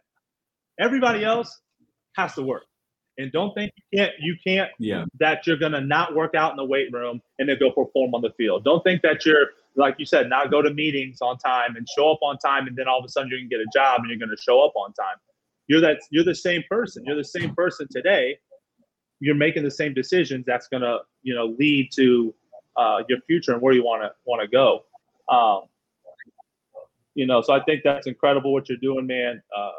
Everybody 0.79 1.23
else 1.23 1.61
has 2.15 2.33
to 2.35 2.41
work, 2.41 2.63
and 3.17 3.31
don't 3.31 3.53
think 3.53 3.71
you 3.75 3.99
can't. 3.99 4.13
You 4.19 4.35
can't. 4.45 4.71
Yeah. 4.79 5.05
That 5.19 5.47
you're 5.47 5.57
gonna 5.57 5.81
not 5.81 6.15
work 6.15 6.35
out 6.35 6.51
in 6.51 6.57
the 6.57 6.65
weight 6.65 6.91
room 6.91 7.21
and 7.39 7.47
then 7.49 7.57
go 7.59 7.71
perform 7.71 8.13
on 8.13 8.21
the 8.21 8.31
field. 8.37 8.63
Don't 8.63 8.83
think 8.83 9.01
that 9.03 9.25
you're 9.25 9.47
like 9.75 9.95
you 9.97 10.05
said, 10.05 10.29
not 10.29 10.51
go 10.51 10.61
to 10.61 10.73
meetings 10.73 11.19
on 11.21 11.37
time 11.37 11.75
and 11.75 11.87
show 11.95 12.11
up 12.11 12.19
on 12.21 12.37
time, 12.37 12.67
and 12.67 12.75
then 12.75 12.87
all 12.87 12.99
of 12.99 13.05
a 13.05 13.09
sudden 13.09 13.29
you're 13.29 13.39
gonna 13.39 13.49
get 13.49 13.59
a 13.59 13.67
job 13.73 14.01
and 14.01 14.09
you're 14.09 14.19
gonna 14.19 14.37
show 14.37 14.63
up 14.65 14.73
on 14.75 14.93
time. 14.93 15.17
You're 15.67 15.81
that 15.81 15.99
you're 16.11 16.23
the 16.23 16.35
same 16.35 16.63
person. 16.69 17.03
You're 17.05 17.17
the 17.17 17.23
same 17.23 17.53
person 17.55 17.87
today. 17.91 18.37
You're 19.19 19.35
making 19.35 19.63
the 19.63 19.71
same 19.71 19.93
decisions. 19.93 20.45
That's 20.45 20.67
gonna 20.67 20.99
you 21.23 21.33
know 21.33 21.55
lead 21.57 21.89
to 21.95 22.33
uh, 22.77 23.03
your 23.07 23.19
future 23.27 23.53
and 23.53 23.61
where 23.61 23.73
you 23.73 23.83
want 23.83 24.03
to 24.03 24.11
want 24.25 24.41
to 24.41 24.47
go. 24.47 24.83
Um, 25.29 25.63
you 27.15 27.25
know, 27.25 27.41
so 27.41 27.53
I 27.53 27.63
think 27.63 27.81
that's 27.83 28.07
incredible 28.07 28.53
what 28.53 28.69
you're 28.69 28.77
doing, 28.77 29.07
man. 29.07 29.41
Uh, 29.55 29.71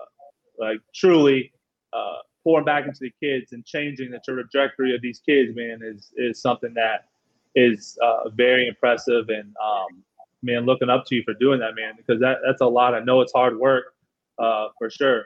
like 0.59 0.79
truly 0.95 1.53
uh, 1.93 2.19
pouring 2.45 2.65
back 2.65 2.87
into 2.87 3.01
the 3.01 3.13
kids 3.23 3.53
and 3.53 3.65
changing 3.65 4.11
the 4.11 4.21
trajectory 4.25 4.95
of 4.95 5.03
these 5.03 5.21
kids, 5.21 5.55
man, 5.57 5.81
is 5.83 6.13
is 6.17 6.41
something 6.41 6.73
that 6.75 7.07
is 7.55 7.99
uh, 8.03 8.29
very 8.31 8.69
impressive. 8.69 9.29
And 9.29 9.55
um, 9.65 10.03
man, 10.43 10.67
looking 10.67 10.89
up 10.89 11.05
to 11.07 11.17
you 11.17 11.23
for 11.25 11.35
doing 11.35 11.59
that, 11.61 11.75
man, 11.75 11.95
because 11.97 12.21
that 12.21 12.39
that's 12.47 12.61
a 12.61 12.67
lot. 12.67 12.95
I 12.95 13.01
know 13.01 13.21
it's 13.21 13.33
hard 13.33 13.59
work 13.59 13.95
uh, 14.39 14.69
for 14.79 14.91
sure. 14.91 15.25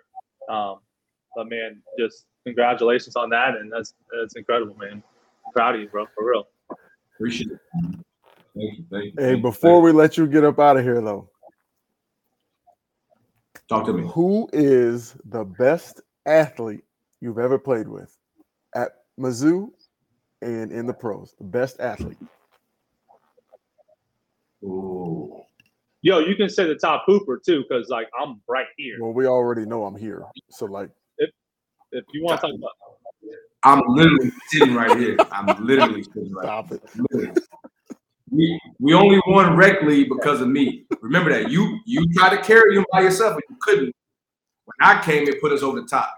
Um, 0.49 0.79
but 1.37 1.49
man, 1.49 1.83
just 1.99 2.27
congratulations 2.45 3.17
on 3.17 3.31
that, 3.31 3.57
and 3.57 3.71
that's 3.71 3.95
that's 4.19 4.37
incredible, 4.37 4.77
man. 4.77 5.03
I'm 5.47 5.53
proud 5.53 5.75
of 5.75 5.81
you, 5.81 5.89
bro, 5.89 6.07
for 6.15 6.29
real. 6.29 6.49
Appreciate 7.15 7.51
it. 7.51 7.59
Thank 8.57 8.79
you. 8.79 8.85
Thank 8.91 9.05
you. 9.05 9.13
Hey, 9.19 9.35
before 9.35 9.81
we 9.81 9.93
let 9.93 10.17
you 10.17 10.27
get 10.27 10.45
up 10.45 10.59
out 10.59 10.77
of 10.77 10.85
here, 10.85 11.01
though, 11.01 11.29
talk 13.71 13.87
to 13.87 13.93
me. 13.93 14.07
Who 14.13 14.49
is 14.53 15.17
the 15.25 15.45
best 15.45 16.03
athlete 16.27 16.85
you've 17.21 17.39
ever 17.39 17.59
played 17.59 17.89
with 17.89 18.17
at 18.75 18.91
Mizzou 19.19 19.71
and 20.43 20.73
in 20.73 20.87
the 20.87 20.95
pros, 20.95 21.35
the 21.39 21.45
best 21.45 21.81
athlete. 21.81 22.19
Ooh. 24.63 25.43
Yo, 26.03 26.19
you 26.19 26.35
can 26.35 26.49
say 26.49 26.67
the 26.67 26.75
top 26.75 27.05
hooper 27.07 27.41
too, 27.45 27.63
because 27.69 27.89
like 27.89 28.09
I'm 28.19 28.41
right 28.49 28.67
here. 28.77 28.97
Well, 29.01 29.13
we 29.13 29.27
already 29.27 29.67
know 29.67 29.85
I'm 29.85 29.97
here. 29.97 30.25
So 30.51 30.67
like 30.67 30.91
if 31.19 31.31
if 31.93 32.05
you 32.13 32.25
want 32.25 32.41
to 32.41 32.47
talk 32.47 32.57
about 32.57 32.73
I'm 33.63 33.83
literally 33.89 34.33
sitting 34.47 34.75
right 34.75 34.97
here. 34.99 35.19
I'm 35.31 35.63
literally 35.65 36.03
sitting 36.03 36.33
right 36.33 36.45
Stop 36.45 36.73
it. 36.73 36.83
Literally. 38.31 38.61
We, 38.79 38.93
we 38.93 38.95
only 38.95 39.21
won 39.27 39.57
rec 39.57 39.83
league 39.83 40.09
because 40.09 40.41
of 40.41 40.49
me. 40.49 40.87
Remember 41.01 41.31
that. 41.31 41.51
You 41.51 41.79
you 41.85 42.07
tried 42.15 42.37
to 42.37 42.43
carry 42.43 42.77
him 42.77 42.85
by 42.93 43.01
yourself, 43.01 43.35
but 43.35 43.45
you 43.49 43.57
couldn't. 43.61 43.95
When 44.65 44.89
I 44.89 45.03
came, 45.03 45.29
it 45.29 45.41
put 45.41 45.53
us 45.53 45.63
over 45.63 45.81
the 45.81 45.87
top. 45.87 46.15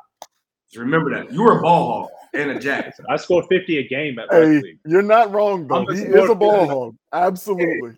Just 0.68 0.80
remember 0.80 1.10
that. 1.14 1.32
You 1.32 1.42
were 1.42 1.58
a 1.58 1.62
ball 1.62 2.02
hog 2.02 2.10
and 2.34 2.50
a 2.50 2.58
jack. 2.58 2.94
I 3.08 3.16
scored 3.16 3.46
50 3.48 3.78
a 3.78 3.88
game 3.88 4.18
at 4.18 4.28
hey, 4.30 4.78
You're 4.86 5.02
not 5.02 5.32
wrong, 5.32 5.66
though. 5.66 5.86
He 5.86 6.02
is 6.02 6.30
a 6.30 6.34
ball 6.34 6.66
hog. 6.66 6.96
Absolutely. 7.12 7.96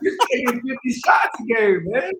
You're 0.00 0.16
taking 0.30 0.60
50 0.60 0.92
shots 1.04 1.40
a 1.40 1.54
game, 1.54 1.84
man. 1.90 2.12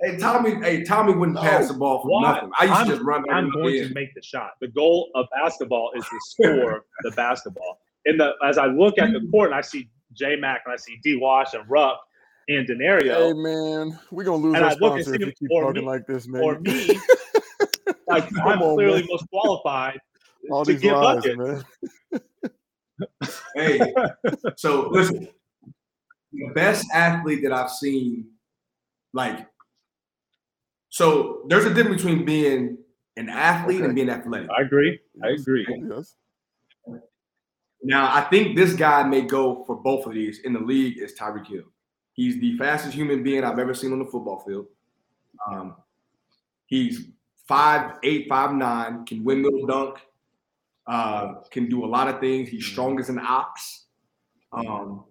Hey, 0.00 0.18
Tommy, 0.18 0.54
hey, 0.56 0.82
Tommy 0.82 1.14
wouldn't 1.14 1.36
no. 1.36 1.42
pass 1.42 1.68
the 1.68 1.74
ball 1.74 2.02
for 2.02 2.10
Why? 2.10 2.32
nothing. 2.34 2.50
I 2.58 2.64
used 2.64 2.74
I'm, 2.74 2.86
to 2.86 2.92
just 2.94 3.04
run 3.04 3.24
I'm 3.30 3.50
going 3.50 3.86
to 3.86 3.94
make 3.94 4.14
the 4.14 4.22
shot. 4.22 4.52
The 4.60 4.68
goal 4.68 5.10
of 5.14 5.26
basketball 5.32 5.92
is 5.94 6.04
to 6.04 6.18
score 6.22 6.84
the 7.02 7.10
basketball. 7.12 7.78
And 8.06 8.18
the 8.18 8.32
as 8.44 8.58
I 8.58 8.66
look 8.66 8.98
at 8.98 9.12
the 9.12 9.20
mm. 9.20 9.30
court 9.30 9.50
and 9.50 9.54
I 9.54 9.60
see 9.60 9.88
J 10.14 10.36
Mac 10.36 10.62
and 10.66 10.72
I 10.72 10.76
see 10.76 10.98
D 11.02 11.16
Wash 11.16 11.54
and 11.54 11.68
Ruck 11.68 11.98
and 12.48 12.66
Danario. 12.68 13.28
Hey 13.28 13.32
man, 13.34 13.98
we're 14.10 14.24
gonna 14.24 14.36
lose 14.36 14.56
our 14.56 14.70
sponsor 14.72 15.14
if 15.14 15.20
you 15.20 15.32
keep 15.32 15.50
talking 15.50 15.82
me, 15.82 15.86
like 15.86 16.06
this, 16.06 16.26
man. 16.26 16.42
Or 16.42 16.60
me, 16.60 16.98
like 18.08 18.24
I'm 18.44 18.62
on, 18.62 18.76
clearly 18.76 19.00
man. 19.00 19.08
most 19.10 19.28
qualified 19.30 19.98
all 20.50 20.64
these 20.64 20.82
lies, 20.84 21.24
man. 21.36 21.64
hey, 23.56 23.94
so 24.56 24.88
listen, 24.90 25.28
the 26.32 26.50
best 26.54 26.86
athlete 26.92 27.42
that 27.42 27.52
I've 27.52 27.70
seen, 27.70 28.26
like, 29.12 29.46
so 30.90 31.42
there's 31.48 31.64
a 31.64 31.74
difference 31.74 32.02
between 32.02 32.24
being 32.24 32.78
an 33.16 33.28
athlete 33.28 33.76
Okay. 33.76 33.86
and 33.86 33.94
being 33.94 34.10
athletic. 34.10 34.48
I 34.56 34.62
agree. 34.62 34.98
I 35.22 35.28
agree. 35.30 35.66
Yes. 35.88 36.16
Now, 37.84 38.14
I 38.14 38.22
think 38.22 38.56
this 38.56 38.72
guy 38.74 39.02
may 39.04 39.20
go 39.20 39.62
for 39.66 39.76
both 39.76 40.06
of 40.06 40.14
these 40.14 40.40
in 40.40 40.54
the 40.54 40.60
league 40.60 40.98
is 40.98 41.14
Tyreek 41.14 41.46
Hill. 41.46 41.64
He's 42.14 42.40
the 42.40 42.56
fastest 42.56 42.94
human 42.94 43.22
being 43.22 43.44
I've 43.44 43.58
ever 43.58 43.74
seen 43.74 43.92
on 43.92 43.98
the 43.98 44.06
football 44.06 44.42
field. 44.46 44.66
Um, 45.46 45.76
he's 46.66 47.08
five 47.46 47.98
eight, 48.02 48.26
five 48.28 48.54
nine, 48.54 49.04
can 49.04 49.22
windmill 49.22 49.66
dunk, 49.66 49.98
uh, 50.86 51.34
can 51.50 51.68
do 51.68 51.84
a 51.84 51.86
lot 51.86 52.08
of 52.08 52.20
things. 52.20 52.48
He's 52.48 52.64
strong 52.64 52.98
as 52.98 53.10
an 53.10 53.18
ox, 53.18 53.84
um, 54.52 55.04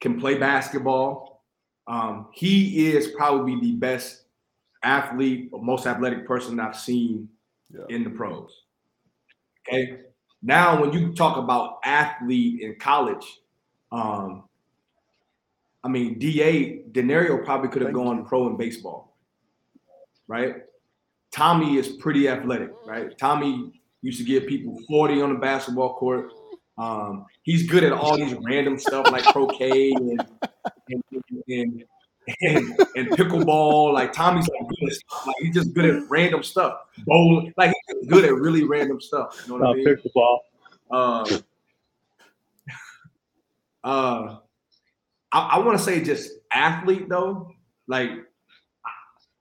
can 0.00 0.18
play 0.18 0.36
basketball. 0.36 1.44
Um, 1.86 2.28
he 2.32 2.88
is 2.88 3.08
probably 3.16 3.60
the 3.60 3.72
best 3.76 4.24
athlete 4.82 5.50
or 5.52 5.62
most 5.62 5.86
athletic 5.86 6.26
person 6.26 6.58
I've 6.58 6.76
seen 6.76 7.28
Yeah. 7.70 7.84
in 7.88 8.02
the 8.02 8.10
pros. 8.10 8.64
Okay. 9.68 10.00
Now, 10.42 10.80
when 10.80 10.92
you 10.92 11.12
talk 11.14 11.36
about 11.36 11.78
athlete 11.84 12.62
in 12.62 12.76
college, 12.76 13.40
um, 13.90 14.44
I 15.82 15.88
mean, 15.88 16.18
Da 16.18 16.82
Danario 16.92 17.44
probably 17.44 17.68
could 17.68 17.82
have 17.82 17.92
gone 17.92 18.24
pro 18.26 18.48
in 18.48 18.56
baseball, 18.56 19.16
right? 20.26 20.56
Tommy 21.32 21.76
is 21.76 21.88
pretty 21.88 22.28
athletic, 22.28 22.70
right? 22.86 23.16
Tommy 23.18 23.72
used 24.02 24.18
to 24.18 24.24
give 24.24 24.46
people 24.46 24.78
40 24.88 25.22
on 25.22 25.32
the 25.34 25.38
basketball 25.38 25.94
court. 25.94 26.32
Um, 26.78 27.26
he's 27.42 27.68
good 27.68 27.84
at 27.84 27.92
all 27.92 28.16
these 28.16 28.34
random 28.34 28.78
stuff 28.78 29.10
like 29.10 29.24
croquet 29.24 29.92
and 29.92 30.26
and, 30.88 31.02
and, 31.48 31.84
and, 32.40 32.78
and 32.96 33.08
pickleball. 33.10 33.92
Like 33.92 34.12
Tommy's 34.12 34.48
like 34.48 34.68
good 34.68 34.88
at 34.88 34.94
stuff. 34.94 35.26
Like 35.26 35.36
he's 35.40 35.54
just 35.54 35.74
good 35.74 35.84
at 35.84 36.02
random 36.10 36.42
stuff. 36.42 36.80
Bowling, 37.06 37.52
like 37.56 37.72
he's 37.88 37.96
just 38.00 38.10
good 38.10 38.24
at 38.24 38.34
really 38.34 38.64
random 38.64 39.00
stuff. 39.00 39.42
You 39.46 39.52
know 39.58 39.58
what 39.60 39.68
Uh, 39.68 39.70
I 39.72 39.74
mean? 39.74 39.84
pick 39.84 40.02
the 40.02 40.10
ball. 40.14 40.42
Uh, 40.90 41.24
uh, 43.84 44.36
I, 45.32 45.38
I 45.38 45.58
want 45.58 45.78
to 45.78 45.84
say 45.84 46.02
just 46.02 46.30
athlete 46.52 47.08
though. 47.08 47.50
Like, 47.88 48.10
I, 48.10 48.90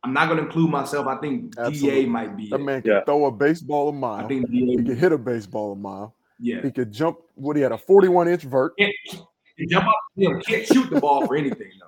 I'm 0.03 0.13
not 0.13 0.27
going 0.27 0.37
to 0.39 0.45
include 0.45 0.69
myself. 0.69 1.07
I 1.07 1.17
think 1.17 1.55
Absolutely. 1.57 2.03
Da 2.03 2.09
might 2.09 2.37
be. 2.37 2.49
That 2.49 2.59
it. 2.59 2.63
man 2.63 2.81
can 2.81 2.91
Yeah. 2.91 3.03
throw 3.05 3.25
a 3.25 3.31
baseball 3.31 3.89
a 3.89 3.93
mile. 3.93 4.25
I 4.25 4.27
think 4.27 4.49
He 4.49 4.75
Da. 4.77 4.83
could 4.83 4.97
hit 4.97 5.11
a 5.11 5.17
baseball 5.17 5.71
a 5.73 5.75
mile. 5.75 6.15
Yeah. 6.39 6.61
He 6.61 6.71
could 6.71 6.91
jump. 6.91 7.19
What 7.35 7.55
he 7.55 7.61
had 7.61 7.71
a 7.71 7.77
41 7.77 8.27
inch 8.27 8.43
vert. 8.43 8.73
Can't, 8.77 8.93
can't 9.09 9.69
jump 9.69 9.87
up. 9.87 9.95
You 10.15 10.33
know, 10.33 10.39
can't 10.41 10.65
shoot 10.67 10.89
the 10.89 10.99
ball 10.99 11.25
for 11.25 11.35
anything 11.35 11.71
though. 11.79 11.84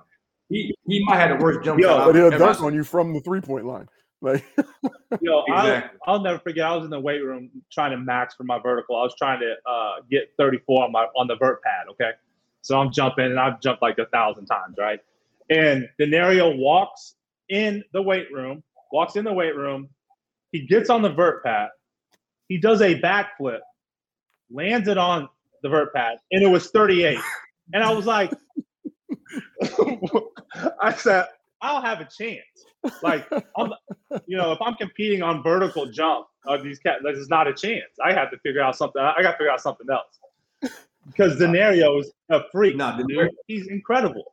He 0.48 0.74
he 0.86 1.04
might 1.04 1.16
have 1.16 1.38
the 1.38 1.44
worst 1.44 1.62
jump 1.62 1.80
Yo, 1.80 1.88
shot. 1.88 2.06
But 2.06 2.14
he'll 2.14 2.32
I've 2.32 2.38
dunk 2.38 2.60
on 2.62 2.74
you 2.74 2.84
from 2.84 3.12
the 3.12 3.20
three 3.20 3.40
point 3.40 3.66
line. 3.66 3.86
Like 4.20 4.44
Yo, 5.20 5.44
Exactly. 5.46 5.98
I'll, 6.06 6.14
I'll 6.14 6.22
never 6.22 6.38
forget. 6.38 6.66
I 6.66 6.74
was 6.74 6.84
in 6.84 6.90
the 6.90 6.98
weight 6.98 7.22
room 7.22 7.50
trying 7.70 7.92
to 7.92 7.98
max 7.98 8.34
for 8.34 8.44
my 8.44 8.58
vertical. 8.58 8.96
I 8.96 9.02
was 9.02 9.14
trying 9.16 9.40
to 9.40 9.54
uh, 9.70 9.96
get 10.10 10.32
34 10.38 10.84
on 10.84 10.92
my 10.92 11.06
on 11.16 11.26
the 11.26 11.36
vert 11.36 11.62
pad. 11.62 11.86
Okay, 11.90 12.10
so 12.62 12.78
I'm 12.78 12.90
jumping 12.92 13.26
and 13.26 13.38
I've 13.38 13.60
jumped 13.60 13.82
like 13.82 13.98
a 13.98 14.06
thousand 14.06 14.46
times, 14.46 14.76
right? 14.78 15.00
And 15.50 15.88
Danario 16.00 16.58
walks 16.58 17.14
in 17.48 17.84
the 17.92 18.02
weight 18.02 18.32
room, 18.32 18.62
walks 18.92 19.16
in 19.16 19.24
the 19.24 19.32
weight 19.32 19.56
room. 19.56 19.88
He 20.52 20.66
gets 20.66 20.90
on 20.90 21.02
the 21.02 21.10
vert 21.10 21.44
pad. 21.44 21.68
He 22.48 22.58
does 22.58 22.80
a 22.80 22.98
backflip, 23.00 23.60
lands 24.50 24.88
it 24.88 24.96
on 24.96 25.28
the 25.62 25.68
vert 25.68 25.92
pad, 25.94 26.18
and 26.32 26.42
it 26.42 26.48
was 26.48 26.70
38. 26.70 27.18
And 27.74 27.84
I 27.84 27.92
was 27.92 28.06
like, 28.06 28.32
I 30.82 30.92
said, 30.94 31.26
I'll 31.60 31.82
have 31.82 32.00
a 32.00 32.04
chance. 32.16 32.42
Like, 33.02 33.26
I'm, 33.56 33.72
you 34.26 34.36
know, 34.36 34.52
if 34.52 34.58
I'm 34.62 34.74
competing 34.74 35.22
on 35.22 35.42
vertical 35.42 35.86
jump 35.86 36.26
of 36.46 36.62
these 36.62 36.78
cats, 36.78 37.00
this 37.04 37.18
is 37.18 37.28
not 37.28 37.48
a 37.48 37.52
chance. 37.54 37.84
I 38.04 38.12
have 38.12 38.30
to 38.30 38.38
figure 38.38 38.60
out 38.62 38.76
something. 38.76 39.02
I 39.02 39.20
got 39.22 39.32
to 39.32 39.36
figure 39.38 39.50
out 39.50 39.60
something 39.60 39.86
else 39.90 40.18
because 41.06 41.36
Danario 41.40 42.00
is 42.00 42.12
a 42.30 42.42
freak. 42.52 42.76
Nah, 42.76 42.96
Danario- 42.98 43.30
He's 43.48 43.66
incredible. 43.68 44.32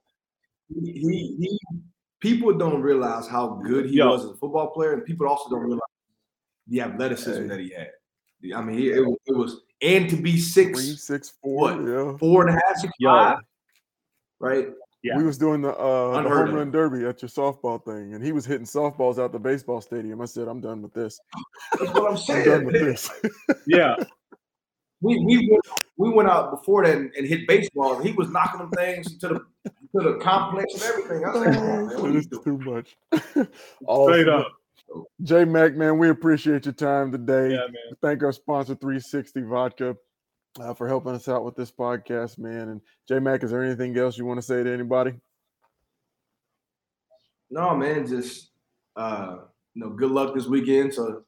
he, 0.69 0.91
he, 0.91 1.35
he 1.39 1.59
people 2.19 2.53
don't 2.57 2.81
realize 2.81 3.27
how 3.27 3.47
good 3.65 3.87
he 3.87 3.97
Yo. 3.97 4.09
was 4.09 4.25
as 4.25 4.31
a 4.31 4.35
football 4.35 4.67
player, 4.67 4.93
and 4.93 5.03
people 5.03 5.27
also 5.27 5.49
don't 5.49 5.61
realize 5.61 5.79
the 6.67 6.81
athleticism 6.81 7.41
Hey. 7.43 7.47
that 7.47 7.59
he 7.59 7.69
had. 7.71 7.89
I 8.55 8.61
mean, 8.61 8.77
he, 8.77 8.91
it, 8.91 8.99
was- 8.99 9.17
it 9.25 9.35
was 9.35 9.61
and 9.81 10.09
to 10.09 10.15
be 10.15 10.39
six, 10.39 10.79
three, 10.79 10.95
six, 10.95 11.33
four. 11.41 11.61
what? 11.75 11.87
Yeah. 11.87 12.17
four 12.17 12.47
and 12.47 12.51
a 12.51 12.53
half, 12.53 12.77
six 12.77 12.93
Yo. 12.99 13.09
five, 13.11 13.39
right? 14.39 14.67
Yeah. 15.05 15.17
We 15.17 15.23
was 15.23 15.37
doing 15.37 15.61
the 15.61 15.69
uh 15.69 16.19
the 16.23 16.27
home 16.29 16.55
run 16.55 16.71
derby 16.71 17.05
at 17.05 17.21
your 17.21 17.29
softball 17.29 17.83
thing, 17.85 18.15
and 18.15 18.23
he 18.25 18.31
was 18.31 18.43
hitting 18.43 18.65
softballs 18.65 19.19
out 19.23 19.31
the 19.31 19.37
baseball 19.39 19.79
stadium. 19.79 20.19
I 20.19 20.25
said, 20.25 20.47
I'm 20.47 20.59
done 20.61 20.81
with 20.81 20.93
this. 20.93 21.19
That's 21.79 21.93
what 21.93 22.05
I'm 22.05 22.11
I'm 22.13 22.17
saying. 22.17 22.45
done 22.45 22.65
with 22.65 22.73
this. 22.73 23.11
Yeah. 23.67 23.95
we 25.01 25.19
we 25.23 25.47
went, 25.49 25.61
we 25.97 26.09
went 26.09 26.27
out 26.27 26.49
before 26.49 26.85
that 26.85 26.97
and, 26.97 27.13
and 27.15 27.27
hit 27.27 27.47
baseball. 27.47 27.97
And 27.97 28.05
he 28.05 28.13
was 28.13 28.29
knocking 28.29 28.59
them 28.61 28.71
things 28.71 29.15
to 29.19 29.27
the 29.27 29.39
to 29.69 30.11
the 30.13 30.17
complex 30.23 30.73
and 30.73 30.83
everything. 30.83 31.23
I 31.23 31.29
was 31.29 31.45
like, 31.45 31.53
come 31.53 31.63
on, 31.63 31.87
man, 31.87 31.97
what 31.97 32.05
are 32.05 32.07
you 32.07 32.13
this 32.21 32.27
is 32.31 32.39
too 32.43 32.57
much. 32.57 32.97
Straight 33.29 33.47
Awesome. 33.85 34.29
up. 34.29 34.51
J 35.21 35.45
Mac, 35.45 35.75
man, 35.75 35.99
we 35.99 36.09
appreciate 36.09 36.65
your 36.65 36.73
time 36.73 37.11
today. 37.11 37.51
Yeah, 37.51 37.57
man. 37.67 37.95
Thank 38.01 38.23
our 38.23 38.31
sponsor, 38.31 38.73
360 38.75 39.41
Vodka, 39.41 39.95
uh, 40.59 40.73
for 40.73 40.87
helping 40.87 41.13
us 41.13 41.27
out 41.27 41.43
with 41.43 41.55
this 41.55 41.71
podcast, 41.71 42.37
man. 42.37 42.69
And 42.69 42.81
J 43.07 43.19
Mac, 43.19 43.43
is 43.43 43.51
there 43.51 43.63
anything 43.63 43.97
else 43.97 44.17
you 44.17 44.25
want 44.25 44.39
to 44.39 44.45
say 44.45 44.63
to 44.63 44.71
anybody? 44.71 45.13
No, 47.49 47.75
man, 47.75 48.07
just 48.07 48.51
uh, 48.95 49.37
you 49.73 49.83
know, 49.83 49.89
good 49.91 50.11
luck 50.11 50.33
this 50.33 50.47
weekend 50.47 50.93
to 50.93 51.23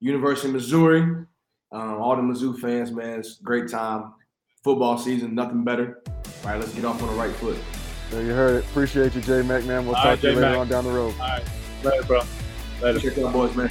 University 0.00 0.48
of 0.48 0.54
Missouri. 0.54 1.00
Um, 1.00 1.26
all 1.72 2.16
the 2.16 2.22
Mizzou 2.22 2.58
fans, 2.58 2.90
man, 2.92 3.20
it's 3.20 3.40
a 3.40 3.42
great 3.42 3.68
time. 3.68 4.12
Football 4.62 4.98
season, 4.98 5.34
nothing 5.34 5.64
better. 5.64 6.02
All 6.06 6.50
right, 6.50 6.60
let's 6.60 6.74
get 6.74 6.84
off 6.84 7.02
on 7.02 7.08
the 7.08 7.14
right 7.14 7.32
foot. 7.36 7.56
There 8.10 8.22
you 8.22 8.32
heard 8.32 8.56
it. 8.56 8.64
Appreciate 8.66 9.14
you, 9.14 9.22
J 9.22 9.42
Mac, 9.42 9.64
man. 9.64 9.86
We'll 9.86 9.94
All 9.96 10.02
talk 10.02 10.04
right, 10.04 10.20
to 10.20 10.28
you 10.28 10.34
later 10.34 10.48
J-Mac. 10.48 10.58
on 10.58 10.68
down 10.68 10.84
the 10.84 10.92
road. 10.92 11.14
All 11.14 11.28
right. 11.28 11.44
Later, 11.82 12.02
bro. 12.04 12.20
Later. 12.82 13.00
Check 13.00 13.18
out, 13.18 13.32
boys, 13.32 13.56
man. 13.56 13.70